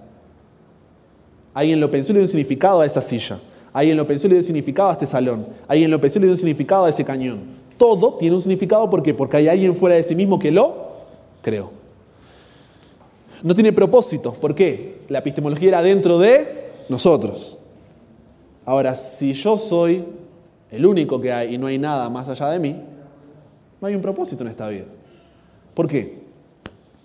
Alguien 1.53 1.81
lo 1.81 1.91
pensó 1.91 2.13
y 2.13 2.15
le 2.15 2.19
dio 2.19 2.27
un 2.27 2.31
significado 2.31 2.79
a 2.79 2.85
esa 2.85 3.01
silla. 3.01 3.39
Alguien 3.71 3.97
lo 3.97 4.07
pensó 4.07 4.27
y 4.27 4.29
le 4.31 4.35
dio 4.37 4.43
significado 4.43 4.89
a 4.89 4.93
este 4.93 5.05
salón. 5.05 5.47
Alguien 5.67 5.91
lo 5.91 6.01
pensó 6.01 6.17
y 6.17 6.21
le 6.21 6.27
dio 6.27 6.35
significado 6.35 6.85
a 6.85 6.89
ese 6.89 7.05
cañón. 7.05 7.41
Todo 7.77 8.15
tiene 8.15 8.35
un 8.35 8.41
significado 8.41 8.89
¿por 8.89 9.01
qué? 9.01 9.13
porque 9.13 9.37
hay 9.37 9.47
alguien 9.47 9.75
fuera 9.75 9.95
de 9.95 10.03
sí 10.03 10.15
mismo 10.15 10.39
que 10.39 10.51
lo 10.51 10.89
creó. 11.41 11.71
No 13.43 13.53
tiene 13.53 13.71
propósito. 13.71 14.33
¿Por 14.33 14.53
qué? 14.53 15.01
La 15.07 15.19
epistemología 15.19 15.69
era 15.69 15.81
dentro 15.81 16.19
de 16.19 16.45
nosotros. 16.89 17.57
Ahora, 18.65 18.95
si 18.95 19.33
yo 19.33 19.57
soy 19.57 20.03
el 20.71 20.85
único 20.85 21.21
que 21.21 21.31
hay 21.31 21.55
y 21.55 21.57
no 21.57 21.67
hay 21.67 21.77
nada 21.77 22.09
más 22.09 22.27
allá 22.27 22.49
de 22.49 22.59
mí, 22.59 22.75
no 23.79 23.87
hay 23.87 23.95
un 23.95 24.01
propósito 24.01 24.43
en 24.43 24.49
esta 24.49 24.67
vida. 24.67 24.85
¿Por 25.73 25.87
qué? 25.87 26.19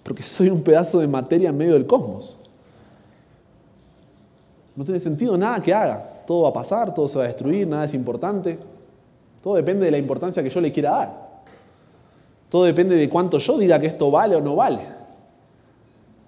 Porque 0.03 0.23
soy 0.23 0.49
un 0.51 0.63
pedazo 0.63 0.99
de 0.99 1.07
materia 1.07 1.51
en 1.51 1.57
medio 1.57 1.75
del 1.75 1.87
cosmos. 1.87 2.37
No 4.75 4.85
tiene 4.85 4.99
sentido 4.99 5.39
nada 5.39 5.63
que 5.63 5.73
haga 5.73 6.14
todo 6.27 6.43
va 6.43 6.49
a 6.51 6.53
pasar, 6.53 6.95
todo 6.95 7.09
se 7.09 7.19
va 7.19 7.25
a 7.25 7.29
destruir, 7.29 7.67
nada 7.67 7.85
es 7.85 7.95
importante. 7.95 8.59
Todo 9.43 9.55
depende 9.55 9.85
de 9.85 9.91
la 9.91 9.99
importancia 9.99 10.43
que 10.43 10.51
yo 10.51 10.61
le 10.61 10.73
quiera 10.73 10.91
dar. 10.91 11.25
Todo 12.49 12.65
depende 12.65 12.97
de 12.97 13.09
cuánto 13.09 13.39
yo 13.39 13.59
diga 13.59 13.79
que 13.79 13.89
esto 13.89 14.11
vale 14.11 14.37
o 14.37 14.41
no 14.41 14.57
vale. 14.57 14.81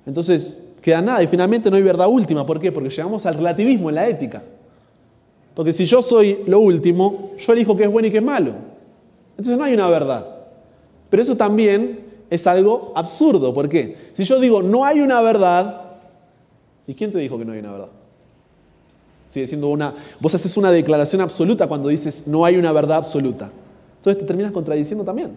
Entonces, 0.04 0.62
queda 0.82 1.00
nada 1.00 1.22
y 1.22 1.26
finalmente 1.26 1.70
no 1.70 1.76
hay 1.76 1.82
verdad 1.82 2.08
última. 2.08 2.44
¿Por 2.44 2.60
qué? 2.60 2.70
Porque 2.70 2.90
llegamos 2.90 3.24
al 3.26 3.34
relativismo 3.34 3.88
en 3.88 3.94
la 3.94 4.06
ética. 4.08 4.42
Porque 5.54 5.72
si 5.72 5.86
yo 5.86 6.02
soy 6.02 6.44
lo 6.46 6.60
último, 6.60 7.30
yo 7.38 7.52
elijo 7.52 7.76
qué 7.76 7.84
es 7.84 7.90
bueno 7.90 8.08
y 8.08 8.10
qué 8.10 8.18
es 8.18 8.22
malo. 8.22 8.52
Entonces 9.30 9.56
no 9.56 9.64
hay 9.64 9.74
una 9.74 9.88
verdad. 9.88 10.26
Pero 11.08 11.22
eso 11.22 11.36
también 11.36 12.00
es 12.28 12.46
algo 12.46 12.92
absurdo. 12.94 13.54
¿Por 13.54 13.68
qué? 13.68 13.96
Si 14.12 14.24
yo 14.24 14.38
digo 14.38 14.62
no 14.62 14.84
hay 14.84 15.00
una 15.00 15.20
verdad, 15.22 15.80
¿y 16.86 16.94
quién 16.94 17.10
te 17.10 17.18
dijo 17.18 17.38
que 17.38 17.44
no 17.44 17.52
hay 17.52 17.60
una 17.60 17.72
verdad? 17.72 17.88
Sigue 19.26 19.46
siendo 19.46 19.68
una. 19.68 19.92
Vos 20.20 20.34
haces 20.34 20.56
una 20.56 20.70
declaración 20.70 21.20
absoluta 21.20 21.66
cuando 21.66 21.88
dices 21.88 22.26
no 22.26 22.44
hay 22.44 22.56
una 22.56 22.72
verdad 22.72 22.98
absoluta. 22.98 23.50
Entonces 23.98 24.20
te 24.20 24.26
terminas 24.26 24.52
contradiciendo 24.52 25.04
también. 25.04 25.32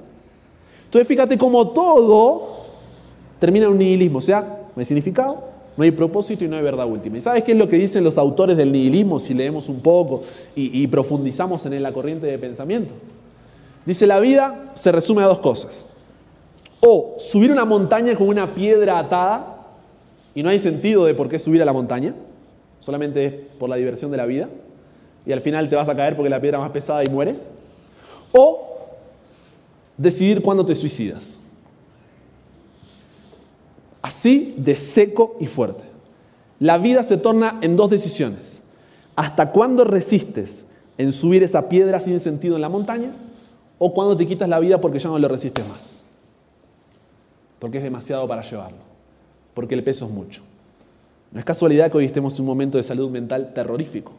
Entonces 0.86 1.08
fíjate 1.08 1.38
cómo 1.38 1.70
todo 1.70 2.66
termina 3.40 3.66
en 3.66 3.72
un 3.72 3.80
nihilismo. 3.80 4.20
O 4.20 4.22
sea, 4.22 4.42
no 4.42 4.80
hay 4.80 4.86
significado, 4.86 5.44
no 5.76 5.84
hay 5.84 5.90
propósito 5.90 6.46
y 6.46 6.48
no 6.48 6.56
hay 6.56 6.62
verdad 6.62 6.86
última. 6.86 7.18
¿Y 7.18 7.22
sabes 7.22 7.44
qué 7.44 7.54
es 7.54 7.58
lo 7.58 7.68
que 7.68 7.78
dicen 7.78 8.04
los 8.04 8.20
autores 8.20 8.56
del 8.56 8.72
nihilismo 8.72 9.18
si 9.18 9.34
leemos 9.34 9.70
un 9.70 9.80
poco 9.80 10.22
y, 10.56 10.84
y 10.84 10.88
profundizamos 10.88 11.66
en 11.66 11.82
la 11.82 11.92
corriente 11.92 12.28
de 12.28 12.38
pensamiento? 12.38 12.94
Dice 13.86 14.06
la 14.06 14.20
vida 14.20 14.72
se 14.76 14.92
resume 14.92 15.24
a 15.24 15.28
dos 15.28 15.40
cosas. 15.40 15.88
O 16.80 17.16
subir 17.18 17.52
una 17.52 17.66
montaña 17.66 18.16
con 18.16 18.28
una 18.28 18.54
piedra 18.54 19.00
atada 19.00 19.66
y 20.36 20.44
no 20.44 20.50
hay 20.50 20.60
sentido 20.60 21.06
de 21.06 21.16
por 21.16 21.28
qué 21.28 21.40
subir 21.40 21.62
a 21.64 21.66
la 21.66 21.74
montaña 21.74 22.14
solamente 22.80 23.26
es 23.26 23.34
por 23.58 23.70
la 23.70 23.76
diversión 23.76 24.12
de 24.12 24.18
la 24.18 24.26
vida, 24.26 24.50
y 25.26 25.32
al 25.32 25.42
final 25.42 25.70
te 25.70 25.76
vas 25.76 25.90
a 25.90 25.96
caer 25.96 26.16
porque 26.16 26.30
la 26.30 26.42
piedra 26.42 26.60
más 26.60 26.72
pesada 26.72 27.04
y 27.04 27.10
mueres, 27.10 27.52
o 28.32 28.78
decidir 29.98 30.42
cuándo 30.42 30.66
te 30.66 30.76
suicidas. 30.76 31.42
Así 34.02 34.56
de 34.58 34.76
seco 34.76 35.36
y 35.40 35.48
fuerte. 35.48 35.84
La 36.60 36.78
vida 36.78 37.04
se 37.04 37.18
torna 37.18 37.58
en 37.62 37.76
dos 37.76 37.90
decisiones. 37.90 38.64
¿Hasta 39.16 39.52
cuándo 39.52 39.84
resistes 39.84 40.68
en 40.98 41.12
subir 41.12 41.44
esa 41.44 41.70
piedra 41.70 42.00
sin 42.00 42.20
sentido 42.20 42.56
en 42.56 42.62
la 42.62 42.70
montaña? 42.70 43.14
¿O 43.78 43.94
cuándo 43.94 44.16
te 44.16 44.26
quitas 44.26 44.48
la 44.48 44.60
vida 44.60 44.80
porque 44.80 45.00
ya 45.00 45.10
no 45.10 45.20
lo 45.20 45.28
resistes 45.28 45.68
más? 45.68 46.18
Porque 47.60 47.78
es 47.78 47.84
demasiado 47.84 48.28
para 48.28 48.42
llevarlo. 48.42 48.80
Porque 49.54 49.76
el 49.76 49.84
peso 49.84 50.06
es 50.06 50.12
mucho. 50.12 50.42
No 51.32 51.40
es 51.40 51.46
casualidad 51.46 51.92
que 51.92 51.98
hoy 51.98 52.06
estemos 52.06 52.36
en 52.36 52.42
un 52.42 52.48
momento 52.48 52.78
de 52.78 52.84
salud 52.84 53.10
mental 53.10 53.54
terrorífico. 53.54 54.12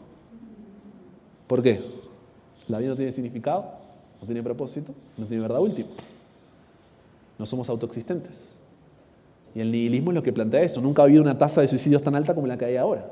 ¿Por 1.46 1.62
qué? 1.62 1.80
La 2.68 2.78
vida 2.78 2.90
no 2.90 2.96
tiene 2.96 3.10
significado, 3.10 3.64
no 4.20 4.26
tiene 4.26 4.42
propósito, 4.42 4.94
no 5.16 5.26
tiene 5.26 5.42
verdad 5.42 5.60
última. 5.60 5.88
No 7.38 7.46
somos 7.46 7.68
autoexistentes. 7.68 8.56
Y 9.54 9.60
el 9.60 9.72
nihilismo 9.72 10.12
es 10.12 10.14
lo 10.14 10.22
que 10.22 10.32
plantea 10.32 10.62
eso. 10.62 10.80
Nunca 10.80 11.02
ha 11.02 11.06
habido 11.06 11.22
una 11.22 11.36
tasa 11.36 11.60
de 11.60 11.68
suicidios 11.68 12.02
tan 12.02 12.14
alta 12.14 12.34
como 12.34 12.46
la 12.46 12.56
que 12.56 12.66
hay 12.66 12.76
ahora. 12.76 13.10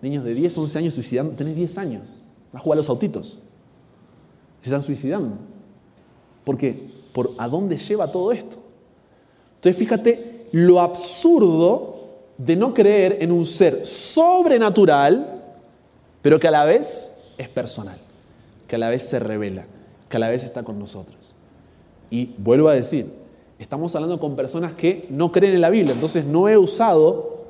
Niños 0.00 0.24
de 0.24 0.34
10, 0.34 0.58
11 0.58 0.78
años 0.78 0.94
suicidando. 0.94 1.32
Tenés 1.34 1.54
10 1.54 1.78
años. 1.78 2.22
A 2.52 2.58
jugar 2.58 2.78
los 2.78 2.88
autitos. 2.88 3.38
Se 4.60 4.68
están 4.68 4.82
suicidando. 4.82 5.36
¿Por 6.44 6.56
qué? 6.56 6.90
Por 7.12 7.32
a 7.38 7.46
dónde 7.46 7.76
lleva 7.76 8.10
todo 8.10 8.32
esto. 8.32 8.56
Entonces 9.56 9.78
fíjate 9.78 10.48
lo 10.50 10.80
absurdo 10.80 12.01
de 12.44 12.56
no 12.56 12.74
creer 12.74 13.18
en 13.20 13.30
un 13.30 13.44
ser 13.44 13.86
sobrenatural, 13.86 15.42
pero 16.22 16.40
que 16.40 16.48
a 16.48 16.50
la 16.50 16.64
vez 16.64 17.24
es 17.38 17.48
personal, 17.48 17.96
que 18.66 18.74
a 18.74 18.78
la 18.78 18.88
vez 18.88 19.04
se 19.04 19.20
revela, 19.20 19.64
que 20.08 20.16
a 20.16 20.20
la 20.20 20.28
vez 20.28 20.42
está 20.42 20.64
con 20.64 20.78
nosotros. 20.78 21.36
Y 22.10 22.34
vuelvo 22.38 22.68
a 22.68 22.74
decir, 22.74 23.12
estamos 23.60 23.94
hablando 23.94 24.18
con 24.18 24.34
personas 24.34 24.72
que 24.72 25.06
no 25.08 25.30
creen 25.30 25.54
en 25.54 25.60
la 25.60 25.70
Biblia, 25.70 25.94
entonces 25.94 26.24
no 26.24 26.48
he 26.48 26.58
usado 26.58 27.42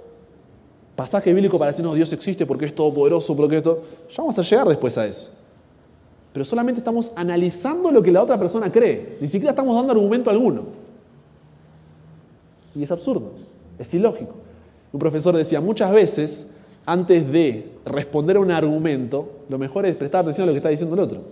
pasaje 0.95 1.33
bíblico 1.33 1.59
para 1.59 1.71
decirnos 1.71 1.97
Dios 1.97 2.13
existe 2.13 2.45
porque 2.45 2.67
es 2.67 2.75
todopoderoso, 2.75 3.35
porque 3.35 3.57
esto... 3.57 3.83
Ya 4.11 4.17
vamos 4.19 4.39
a 4.39 4.43
llegar 4.43 4.69
después 4.69 4.99
a 4.99 5.07
eso. 5.07 5.31
Pero 6.35 6.45
solamente 6.45 6.81
estamos 6.81 7.13
analizando 7.17 7.91
lo 7.91 8.03
que 8.03 8.13
la 8.13 8.23
otra 8.23 8.39
persona 8.39 8.71
cree, 8.71 9.17
ni 9.23 9.27
siquiera 9.27 9.51
estamos 9.53 9.75
dando 9.75 9.93
argumento 9.93 10.29
alguno. 10.29 10.65
Y 12.75 12.83
es 12.83 12.91
absurdo, 12.91 13.33
es 13.79 13.95
ilógico. 13.95 14.43
Un 14.93 15.01
profesor 15.01 15.35
decía, 15.35 15.61
muchas 15.61 15.91
veces, 15.93 16.51
antes 16.85 17.31
de 17.31 17.71
responder 17.85 18.37
a 18.37 18.41
un 18.41 18.51
argumento, 18.51 19.45
lo 19.49 19.59
mejor 19.59 19.87
es 19.87 19.97
prestar 19.97 20.21
atención 20.21 20.45
a 20.45 20.47
lo 20.47 20.53
que 20.53 20.59
está 20.59 20.69
diciendo 20.69 20.95
el 20.95 21.01
otro. 21.01 21.23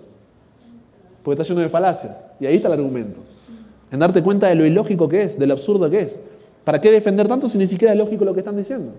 Porque 1.22 1.40
está 1.40 1.52
lleno 1.52 1.60
de 1.60 1.68
falacias. 1.68 2.28
Y 2.40 2.46
ahí 2.46 2.56
está 2.56 2.68
el 2.68 2.74
argumento. 2.74 3.20
En 3.90 3.98
darte 3.98 4.22
cuenta 4.22 4.48
de 4.48 4.54
lo 4.54 4.64
ilógico 4.64 5.08
que 5.08 5.22
es, 5.22 5.38
de 5.38 5.46
lo 5.46 5.52
absurdo 5.52 5.90
que 5.90 6.00
es. 6.00 6.20
¿Para 6.64 6.80
qué 6.80 6.90
defender 6.90 7.28
tanto 7.28 7.48
si 7.48 7.58
ni 7.58 7.66
siquiera 7.66 7.92
es 7.92 7.98
lógico 7.98 8.24
lo 8.24 8.32
que 8.32 8.40
están 8.40 8.56
diciendo? 8.56 8.92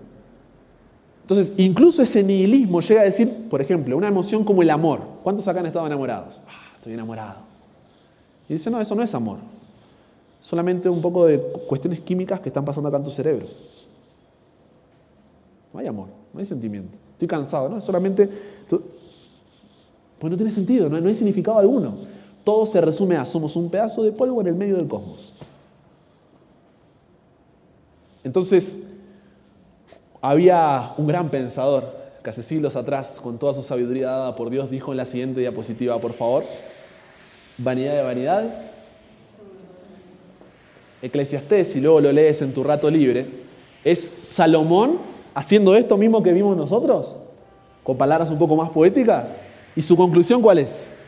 Entonces, 1.22 1.54
incluso 1.56 2.02
ese 2.02 2.22
nihilismo 2.22 2.80
llega 2.80 3.00
a 3.00 3.04
decir, 3.04 3.48
por 3.48 3.60
ejemplo, 3.60 3.96
una 3.96 4.08
emoción 4.08 4.44
como 4.44 4.62
el 4.62 4.70
amor. 4.70 5.00
¿Cuántos 5.22 5.46
acá 5.48 5.60
han 5.60 5.66
estado 5.66 5.86
enamorados? 5.86 6.42
Ah, 6.46 6.74
estoy 6.76 6.92
enamorado. 6.92 7.38
Y 8.48 8.54
dice, 8.54 8.70
no, 8.70 8.80
eso 8.80 8.94
no 8.94 9.02
es 9.02 9.14
amor. 9.14 9.38
Solamente 10.40 10.88
un 10.88 11.00
poco 11.00 11.24
de 11.26 11.38
cuestiones 11.38 12.00
químicas 12.00 12.40
que 12.40 12.48
están 12.48 12.64
pasando 12.64 12.88
acá 12.88 12.98
en 12.98 13.04
tu 13.04 13.10
cerebro. 13.10 13.46
No 15.72 15.80
hay 15.80 15.86
amor, 15.86 16.08
no 16.32 16.40
hay 16.40 16.46
sentimiento. 16.46 16.98
Estoy 17.12 17.28
cansado, 17.28 17.68
¿no? 17.68 17.80
Solamente 17.80 18.28
Pues 20.18 20.30
no 20.30 20.36
tiene 20.36 20.52
sentido, 20.52 20.88
no, 20.88 21.00
no 21.00 21.08
hay 21.08 21.14
significado 21.14 21.58
alguno. 21.58 21.94
Todo 22.44 22.66
se 22.66 22.80
resume 22.80 23.16
a 23.16 23.24
somos 23.24 23.56
un 23.56 23.70
pedazo 23.70 24.02
de 24.02 24.12
polvo 24.12 24.40
en 24.40 24.48
el 24.48 24.54
medio 24.54 24.76
del 24.76 24.88
cosmos. 24.88 25.34
Entonces, 28.24 28.88
había 30.20 30.92
un 30.96 31.06
gran 31.06 31.28
pensador 31.28 32.02
que 32.22 32.30
hace 32.30 32.42
siglos 32.42 32.76
atrás, 32.76 33.20
con 33.20 33.38
toda 33.38 33.52
su 33.52 33.62
sabiduría 33.62 34.10
dada 34.10 34.36
por 34.36 34.50
Dios, 34.50 34.70
dijo 34.70 34.92
en 34.92 34.98
la 34.98 35.06
siguiente 35.06 35.40
diapositiva, 35.40 36.00
por 36.00 36.12
favor, 36.12 36.44
vanidad 37.58 37.94
de 37.94 38.02
vanidades. 38.02 38.84
Eclesiastés, 41.02 41.72
si 41.72 41.80
luego 41.80 42.00
lo 42.00 42.12
lees 42.12 42.42
en 42.42 42.54
tu 42.54 42.62
rato 42.62 42.88
libre, 42.88 43.26
es 43.82 44.00
Salomón 44.22 44.98
haciendo 45.34 45.74
esto 45.74 45.96
mismo 45.96 46.22
que 46.22 46.32
vimos 46.32 46.56
nosotros, 46.56 47.16
con 47.82 47.96
palabras 47.96 48.30
un 48.30 48.38
poco 48.38 48.56
más 48.56 48.70
poéticas. 48.70 49.38
¿Y 49.74 49.82
su 49.82 49.96
conclusión 49.96 50.42
cuál 50.42 50.58
es? 50.58 50.98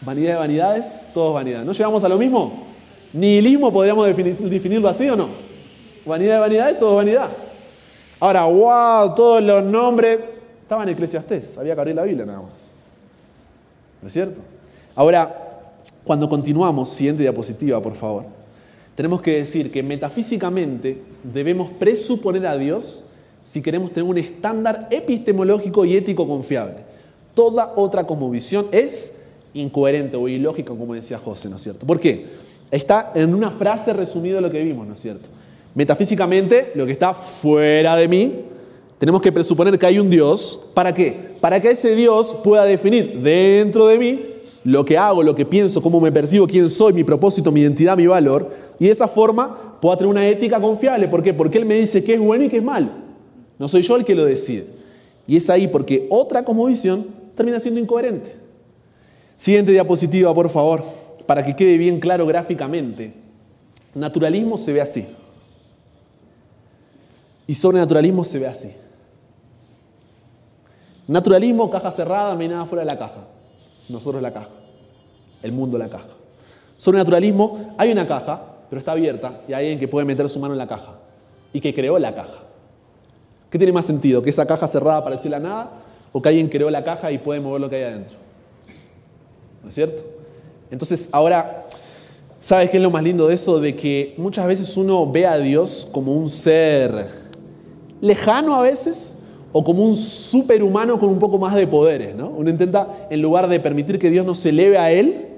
Vanidad 0.00 0.32
de 0.34 0.38
vanidades, 0.38 1.06
todo 1.12 1.30
es 1.30 1.34
vanidad. 1.34 1.64
¿No 1.64 1.72
llegamos 1.72 2.04
a 2.04 2.08
lo 2.08 2.18
mismo? 2.18 2.64
Nihilismo 3.12 3.72
podríamos 3.72 4.06
definirlo 4.06 4.88
así 4.88 5.08
o 5.08 5.16
no. 5.16 5.28
Vanidad 6.04 6.34
de 6.34 6.40
vanidades, 6.40 6.78
todo 6.78 6.90
es 6.90 6.96
vanidad. 7.06 7.28
Ahora, 8.20 8.44
wow, 8.44 9.14
todos 9.14 9.42
los 9.42 9.64
nombres 9.64 10.20
estaban 10.62 10.88
en 10.88 10.94
Eclesiastés, 10.94 11.58
había 11.58 11.74
que 11.74 11.80
abrir 11.80 11.96
la 11.96 12.04
Biblia 12.04 12.24
nada 12.24 12.42
más. 12.42 12.74
¿No 14.00 14.08
es 14.08 14.12
cierto? 14.12 14.40
Ahora, 14.94 15.42
cuando 16.04 16.28
continuamos, 16.28 16.88
siguiente 16.90 17.22
diapositiva, 17.22 17.82
por 17.82 17.94
favor, 17.94 18.24
tenemos 18.94 19.20
que 19.20 19.36
decir 19.38 19.70
que 19.70 19.82
metafísicamente 19.82 21.02
debemos 21.22 21.70
presuponer 21.72 22.46
a 22.46 22.56
Dios 22.56 23.10
si 23.46 23.62
queremos 23.62 23.92
tener 23.92 24.10
un 24.10 24.18
estándar 24.18 24.88
epistemológico 24.90 25.84
y 25.84 25.96
ético 25.96 26.26
confiable. 26.26 26.78
Toda 27.32 27.74
otra 27.76 28.04
visión 28.28 28.66
es 28.72 29.22
incoherente 29.54 30.16
o 30.16 30.26
ilógica, 30.26 30.70
como 30.70 30.94
decía 30.94 31.16
José, 31.16 31.48
¿no 31.48 31.54
es 31.54 31.62
cierto? 31.62 31.86
¿Por 31.86 32.00
qué? 32.00 32.26
Está 32.72 33.12
en 33.14 33.32
una 33.32 33.52
frase 33.52 33.92
resumido 33.92 34.40
lo 34.40 34.50
que 34.50 34.64
vimos, 34.64 34.84
¿no 34.84 34.94
es 34.94 35.00
cierto? 35.00 35.28
Metafísicamente, 35.76 36.72
lo 36.74 36.86
que 36.86 36.90
está 36.90 37.14
fuera 37.14 37.94
de 37.94 38.08
mí, 38.08 38.32
tenemos 38.98 39.22
que 39.22 39.30
presuponer 39.30 39.78
que 39.78 39.86
hay 39.86 40.00
un 40.00 40.10
Dios. 40.10 40.70
¿Para 40.74 40.92
qué? 40.92 41.16
Para 41.40 41.60
que 41.60 41.70
ese 41.70 41.94
Dios 41.94 42.34
pueda 42.42 42.64
definir 42.64 43.20
dentro 43.20 43.86
de 43.86 43.96
mí 43.96 44.22
lo 44.64 44.84
que 44.84 44.98
hago, 44.98 45.22
lo 45.22 45.36
que 45.36 45.46
pienso, 45.46 45.80
cómo 45.80 46.00
me 46.00 46.10
percibo, 46.10 46.48
quién 46.48 46.68
soy, 46.68 46.92
mi 46.92 47.04
propósito, 47.04 47.52
mi 47.52 47.60
identidad, 47.60 47.96
mi 47.96 48.08
valor. 48.08 48.50
Y 48.80 48.86
de 48.86 48.90
esa 48.90 49.06
forma 49.06 49.78
pueda 49.80 49.98
tener 49.98 50.10
una 50.10 50.26
ética 50.26 50.60
confiable. 50.60 51.06
¿Por 51.06 51.22
qué? 51.22 51.32
Porque 51.32 51.58
Él 51.58 51.64
me 51.64 51.76
dice 51.76 52.02
qué 52.02 52.14
es 52.14 52.20
bueno 52.20 52.42
y 52.42 52.48
qué 52.48 52.56
es 52.56 52.64
malo. 52.64 53.05
No 53.58 53.68
soy 53.68 53.82
yo 53.82 53.96
el 53.96 54.04
que 54.04 54.14
lo 54.14 54.24
decide. 54.24 54.66
Y 55.26 55.36
es 55.36 55.50
ahí 55.50 55.66
porque 55.68 56.06
otra 56.10 56.44
cosmovisión 56.44 57.06
termina 57.34 57.60
siendo 57.60 57.80
incoherente. 57.80 58.34
Siguiente 59.34 59.72
diapositiva, 59.72 60.32
por 60.34 60.48
favor, 60.48 60.84
para 61.26 61.44
que 61.44 61.56
quede 61.56 61.76
bien 61.78 62.00
claro 62.00 62.26
gráficamente. 62.26 63.12
Naturalismo 63.94 64.56
se 64.56 64.72
ve 64.72 64.80
así. 64.80 65.06
Y 67.46 67.54
sobrenaturalismo 67.54 68.24
se 68.24 68.38
ve 68.38 68.46
así. 68.46 68.72
Naturalismo, 71.08 71.70
caja 71.70 71.92
cerrada, 71.92 72.34
no 72.34 72.40
hay 72.40 72.48
nada 72.48 72.66
fuera 72.66 72.84
de 72.84 72.90
la 72.90 72.98
caja. 72.98 73.26
Nosotros 73.88 74.20
la 74.20 74.32
caja. 74.32 74.50
El 75.42 75.52
mundo 75.52 75.78
la 75.78 75.88
caja. 75.88 76.08
Sobrenaturalismo, 76.76 77.74
hay 77.78 77.92
una 77.92 78.06
caja, 78.06 78.42
pero 78.68 78.78
está 78.78 78.92
abierta 78.92 79.40
y 79.48 79.52
hay 79.52 79.64
alguien 79.64 79.78
que 79.78 79.88
puede 79.88 80.04
meter 80.04 80.28
su 80.28 80.40
mano 80.40 80.54
en 80.54 80.58
la 80.58 80.66
caja 80.66 80.94
y 81.52 81.60
que 81.60 81.72
creó 81.72 81.98
la 81.98 82.14
caja. 82.14 82.42
¿Qué 83.50 83.58
tiene 83.58 83.72
más 83.72 83.86
sentido? 83.86 84.22
¿Que 84.22 84.30
esa 84.30 84.46
caja 84.46 84.66
cerrada 84.66 85.02
pareció 85.04 85.30
la 85.30 85.38
nada 85.38 85.70
o 86.12 86.20
que 86.20 86.28
alguien 86.28 86.48
creó 86.48 86.70
la 86.70 86.82
caja 86.82 87.12
y 87.12 87.18
puede 87.18 87.40
mover 87.40 87.60
lo 87.60 87.70
que 87.70 87.76
hay 87.76 87.82
adentro? 87.84 88.16
¿No 89.62 89.68
es 89.68 89.74
cierto? 89.74 90.02
Entonces, 90.70 91.08
ahora, 91.12 91.66
¿sabes 92.40 92.70
qué 92.70 92.76
es 92.76 92.82
lo 92.82 92.90
más 92.90 93.02
lindo 93.02 93.28
de 93.28 93.34
eso? 93.34 93.60
De 93.60 93.76
que 93.76 94.14
muchas 94.16 94.46
veces 94.46 94.76
uno 94.76 95.10
ve 95.10 95.26
a 95.26 95.38
Dios 95.38 95.88
como 95.92 96.12
un 96.14 96.28
ser 96.28 97.08
lejano 98.00 98.54
a 98.54 98.62
veces 98.62 99.22
o 99.52 99.64
como 99.64 99.84
un 99.84 99.96
superhumano 99.96 100.98
con 100.98 101.08
un 101.08 101.18
poco 101.18 101.38
más 101.38 101.54
de 101.54 101.66
poderes. 101.66 102.14
¿no? 102.14 102.28
Uno 102.28 102.50
intenta, 102.50 103.08
en 103.10 103.22
lugar 103.22 103.48
de 103.48 103.58
permitir 103.60 103.98
que 103.98 104.10
Dios 104.10 104.26
nos 104.26 104.44
eleve 104.44 104.76
a 104.76 104.90
Él, 104.90 105.28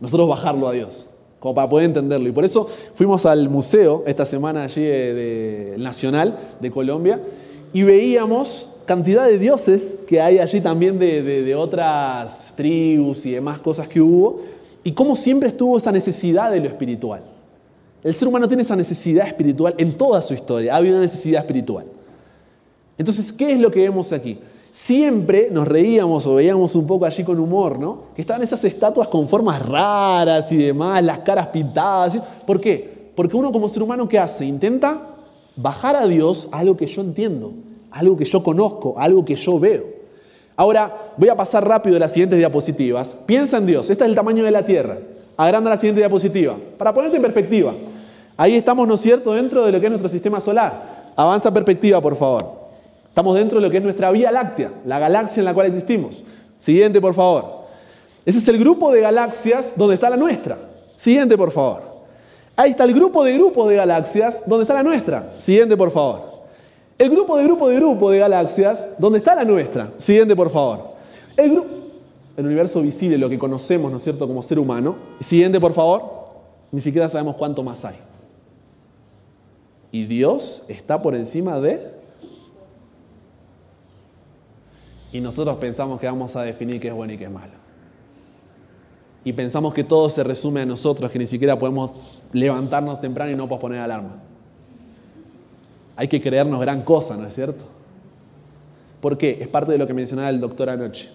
nosotros 0.00 0.28
bajarlo 0.28 0.68
a 0.68 0.72
Dios, 0.72 1.08
como 1.38 1.54
para 1.54 1.68
poder 1.68 1.86
entenderlo. 1.86 2.28
Y 2.28 2.32
por 2.32 2.44
eso 2.44 2.68
fuimos 2.94 3.26
al 3.26 3.48
museo 3.48 4.04
esta 4.06 4.24
semana 4.24 4.62
allí 4.62 4.82
de, 4.82 5.74
Nacional 5.78 6.38
de 6.60 6.70
Colombia 6.70 7.20
y 7.72 7.82
veíamos 7.82 8.76
cantidad 8.86 9.26
de 9.26 9.38
dioses 9.38 10.04
que 10.08 10.20
hay 10.20 10.38
allí 10.38 10.60
también 10.60 10.98
de, 10.98 11.22
de 11.22 11.54
otras 11.54 12.54
tribus 12.56 13.26
y 13.26 13.32
demás 13.32 13.58
cosas 13.58 13.86
que 13.86 14.00
hubo, 14.00 14.40
y 14.82 14.92
cómo 14.92 15.14
siempre 15.14 15.50
estuvo 15.50 15.76
esa 15.76 15.92
necesidad 15.92 16.50
de 16.50 16.60
lo 16.60 16.66
espiritual. 16.66 17.22
El 18.02 18.14
ser 18.14 18.28
humano 18.28 18.48
tiene 18.48 18.62
esa 18.62 18.76
necesidad 18.76 19.26
espiritual 19.26 19.74
en 19.76 19.98
toda 19.98 20.22
su 20.22 20.32
historia, 20.32 20.72
ha 20.72 20.76
habido 20.76 20.94
una 20.94 21.02
necesidad 21.02 21.42
espiritual. 21.42 21.84
Entonces, 22.96 23.32
¿qué 23.32 23.52
es 23.52 23.60
lo 23.60 23.70
que 23.70 23.80
vemos 23.80 24.12
aquí? 24.12 24.38
Siempre 24.70 25.48
nos 25.50 25.66
reíamos 25.66 26.26
o 26.26 26.34
veíamos 26.36 26.74
un 26.74 26.86
poco 26.86 27.04
allí 27.04 27.24
con 27.24 27.38
humor, 27.38 27.78
¿no? 27.78 28.04
Que 28.14 28.22
estaban 28.22 28.42
esas 28.42 28.64
estatuas 28.64 29.08
con 29.08 29.28
formas 29.28 29.64
raras 29.64 30.50
y 30.52 30.56
demás, 30.56 31.02
las 31.02 31.20
caras 31.20 31.48
pintadas. 31.48 32.18
¿Por 32.46 32.60
qué? 32.60 33.10
Porque 33.14 33.36
uno 33.36 33.50
como 33.52 33.68
ser 33.68 33.82
humano, 33.82 34.08
¿qué 34.08 34.18
hace? 34.18 34.44
Intenta 34.44 35.17
bajar 35.58 35.96
a 35.96 36.06
Dios 36.06 36.48
a 36.52 36.60
algo 36.60 36.76
que 36.76 36.86
yo 36.86 37.02
entiendo, 37.02 37.52
algo 37.90 38.16
que 38.16 38.24
yo 38.24 38.42
conozco, 38.44 38.94
algo 38.96 39.24
que 39.24 39.34
yo 39.34 39.58
veo. 39.58 39.84
Ahora, 40.56 41.12
voy 41.16 41.28
a 41.28 41.36
pasar 41.36 41.66
rápido 41.66 41.98
las 41.98 42.12
siguientes 42.12 42.38
diapositivas. 42.38 43.14
Piensa 43.26 43.58
en 43.58 43.66
Dios, 43.66 43.90
este 43.90 44.04
es 44.04 44.10
el 44.10 44.16
tamaño 44.16 44.44
de 44.44 44.52
la 44.52 44.64
Tierra. 44.64 44.98
Agranda 45.36 45.70
la 45.70 45.76
siguiente 45.76 46.00
diapositiva, 46.00 46.56
para 46.76 46.94
ponerte 46.94 47.16
en 47.16 47.22
perspectiva. 47.22 47.74
Ahí 48.36 48.56
estamos, 48.56 48.86
¿no 48.86 48.94
es 48.94 49.00
cierto?, 49.00 49.32
dentro 49.32 49.66
de 49.66 49.72
lo 49.72 49.80
que 49.80 49.86
es 49.86 49.90
nuestro 49.90 50.08
sistema 50.08 50.40
solar. 50.40 51.12
Avanza 51.16 51.52
perspectiva, 51.52 52.00
por 52.00 52.16
favor. 52.16 52.68
Estamos 53.08 53.36
dentro 53.36 53.58
de 53.58 53.66
lo 53.66 53.70
que 53.70 53.78
es 53.78 53.82
nuestra 53.82 54.12
Vía 54.12 54.30
Láctea, 54.30 54.70
la 54.84 55.00
galaxia 55.00 55.40
en 55.40 55.44
la 55.44 55.54
cual 55.54 55.66
existimos. 55.66 56.22
Siguiente, 56.58 57.00
por 57.00 57.14
favor. 57.14 57.64
Ese 58.24 58.38
es 58.38 58.46
el 58.46 58.58
grupo 58.58 58.92
de 58.92 59.00
galaxias 59.00 59.74
donde 59.76 59.94
está 59.94 60.08
la 60.08 60.16
nuestra. 60.16 60.56
Siguiente, 60.94 61.36
por 61.36 61.50
favor. 61.50 61.87
Ahí 62.58 62.72
está 62.72 62.82
el 62.82 62.92
grupo 62.92 63.22
de 63.22 63.34
grupos 63.34 63.68
de 63.68 63.76
galaxias 63.76 64.42
donde 64.44 64.64
está 64.64 64.74
la 64.74 64.82
nuestra. 64.82 65.32
Siguiente, 65.36 65.76
por 65.76 65.92
favor. 65.92 66.42
El 66.98 67.08
grupo 67.08 67.36
de 67.36 67.44
grupo 67.44 67.68
de 67.68 67.76
grupo 67.76 68.10
de 68.10 68.18
galaxias 68.18 68.96
donde 68.98 69.18
está 69.18 69.36
la 69.36 69.44
nuestra. 69.44 69.92
Siguiente, 69.98 70.34
por 70.34 70.50
favor. 70.50 70.94
El, 71.36 71.62
el 72.36 72.46
universo 72.46 72.82
visible, 72.82 73.16
lo 73.16 73.30
que 73.30 73.38
conocemos, 73.38 73.92
¿no 73.92 73.98
es 73.98 74.02
cierto?, 74.02 74.26
como 74.26 74.42
ser 74.42 74.58
humano. 74.58 74.96
Siguiente, 75.20 75.60
por 75.60 75.72
favor. 75.72 76.02
Ni 76.72 76.80
siquiera 76.80 77.08
sabemos 77.08 77.36
cuánto 77.36 77.62
más 77.62 77.84
hay. 77.84 77.94
Y 79.92 80.06
Dios 80.06 80.64
está 80.66 81.00
por 81.00 81.14
encima 81.14 81.60
de 81.60 81.92
Y 85.12 85.20
nosotros 85.20 85.56
pensamos 85.58 86.00
que 86.00 86.06
vamos 86.06 86.34
a 86.34 86.42
definir 86.42 86.80
qué 86.80 86.88
es 86.88 86.94
bueno 86.94 87.12
y 87.12 87.18
qué 87.18 87.26
es 87.26 87.30
malo. 87.30 87.52
Y 89.22 89.32
pensamos 89.32 89.74
que 89.74 89.84
todo 89.84 90.08
se 90.08 90.24
resume 90.24 90.62
a 90.62 90.66
nosotros, 90.66 91.08
que 91.10 91.18
ni 91.18 91.26
siquiera 91.26 91.56
podemos 91.56 91.92
levantarnos 92.32 93.00
temprano 93.00 93.32
y 93.32 93.34
no 93.34 93.48
posponer 93.48 93.80
alarma. 93.80 94.16
Hay 95.96 96.08
que 96.08 96.20
creernos 96.20 96.60
gran 96.60 96.82
cosa, 96.82 97.16
¿no 97.16 97.26
es 97.26 97.34
cierto? 97.34 97.64
¿Por 99.00 99.18
qué? 99.18 99.38
Es 99.40 99.48
parte 99.48 99.72
de 99.72 99.78
lo 99.78 99.86
que 99.86 99.94
mencionaba 99.94 100.28
el 100.30 100.40
doctor 100.40 100.70
anoche. 100.70 101.10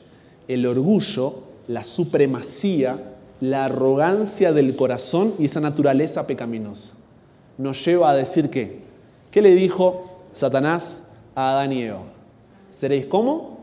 El 0.48 0.66
orgullo, 0.66 1.36
la 1.68 1.84
supremacía, 1.84 3.16
la 3.40 3.66
arrogancia 3.66 4.54
del 4.54 4.76
corazón 4.76 5.34
y 5.40 5.46
esa 5.46 5.60
naturaleza 5.60 6.28
pecaminosa 6.28 7.04
nos 7.58 7.84
lleva 7.86 8.10
a 8.10 8.16
decir 8.16 8.50
qué. 8.50 8.80
¿Qué 9.32 9.42
le 9.42 9.56
dijo 9.56 10.22
Satanás 10.34 11.10
a 11.36 11.52
Adán 11.52 11.72
y? 11.74 11.90
¿Seréis 12.70 13.06
como? 13.06 13.60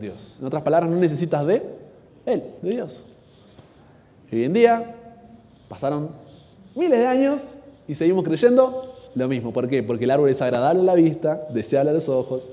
Dios. 0.00 0.38
En 0.40 0.46
otras 0.46 0.62
palabras, 0.62 0.90
no 0.90 0.96
necesitas 0.96 1.46
de 1.46 1.62
Él, 2.26 2.42
de 2.62 2.70
Dios. 2.70 3.04
hoy 4.32 4.44
en 4.44 4.52
día 4.52 4.96
pasaron 5.68 6.10
miles 6.74 6.98
de 6.98 7.06
años 7.06 7.54
y 7.86 7.94
seguimos 7.94 8.24
creyendo 8.24 8.94
lo 9.14 9.28
mismo. 9.28 9.52
¿Por 9.52 9.68
qué? 9.68 9.82
Porque 9.82 10.04
el 10.04 10.10
árbol 10.10 10.30
es 10.30 10.42
agradable 10.42 10.80
a 10.80 10.84
la 10.84 10.94
vista, 10.94 11.46
deseable 11.50 11.90
a 11.90 11.94
los 11.94 12.08
ojos 12.08 12.50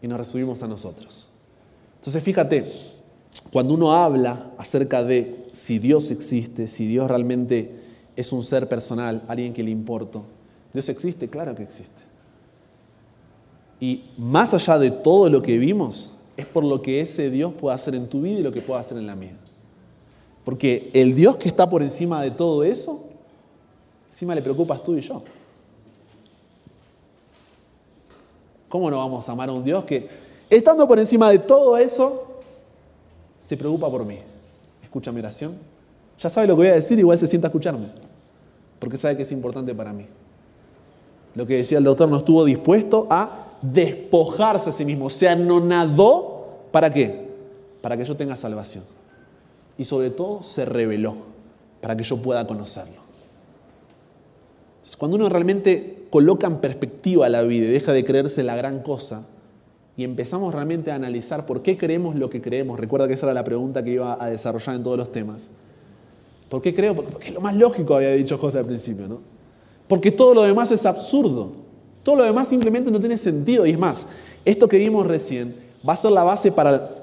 y 0.00 0.08
nos 0.08 0.18
resumimos 0.18 0.62
a 0.62 0.68
nosotros. 0.68 1.28
Entonces 1.96 2.22
fíjate, 2.22 2.64
cuando 3.52 3.74
uno 3.74 3.94
habla 3.94 4.52
acerca 4.58 5.04
de 5.04 5.46
si 5.52 5.78
Dios 5.78 6.10
existe, 6.10 6.66
si 6.66 6.86
Dios 6.86 7.08
realmente 7.08 7.80
es 8.16 8.32
un 8.32 8.42
ser 8.42 8.68
personal, 8.68 9.22
alguien 9.28 9.54
que 9.54 9.62
le 9.62 9.70
importa, 9.70 10.20
Dios 10.72 10.88
existe, 10.88 11.28
claro 11.28 11.54
que 11.54 11.62
existe. 11.62 12.02
Y 13.80 14.04
más 14.16 14.54
allá 14.54 14.78
de 14.78 14.90
todo 14.90 15.28
lo 15.28 15.42
que 15.42 15.58
vimos, 15.58 16.18
es 16.36 16.46
por 16.46 16.64
lo 16.64 16.80
que 16.82 17.00
ese 17.00 17.30
Dios 17.30 17.52
puede 17.52 17.74
hacer 17.74 17.94
en 17.94 18.08
tu 18.08 18.22
vida 18.22 18.40
y 18.40 18.42
lo 18.42 18.52
que 18.52 18.62
puede 18.62 18.80
hacer 18.80 18.96
en 18.96 19.06
la 19.06 19.16
mía. 19.16 19.36
Porque 20.44 20.90
el 20.92 21.14
Dios 21.14 21.36
que 21.36 21.48
está 21.48 21.68
por 21.68 21.82
encima 21.82 22.22
de 22.22 22.30
todo 22.30 22.64
eso, 22.64 23.04
encima 24.10 24.34
le 24.34 24.42
preocupas 24.42 24.82
tú 24.82 24.96
y 24.96 25.00
yo. 25.00 25.22
¿Cómo 28.68 28.90
no 28.90 28.96
vamos 28.98 29.28
a 29.28 29.32
amar 29.32 29.48
a 29.48 29.52
un 29.52 29.62
Dios 29.62 29.84
que, 29.84 30.08
estando 30.48 30.88
por 30.88 30.98
encima 30.98 31.30
de 31.30 31.38
todo 31.38 31.76
eso, 31.76 32.40
se 33.38 33.56
preocupa 33.56 33.90
por 33.90 34.04
mí. 34.04 34.18
Escucha 34.82 35.12
mi 35.12 35.20
oración. 35.20 35.56
Ya 36.18 36.30
sabe 36.30 36.46
lo 36.46 36.54
que 36.54 36.62
voy 36.62 36.68
a 36.68 36.74
decir, 36.74 36.98
igual 36.98 37.18
se 37.18 37.26
sienta 37.26 37.48
a 37.48 37.50
escucharme. 37.50 37.88
Porque 38.78 38.96
sabe 38.96 39.16
que 39.16 39.24
es 39.24 39.32
importante 39.32 39.74
para 39.74 39.92
mí. 39.92 40.06
Lo 41.34 41.46
que 41.46 41.56
decía 41.56 41.78
el 41.78 41.84
doctor, 41.84 42.08
no 42.08 42.18
estuvo 42.18 42.44
dispuesto 42.44 43.06
a 43.10 43.46
despojarse 43.60 44.70
a 44.70 44.72
sí 44.72 44.84
mismo. 44.84 45.10
Se 45.10 45.28
anonadó. 45.28 46.40
¿Para 46.70 46.92
qué? 46.92 47.28
Para 47.80 47.96
que 47.96 48.04
yo 48.04 48.16
tenga 48.16 48.36
salvación. 48.36 48.84
Y 49.78 49.84
sobre 49.84 50.10
todo 50.10 50.42
se 50.42 50.64
reveló 50.64 51.14
para 51.80 51.96
que 51.96 52.04
yo 52.04 52.16
pueda 52.18 52.46
conocerlo. 52.46 53.02
Cuando 54.98 55.16
uno 55.16 55.28
realmente 55.28 56.06
coloca 56.10 56.46
en 56.46 56.58
perspectiva 56.58 57.28
la 57.28 57.42
vida 57.42 57.66
y 57.66 57.70
deja 57.70 57.92
de 57.92 58.04
creerse 58.04 58.42
la 58.42 58.56
gran 58.56 58.82
cosa, 58.82 59.26
y 59.96 60.04
empezamos 60.04 60.54
realmente 60.54 60.90
a 60.90 60.94
analizar 60.94 61.44
por 61.46 61.62
qué 61.62 61.76
creemos 61.76 62.16
lo 62.16 62.30
que 62.30 62.40
creemos, 62.40 62.80
recuerda 62.80 63.06
que 63.06 63.14
esa 63.14 63.26
era 63.26 63.34
la 63.34 63.44
pregunta 63.44 63.84
que 63.84 63.92
iba 63.92 64.22
a 64.22 64.28
desarrollar 64.28 64.76
en 64.76 64.82
todos 64.82 64.96
los 64.96 65.12
temas. 65.12 65.50
¿Por 66.48 66.62
qué 66.62 66.74
creo? 66.74 66.94
Porque 66.94 67.28
es 67.28 67.34
lo 67.34 67.40
más 67.40 67.56
lógico, 67.56 67.94
había 67.94 68.12
dicho 68.12 68.38
José 68.38 68.58
al 68.58 68.66
principio, 68.66 69.08
¿no? 69.08 69.20
Porque 69.88 70.10
todo 70.10 70.34
lo 70.34 70.42
demás 70.42 70.70
es 70.70 70.86
absurdo. 70.86 71.52
Todo 72.02 72.16
lo 72.16 72.24
demás 72.24 72.48
simplemente 72.48 72.90
no 72.90 72.98
tiene 72.98 73.16
sentido. 73.16 73.66
Y 73.66 73.70
es 73.70 73.78
más, 73.78 74.06
esto 74.44 74.68
que 74.68 74.78
vimos 74.78 75.06
recién 75.06 75.54
va 75.86 75.92
a 75.92 75.96
ser 75.96 76.12
la 76.12 76.24
base 76.24 76.50
para 76.50 77.01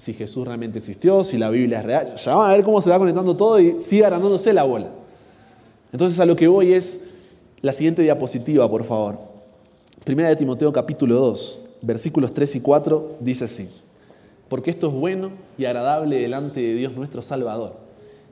si 0.00 0.14
Jesús 0.14 0.46
realmente 0.46 0.78
existió, 0.78 1.22
si 1.22 1.36
la 1.36 1.50
Biblia 1.50 1.80
es 1.80 1.84
real. 1.84 2.14
Ya 2.16 2.34
van 2.34 2.50
a 2.50 2.54
ver 2.54 2.64
cómo 2.64 2.80
se 2.80 2.88
va 2.88 2.98
conectando 2.98 3.36
todo 3.36 3.60
y 3.60 3.80
sigue 3.80 4.02
agrandándose 4.02 4.50
la 4.54 4.62
bola. 4.64 4.88
Entonces 5.92 6.18
a 6.20 6.24
lo 6.24 6.36
que 6.36 6.48
voy 6.48 6.72
es 6.72 7.10
la 7.60 7.70
siguiente 7.70 8.00
diapositiva, 8.00 8.66
por 8.70 8.84
favor. 8.84 9.18
Primera 10.02 10.30
de 10.30 10.36
Timoteo 10.36 10.72
capítulo 10.72 11.16
2 11.16 11.66
versículos 11.82 12.32
3 12.32 12.56
y 12.56 12.60
4 12.62 13.16
dice 13.20 13.44
así, 13.44 13.68
porque 14.48 14.70
esto 14.70 14.88
es 14.88 14.94
bueno 14.94 15.32
y 15.58 15.66
agradable 15.66 16.16
delante 16.18 16.60
de 16.60 16.72
Dios 16.76 16.94
nuestro 16.94 17.20
Salvador, 17.20 17.74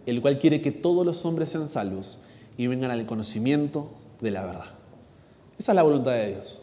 el 0.06 0.22
cual 0.22 0.38
quiere 0.38 0.62
que 0.62 0.72
todos 0.72 1.04
los 1.04 1.26
hombres 1.26 1.50
sean 1.50 1.68
salvos 1.68 2.22
y 2.56 2.66
vengan 2.66 2.90
al 2.90 3.04
conocimiento 3.04 3.90
de 4.22 4.30
la 4.30 4.46
verdad. 4.46 4.70
Esa 5.58 5.72
es 5.72 5.76
la 5.76 5.82
voluntad 5.82 6.12
de 6.12 6.28
Dios. 6.28 6.60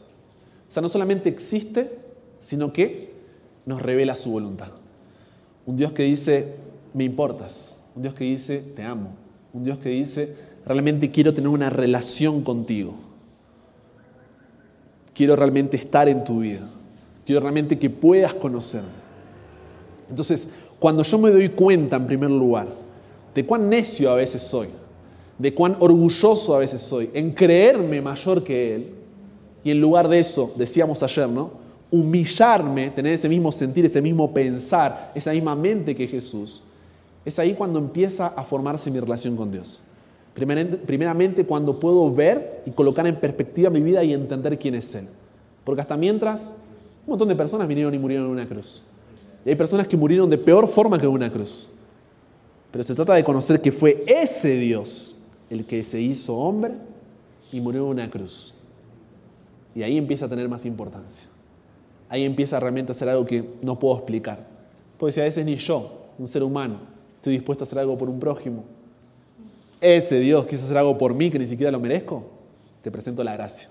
O 0.67 0.71
sea, 0.71 0.81
no 0.81 0.89
solamente 0.89 1.29
existe, 1.29 1.91
sino 2.39 2.73
que 2.73 3.13
nos 3.67 3.83
revela 3.83 4.15
su 4.15 4.31
voluntad. 4.31 4.69
Un 5.65 5.75
Dios 5.77 5.91
que 5.91 6.03
dice, 6.03 6.55
me 6.93 7.03
importas. 7.03 7.77
Un 7.95 8.03
Dios 8.03 8.13
que 8.13 8.23
dice, 8.25 8.59
te 8.75 8.83
amo. 8.83 9.15
Un 9.53 9.63
Dios 9.63 9.77
que 9.77 9.89
dice, 9.89 10.35
realmente 10.65 11.11
quiero 11.11 11.33
tener 11.33 11.49
una 11.49 11.69
relación 11.69 12.43
contigo. 12.43 12.93
Quiero 15.13 15.35
realmente 15.35 15.77
estar 15.77 16.09
en 16.09 16.23
tu 16.23 16.39
vida. 16.39 16.67
Quiero 17.25 17.41
realmente 17.41 17.79
que 17.79 17.89
puedas 17.89 18.33
conocerme. 18.33 18.89
Entonces, 20.09 20.49
cuando 20.77 21.03
yo 21.03 21.17
me 21.17 21.31
doy 21.31 21.49
cuenta, 21.49 21.95
en 21.95 22.05
primer 22.05 22.29
lugar, 22.29 22.67
de 23.33 23.45
cuán 23.45 23.69
necio 23.69 24.11
a 24.11 24.15
veces 24.15 24.41
soy, 24.41 24.67
de 25.37 25.53
cuán 25.53 25.77
orgulloso 25.79 26.55
a 26.55 26.59
veces 26.59 26.81
soy, 26.81 27.09
en 27.13 27.31
creerme 27.31 28.01
mayor 28.01 28.43
que 28.43 28.75
Él, 28.75 28.93
y 29.63 29.71
en 29.71 29.81
lugar 29.81 30.07
de 30.07 30.19
eso, 30.19 30.53
decíamos 30.57 31.01
ayer, 31.01 31.27
¿no? 31.27 31.64
Humillarme, 31.91 32.89
tener 32.89 33.13
ese 33.13 33.29
mismo 33.29 33.51
sentir, 33.51 33.85
ese 33.85 34.01
mismo 34.01 34.33
pensar, 34.33 35.11
esa 35.15 35.31
misma 35.31 35.55
mente 35.55 35.95
que 35.95 36.07
Jesús, 36.07 36.63
es 37.23 37.39
ahí 37.39 37.53
cuando 37.53 37.79
empieza 37.79 38.27
a 38.27 38.43
formarse 38.43 38.91
mi 38.91 38.99
relación 38.99 39.35
con 39.35 39.51
Dios. 39.51 39.81
Primeramente, 40.33 41.45
cuando 41.45 41.79
puedo 41.79 42.13
ver 42.13 42.61
y 42.65 42.71
colocar 42.71 43.07
en 43.07 43.15
perspectiva 43.15 43.69
mi 43.69 43.81
vida 43.81 44.03
y 44.03 44.13
entender 44.13 44.59
quién 44.59 44.75
es 44.75 44.93
Él. 44.95 45.07
Porque 45.63 45.81
hasta 45.81 45.95
mientras 45.95 46.57
un 47.05 47.11
montón 47.11 47.29
de 47.29 47.35
personas 47.35 47.67
vinieron 47.67 47.93
y 47.93 47.99
murieron 47.99 48.25
en 48.27 48.31
una 48.31 48.47
cruz. 48.47 48.83
Y 49.45 49.49
hay 49.49 49.55
personas 49.55 49.87
que 49.87 49.95
murieron 49.95 50.29
de 50.29 50.37
peor 50.37 50.67
forma 50.67 50.97
que 50.99 51.05
en 51.05 51.11
una 51.11 51.31
cruz. 51.31 51.69
Pero 52.71 52.83
se 52.83 52.93
trata 52.93 53.13
de 53.13 53.23
conocer 53.23 53.61
que 53.61 53.71
fue 53.71 54.03
ese 54.05 54.57
Dios 54.57 55.15
el 55.49 55.65
que 55.65 55.83
se 55.83 56.01
hizo 56.01 56.35
hombre 56.35 56.73
y 57.51 57.61
murió 57.61 57.85
en 57.85 57.91
una 57.91 58.09
cruz. 58.09 58.55
Y 59.73 59.83
ahí 59.83 59.97
empieza 59.97 60.25
a 60.25 60.29
tener 60.29 60.49
más 60.49 60.65
importancia. 60.65 61.29
Ahí 62.15 62.23
empieza 62.23 62.57
realmente 62.61 62.93
a 62.93 62.95
hacer 62.95 63.09
algo 63.09 63.25
que 63.25 63.43
no 63.61 63.77
puedo 63.77 63.97
explicar. 63.97 64.39
Porque 64.97 65.11
si 65.11 65.19
a 65.19 65.25
veces 65.25 65.45
ni 65.45 65.57
yo, 65.57 66.05
un 66.17 66.29
ser 66.29 66.43
humano, 66.43 66.77
estoy 67.17 67.33
dispuesto 67.33 67.65
a 67.65 67.67
hacer 67.67 67.77
algo 67.77 67.97
por 67.97 68.07
un 68.09 68.21
prójimo, 68.21 68.63
ese 69.81 70.21
Dios 70.21 70.47
quiso 70.47 70.63
hacer 70.63 70.77
algo 70.77 70.97
por 70.97 71.13
mí 71.13 71.29
que 71.29 71.37
ni 71.37 71.45
siquiera 71.45 71.69
lo 71.71 71.79
merezco, 71.81 72.23
te 72.81 72.89
presento 72.89 73.21
la 73.21 73.33
gracia. 73.33 73.67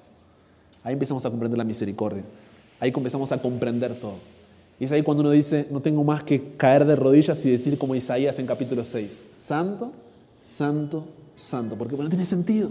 Ahí 0.82 0.92
empezamos 0.92 1.24
a 1.24 1.30
comprender 1.30 1.56
la 1.56 1.64
misericordia. 1.64 2.22
Ahí 2.80 2.92
comenzamos 2.92 3.32
a 3.32 3.40
comprender 3.40 3.94
todo. 3.94 4.16
Y 4.78 4.84
es 4.84 4.92
ahí 4.92 5.00
cuando 5.00 5.22
uno 5.22 5.30
dice, 5.30 5.66
no 5.70 5.80
tengo 5.80 6.04
más 6.04 6.22
que 6.22 6.52
caer 6.58 6.84
de 6.84 6.96
rodillas 6.96 7.42
y 7.46 7.50
decir 7.50 7.78
como 7.78 7.94
Isaías 7.94 8.38
en 8.40 8.46
capítulo 8.46 8.84
6, 8.84 9.24
santo, 9.32 9.90
santo, 10.38 11.06
santo, 11.34 11.76
porque 11.76 11.96
no 11.96 12.10
tiene 12.10 12.26
sentido. 12.26 12.68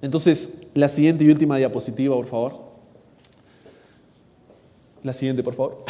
Entonces, 0.00 0.68
la 0.72 0.88
siguiente 0.88 1.22
y 1.22 1.28
última 1.28 1.58
diapositiva, 1.58 2.16
por 2.16 2.28
favor. 2.28 2.65
La 5.06 5.14
siguiente, 5.14 5.44
por 5.44 5.54
favor. 5.54 5.84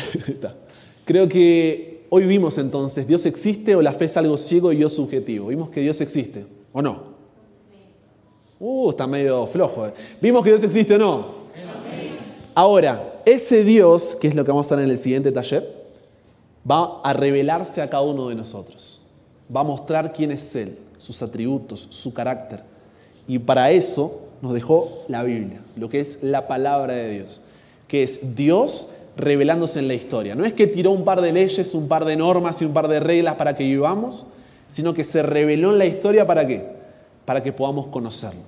Creo 1.06 1.26
que 1.26 2.04
hoy 2.10 2.26
vimos 2.26 2.58
entonces, 2.58 3.08
¿Dios 3.08 3.24
existe 3.24 3.74
o 3.74 3.80
la 3.80 3.94
fe 3.94 4.04
es 4.04 4.16
algo 4.18 4.36
ciego 4.36 4.74
y 4.74 4.76
yo 4.76 4.90
subjetivo? 4.90 5.46
Vimos 5.46 5.70
que 5.70 5.80
Dios 5.80 5.98
existe, 6.02 6.44
¿o 6.70 6.82
no? 6.82 7.16
Uh, 8.60 8.90
está 8.90 9.06
medio 9.06 9.46
flojo. 9.46 9.86
¿eh? 9.86 9.94
¿Vimos 10.20 10.44
que 10.44 10.50
Dios 10.50 10.62
existe 10.64 10.96
o 10.96 10.98
no? 10.98 11.28
Ahora, 12.54 13.22
ese 13.24 13.64
Dios, 13.64 14.14
que 14.20 14.28
es 14.28 14.34
lo 14.34 14.44
que 14.44 14.50
vamos 14.50 14.70
a 14.70 14.76
ver 14.76 14.84
en 14.84 14.90
el 14.90 14.98
siguiente 14.98 15.32
taller, 15.32 15.66
va 16.70 17.00
a 17.02 17.14
revelarse 17.14 17.80
a 17.80 17.88
cada 17.88 18.02
uno 18.02 18.28
de 18.28 18.34
nosotros. 18.34 19.06
Va 19.54 19.62
a 19.62 19.64
mostrar 19.64 20.12
quién 20.12 20.30
es 20.30 20.54
Él, 20.56 20.76
sus 20.98 21.22
atributos, 21.22 21.80
su 21.88 22.12
carácter. 22.12 22.62
Y 23.26 23.38
para 23.38 23.70
eso 23.70 24.28
nos 24.42 24.52
dejó 24.52 25.04
la 25.08 25.22
Biblia, 25.22 25.62
lo 25.74 25.88
que 25.88 26.00
es 26.00 26.22
la 26.22 26.46
palabra 26.46 26.92
de 26.92 27.12
Dios, 27.12 27.40
que 27.88 28.02
es 28.02 28.36
Dios 28.36 29.04
revelándose 29.16 29.78
en 29.78 29.88
la 29.88 29.94
historia. 29.94 30.34
No 30.34 30.44
es 30.44 30.52
que 30.52 30.66
tiró 30.66 30.90
un 30.90 31.04
par 31.04 31.20
de 31.20 31.32
leyes, 31.32 31.74
un 31.74 31.88
par 31.88 32.04
de 32.04 32.16
normas 32.16 32.60
y 32.60 32.64
un 32.64 32.72
par 32.72 32.88
de 32.88 33.00
reglas 33.00 33.36
para 33.36 33.54
que 33.54 33.64
vivamos, 33.64 34.28
sino 34.68 34.92
que 34.94 35.04
se 35.04 35.22
reveló 35.22 35.72
en 35.72 35.78
la 35.78 35.86
historia 35.86 36.26
para 36.26 36.46
qué? 36.46 36.64
Para 37.24 37.42
que 37.42 37.52
podamos 37.52 37.86
conocerlo. 37.88 38.40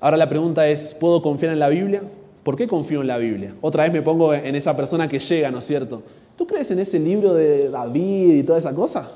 Ahora 0.00 0.16
la 0.16 0.28
pregunta 0.28 0.68
es, 0.68 0.94
¿puedo 0.94 1.22
confiar 1.22 1.52
en 1.52 1.58
la 1.58 1.68
Biblia? 1.68 2.02
¿Por 2.42 2.56
qué 2.56 2.66
confío 2.66 3.00
en 3.00 3.06
la 3.06 3.18
Biblia? 3.18 3.54
Otra 3.60 3.84
vez 3.84 3.92
me 3.92 4.02
pongo 4.02 4.32
en 4.32 4.54
esa 4.54 4.76
persona 4.76 5.08
que 5.08 5.18
llega, 5.18 5.50
¿no 5.50 5.58
es 5.58 5.66
cierto? 5.66 6.02
¿Tú 6.36 6.46
crees 6.46 6.70
en 6.70 6.78
ese 6.78 6.98
libro 6.98 7.34
de 7.34 7.68
David 7.68 8.36
y 8.36 8.42
toda 8.42 8.58
esa 8.58 8.74
cosa? 8.74 9.10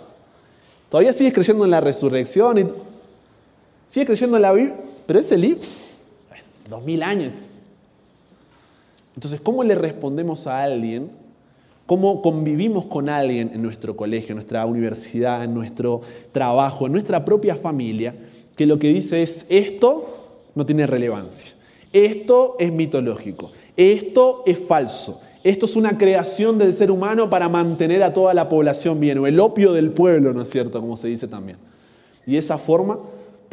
¿Todavía 0.90 1.12
sigues 1.12 1.32
creyendo 1.32 1.64
en 1.64 1.70
la 1.70 1.80
resurrección? 1.80 2.58
Y... 2.58 2.66
¿Sigues 3.86 4.06
creyendo 4.06 4.36
en 4.36 4.42
la 4.42 4.52
Biblia? 4.52 4.76
Pero 5.06 5.18
ese 5.18 5.36
libro, 5.36 5.62
dos 6.68 6.82
mil 6.84 7.02
años. 7.02 7.48
Entonces, 9.14 9.40
¿cómo 9.40 9.62
le 9.62 9.74
respondemos 9.74 10.46
a 10.46 10.62
alguien? 10.62 11.10
¿Cómo 11.86 12.22
convivimos 12.22 12.86
con 12.86 13.08
alguien 13.08 13.50
en 13.52 13.62
nuestro 13.62 13.96
colegio, 13.96 14.30
en 14.30 14.36
nuestra 14.36 14.64
universidad, 14.64 15.44
en 15.44 15.52
nuestro 15.52 16.00
trabajo, 16.32 16.86
en 16.86 16.92
nuestra 16.92 17.24
propia 17.24 17.56
familia, 17.56 18.14
que 18.56 18.66
lo 18.66 18.78
que 18.78 18.88
dice 18.88 19.22
es 19.22 19.46
esto 19.50 20.04
no 20.54 20.64
tiene 20.64 20.86
relevancia? 20.86 21.52
Esto 21.92 22.56
es 22.58 22.72
mitológico, 22.72 23.52
esto 23.76 24.42
es 24.46 24.58
falso, 24.58 25.20
esto 25.44 25.66
es 25.66 25.76
una 25.76 25.98
creación 25.98 26.56
del 26.58 26.72
ser 26.72 26.90
humano 26.90 27.28
para 27.28 27.48
mantener 27.48 28.02
a 28.02 28.14
toda 28.14 28.32
la 28.34 28.48
población 28.48 28.98
bien, 28.98 29.18
o 29.18 29.26
el 29.26 29.38
opio 29.38 29.74
del 29.74 29.90
pueblo, 29.90 30.32
¿no 30.32 30.42
es 30.42 30.50
cierto? 30.50 30.80
Como 30.80 30.96
se 30.96 31.08
dice 31.08 31.28
también. 31.28 31.58
Y 32.26 32.32
de 32.32 32.38
esa 32.38 32.56
forma 32.56 32.98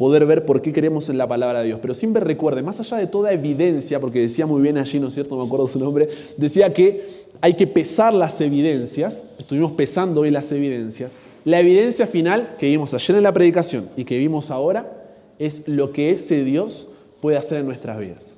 poder 0.02 0.26
ver 0.26 0.44
por 0.44 0.60
qué 0.60 0.72
creemos 0.72 1.08
en 1.10 1.16
la 1.16 1.28
palabra 1.28 1.60
de 1.60 1.66
Dios. 1.66 1.78
Pero 1.80 1.94
siempre 1.94 2.24
recuerde, 2.24 2.60
más 2.60 2.80
allá 2.80 2.96
de 2.96 3.06
toda 3.06 3.32
evidencia, 3.32 4.00
porque 4.00 4.18
decía 4.18 4.46
muy 4.46 4.60
bien 4.60 4.76
allí, 4.76 4.98
¿no 4.98 5.06
es 5.06 5.14
cierto? 5.14 5.36
No 5.36 5.42
me 5.42 5.46
acuerdo 5.46 5.68
su 5.68 5.78
nombre, 5.78 6.08
decía 6.36 6.74
que 6.74 7.06
hay 7.40 7.54
que 7.54 7.68
pesar 7.68 8.12
las 8.12 8.40
evidencias, 8.40 9.26
estuvimos 9.38 9.70
pesando 9.70 10.22
hoy 10.22 10.32
las 10.32 10.50
evidencias. 10.50 11.18
La 11.44 11.60
evidencia 11.60 12.08
final 12.08 12.56
que 12.58 12.66
vimos 12.66 12.92
ayer 12.94 13.14
en 13.14 13.22
la 13.22 13.32
predicación 13.32 13.90
y 13.96 14.02
que 14.02 14.18
vimos 14.18 14.50
ahora 14.50 15.04
es 15.38 15.68
lo 15.68 15.92
que 15.92 16.10
ese 16.10 16.42
Dios 16.42 16.94
puede 17.20 17.36
hacer 17.36 17.60
en 17.60 17.66
nuestras 17.66 17.96
vidas. 18.00 18.36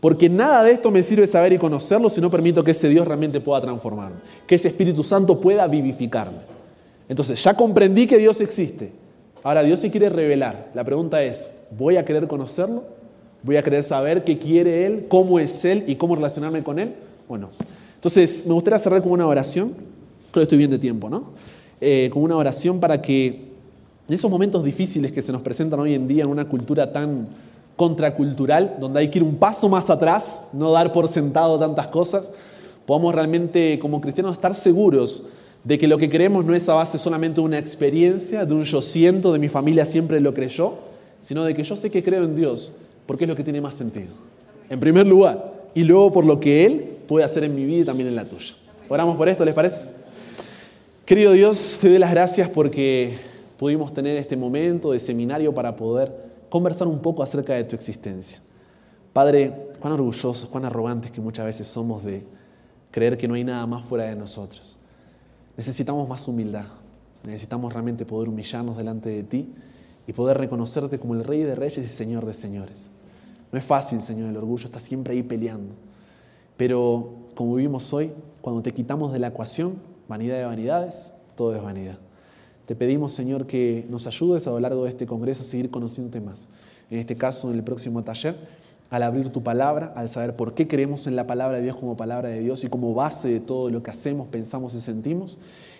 Porque 0.00 0.30
nada 0.30 0.64
de 0.64 0.72
esto 0.72 0.90
me 0.90 1.02
sirve 1.02 1.26
saber 1.26 1.52
y 1.52 1.58
conocerlo 1.58 2.08
si 2.08 2.22
no 2.22 2.30
permito 2.30 2.64
que 2.64 2.70
ese 2.70 2.88
Dios 2.88 3.06
realmente 3.06 3.42
pueda 3.42 3.60
transformarme, 3.60 4.16
que 4.46 4.54
ese 4.54 4.68
Espíritu 4.68 5.02
Santo 5.02 5.38
pueda 5.42 5.66
vivificarme. 5.66 6.38
Entonces, 7.06 7.44
ya 7.44 7.52
comprendí 7.52 8.06
que 8.06 8.16
Dios 8.16 8.40
existe. 8.40 9.04
Ahora 9.46 9.62
Dios 9.62 9.78
se 9.78 9.92
quiere 9.92 10.08
revelar. 10.08 10.72
La 10.74 10.82
pregunta 10.82 11.22
es, 11.22 11.68
¿voy 11.70 11.98
a 11.98 12.04
querer 12.04 12.26
conocerlo? 12.26 12.82
¿Voy 13.44 13.56
a 13.56 13.62
querer 13.62 13.84
saber 13.84 14.24
qué 14.24 14.40
quiere 14.40 14.86
Él, 14.86 15.06
cómo 15.08 15.38
es 15.38 15.64
Él 15.64 15.84
y 15.86 15.94
cómo 15.94 16.16
relacionarme 16.16 16.64
con 16.64 16.80
Él? 16.80 16.96
Bueno, 17.28 17.50
entonces 17.94 18.44
me 18.44 18.54
gustaría 18.54 18.80
cerrar 18.80 19.02
con 19.02 19.12
una 19.12 19.24
oración. 19.24 19.68
Creo 20.32 20.32
que 20.32 20.42
estoy 20.42 20.58
bien 20.58 20.72
de 20.72 20.80
tiempo, 20.80 21.08
¿no? 21.08 21.26
Eh, 21.80 22.10
con 22.12 22.24
una 22.24 22.34
oración 22.34 22.80
para 22.80 23.00
que 23.00 23.52
en 24.08 24.14
esos 24.16 24.28
momentos 24.28 24.64
difíciles 24.64 25.12
que 25.12 25.22
se 25.22 25.30
nos 25.30 25.42
presentan 25.42 25.78
hoy 25.78 25.94
en 25.94 26.08
día 26.08 26.24
en 26.24 26.30
una 26.30 26.46
cultura 26.46 26.90
tan 26.90 27.28
contracultural, 27.76 28.78
donde 28.80 28.98
hay 28.98 29.10
que 29.10 29.20
ir 29.20 29.22
un 29.22 29.36
paso 29.36 29.68
más 29.68 29.90
atrás, 29.90 30.48
no 30.54 30.72
dar 30.72 30.92
por 30.92 31.06
sentado 31.06 31.56
tantas 31.56 31.86
cosas, 31.86 32.32
podamos 32.84 33.14
realmente 33.14 33.78
como 33.78 34.00
cristianos 34.00 34.32
estar 34.32 34.56
seguros 34.56 35.28
de 35.66 35.78
que 35.78 35.88
lo 35.88 35.98
que 35.98 36.08
creemos 36.08 36.44
no 36.44 36.54
es 36.54 36.68
a 36.68 36.74
base 36.74 36.96
solamente 36.96 37.40
de 37.40 37.44
una 37.44 37.58
experiencia, 37.58 38.46
de 38.46 38.54
un 38.54 38.62
yo 38.62 38.80
siento, 38.80 39.32
de 39.32 39.40
mi 39.40 39.48
familia 39.48 39.84
siempre 39.84 40.20
lo 40.20 40.32
creyó, 40.32 40.74
sino 41.18 41.42
de 41.42 41.54
que 41.54 41.64
yo 41.64 41.74
sé 41.74 41.90
que 41.90 42.04
creo 42.04 42.22
en 42.22 42.36
Dios, 42.36 42.76
porque 43.04 43.24
es 43.24 43.28
lo 43.28 43.34
que 43.34 43.42
tiene 43.42 43.60
más 43.60 43.74
sentido. 43.74 44.12
En 44.70 44.78
primer 44.78 45.08
lugar, 45.08 45.54
y 45.74 45.82
luego 45.82 46.12
por 46.12 46.24
lo 46.24 46.38
que 46.38 46.64
Él 46.64 46.98
puede 47.08 47.24
hacer 47.24 47.42
en 47.42 47.56
mi 47.56 47.64
vida 47.64 47.80
y 47.80 47.84
también 47.84 48.08
en 48.08 48.14
la 48.14 48.24
tuya. 48.24 48.54
Oramos 48.88 49.16
por 49.16 49.28
esto, 49.28 49.44
¿les 49.44 49.54
parece? 49.54 49.88
Querido 51.04 51.32
Dios, 51.32 51.78
te 51.80 51.88
doy 51.88 51.98
las 51.98 52.12
gracias 52.12 52.48
porque 52.48 53.16
pudimos 53.58 53.92
tener 53.92 54.16
este 54.16 54.36
momento 54.36 54.92
de 54.92 55.00
seminario 55.00 55.52
para 55.52 55.74
poder 55.74 56.12
conversar 56.48 56.86
un 56.86 57.00
poco 57.00 57.24
acerca 57.24 57.54
de 57.54 57.64
tu 57.64 57.74
existencia. 57.74 58.38
Padre, 59.12 59.52
cuán 59.80 59.94
orgullosos, 59.94 60.48
cuán 60.48 60.64
arrogantes 60.64 61.10
que 61.10 61.20
muchas 61.20 61.44
veces 61.44 61.66
somos 61.66 62.04
de 62.04 62.22
creer 62.92 63.18
que 63.18 63.26
no 63.26 63.34
hay 63.34 63.42
nada 63.42 63.66
más 63.66 63.84
fuera 63.84 64.04
de 64.04 64.14
nosotros. 64.14 64.78
Necesitamos 65.56 66.08
más 66.08 66.28
humildad, 66.28 66.66
necesitamos 67.24 67.72
realmente 67.72 68.04
poder 68.04 68.28
humillarnos 68.28 68.76
delante 68.76 69.08
de 69.08 69.22
ti 69.22 69.52
y 70.06 70.12
poder 70.12 70.38
reconocerte 70.38 70.98
como 70.98 71.14
el 71.14 71.24
Rey 71.24 71.42
de 71.42 71.54
Reyes 71.54 71.84
y 71.84 71.88
Señor 71.88 72.26
de 72.26 72.34
Señores. 72.34 72.90
No 73.50 73.58
es 73.58 73.64
fácil, 73.64 74.00
Señor, 74.00 74.30
el 74.30 74.36
orgullo 74.36 74.66
está 74.66 74.80
siempre 74.80 75.14
ahí 75.14 75.22
peleando. 75.22 75.74
Pero 76.56 77.10
como 77.34 77.54
vivimos 77.54 77.92
hoy, 77.92 78.12
cuando 78.40 78.62
te 78.62 78.72
quitamos 78.72 79.12
de 79.12 79.18
la 79.18 79.28
ecuación, 79.28 79.76
vanidad 80.08 80.36
de 80.36 80.44
vanidades, 80.44 81.14
todo 81.36 81.54
es 81.54 81.62
vanidad. 81.62 81.98
Te 82.66 82.74
pedimos, 82.74 83.12
Señor, 83.12 83.46
que 83.46 83.86
nos 83.88 84.06
ayudes 84.06 84.46
a 84.46 84.50
lo 84.50 84.60
largo 84.60 84.84
de 84.84 84.90
este 84.90 85.06
congreso 85.06 85.42
a 85.42 85.44
seguir 85.44 85.70
conociéndote 85.70 86.20
más. 86.20 86.48
En 86.90 86.98
este 86.98 87.16
caso, 87.16 87.50
en 87.50 87.56
el 87.56 87.62
próximo 87.62 88.02
taller, 88.02 88.36
al 88.90 89.02
abrir 89.02 89.30
tu 89.30 89.42
palabra, 89.42 89.92
al 89.96 90.08
saber 90.08 90.36
por 90.36 90.54
qué 90.54 90.68
creemos 90.68 91.06
en 91.06 91.16
la 91.16 91.26
palabra 91.26 91.56
de 91.56 91.62
Dios 91.62 91.76
como 91.76 91.96
palabra 91.96 92.28
de 92.28 92.40
Dios 92.40 92.64
y 92.64 92.68
como 92.68 92.94
base 92.94 93.28
de 93.28 93.40
todo 93.40 93.70
lo 93.70 93.82
que 93.82 93.90
hacemos, 93.90 94.28
pensamos 94.28 94.74
y 94.74 94.80
sentimos. 94.80 95.38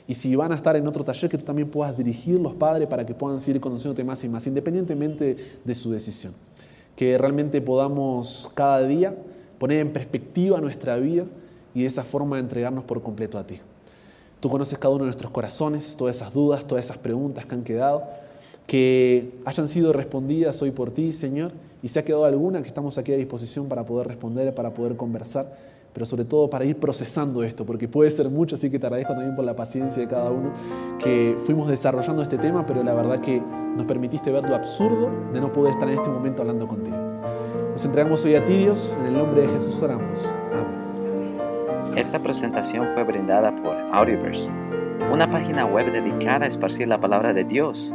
Y 0.09 0.15
si 0.15 0.37
van 0.37 0.53
a 0.53 0.55
estar 0.55 0.77
en 0.77 0.87
otro 0.87 1.05
taller, 1.05 1.31
que 1.31 1.39
tú 1.39 1.45
también 1.45 1.69
puedas 1.69 1.97
dirigirlos, 1.97 2.55
Padre, 2.55 2.87
para 2.87 3.05
que 3.05 3.15
puedan 3.15 3.41
seguir 3.41 3.61
conociéndote 3.61 4.05
más 4.05 4.23
y 4.25 4.29
más, 4.29 4.47
independientemente 4.47 5.37
de 5.65 5.75
su 5.75 5.91
decisión. 5.91 6.33
Que 6.95 7.19
realmente 7.19 7.61
podamos 7.61 8.51
cada 8.55 8.83
día 8.83 9.15
poner 9.59 9.81
en 9.81 9.93
perspectiva 9.93 10.61
nuestra 10.61 10.97
vida 10.97 11.25
y 11.75 11.83
de 11.83 11.87
esa 11.87 12.05
forma 12.05 12.39
entregarnos 12.39 12.85
por 12.85 13.03
completo 13.03 13.39
a 13.39 13.47
ti. 13.47 13.59
Tú 14.41 14.49
conoces 14.49 14.79
cada 14.79 14.95
uno 14.95 15.05
de 15.05 15.09
nuestros 15.09 15.33
corazones, 15.33 15.97
todas 15.97 16.17
esas 16.17 16.33
dudas, 16.33 16.65
todas 16.67 16.85
esas 16.85 16.99
preguntas 16.99 17.47
que 17.47 17.55
han 17.55 17.65
quedado, 17.65 18.05
que 18.67 19.33
hayan 19.45 19.69
sido 19.69 19.93
respondidas 19.93 20.61
hoy 20.63 20.73
por 20.73 20.91
ti, 20.91 21.13
Señor, 21.13 21.53
y 21.83 21.89
si 21.89 21.99
ha 21.99 22.05
quedado 22.05 22.25
alguna, 22.25 22.63
que 22.63 22.69
estamos 22.69 22.99
aquí 22.99 23.13
a 23.13 23.17
disposición 23.17 23.69
para 23.69 23.85
poder 23.85 24.09
responder, 24.09 24.55
para 24.55 24.71
poder 24.75 24.97
conversar, 24.97 25.47
pero 25.93 26.05
sobre 26.05 26.25
todo 26.25 26.51
para 26.51 26.65
ir 26.65 26.77
procesando 26.77 27.43
esto, 27.43 27.65
porque 27.65 27.87
puede 27.89 28.11
ser 28.11 28.29
mucho, 28.29 28.57
así 28.57 28.71
que 28.71 28.79
te 28.79 28.87
agradezco 28.87 29.15
también 29.15 29.37
por 29.37 29.45
la 29.45 29.55
paciencia 29.55 30.03
de 30.03 30.09
cada 30.09 30.31
uno, 30.31 30.51
que 30.99 31.37
fuimos 31.45 31.69
desarrollando 31.69 32.23
este 32.23 32.39
tema, 32.39 32.67
pero 32.67 32.83
la 32.83 32.93
verdad 32.93 33.21
que 33.21 33.41
nos 33.41 33.87
permitiste 33.87 34.31
ver 34.31 34.49
lo 34.49 34.57
absurdo 34.57 35.11
de 35.33 35.41
no 35.41 35.53
poder 35.53 35.75
estar 35.75 35.89
en 35.89 35.99
este 35.99 36.11
momento 36.11 36.43
hablando 36.43 36.67
contigo. 36.67 36.97
Nos 37.73 37.85
entregamos 37.85 38.25
hoy 38.25 38.35
a 38.35 38.45
ti, 38.45 38.57
Dios, 38.57 38.97
en 39.01 39.07
el 39.07 39.19
nombre 39.19 39.43
de 39.43 39.49
Jesús 39.49 39.81
oramos. 39.83 40.35
Amén. 40.53 41.97
Esta 41.97 42.19
presentación 42.19 42.89
fue 42.89 43.05
brindada 43.05 43.55
por 43.63 43.77
Audioverse, 43.93 44.53
una 45.13 45.31
página 45.31 45.67
web 45.67 45.93
dedicada 45.93 46.45
a 46.45 46.49
esparcir 46.49 46.89
la 46.89 47.01
palabra 47.01 47.33
de 47.33 47.45
Dios 47.45 47.95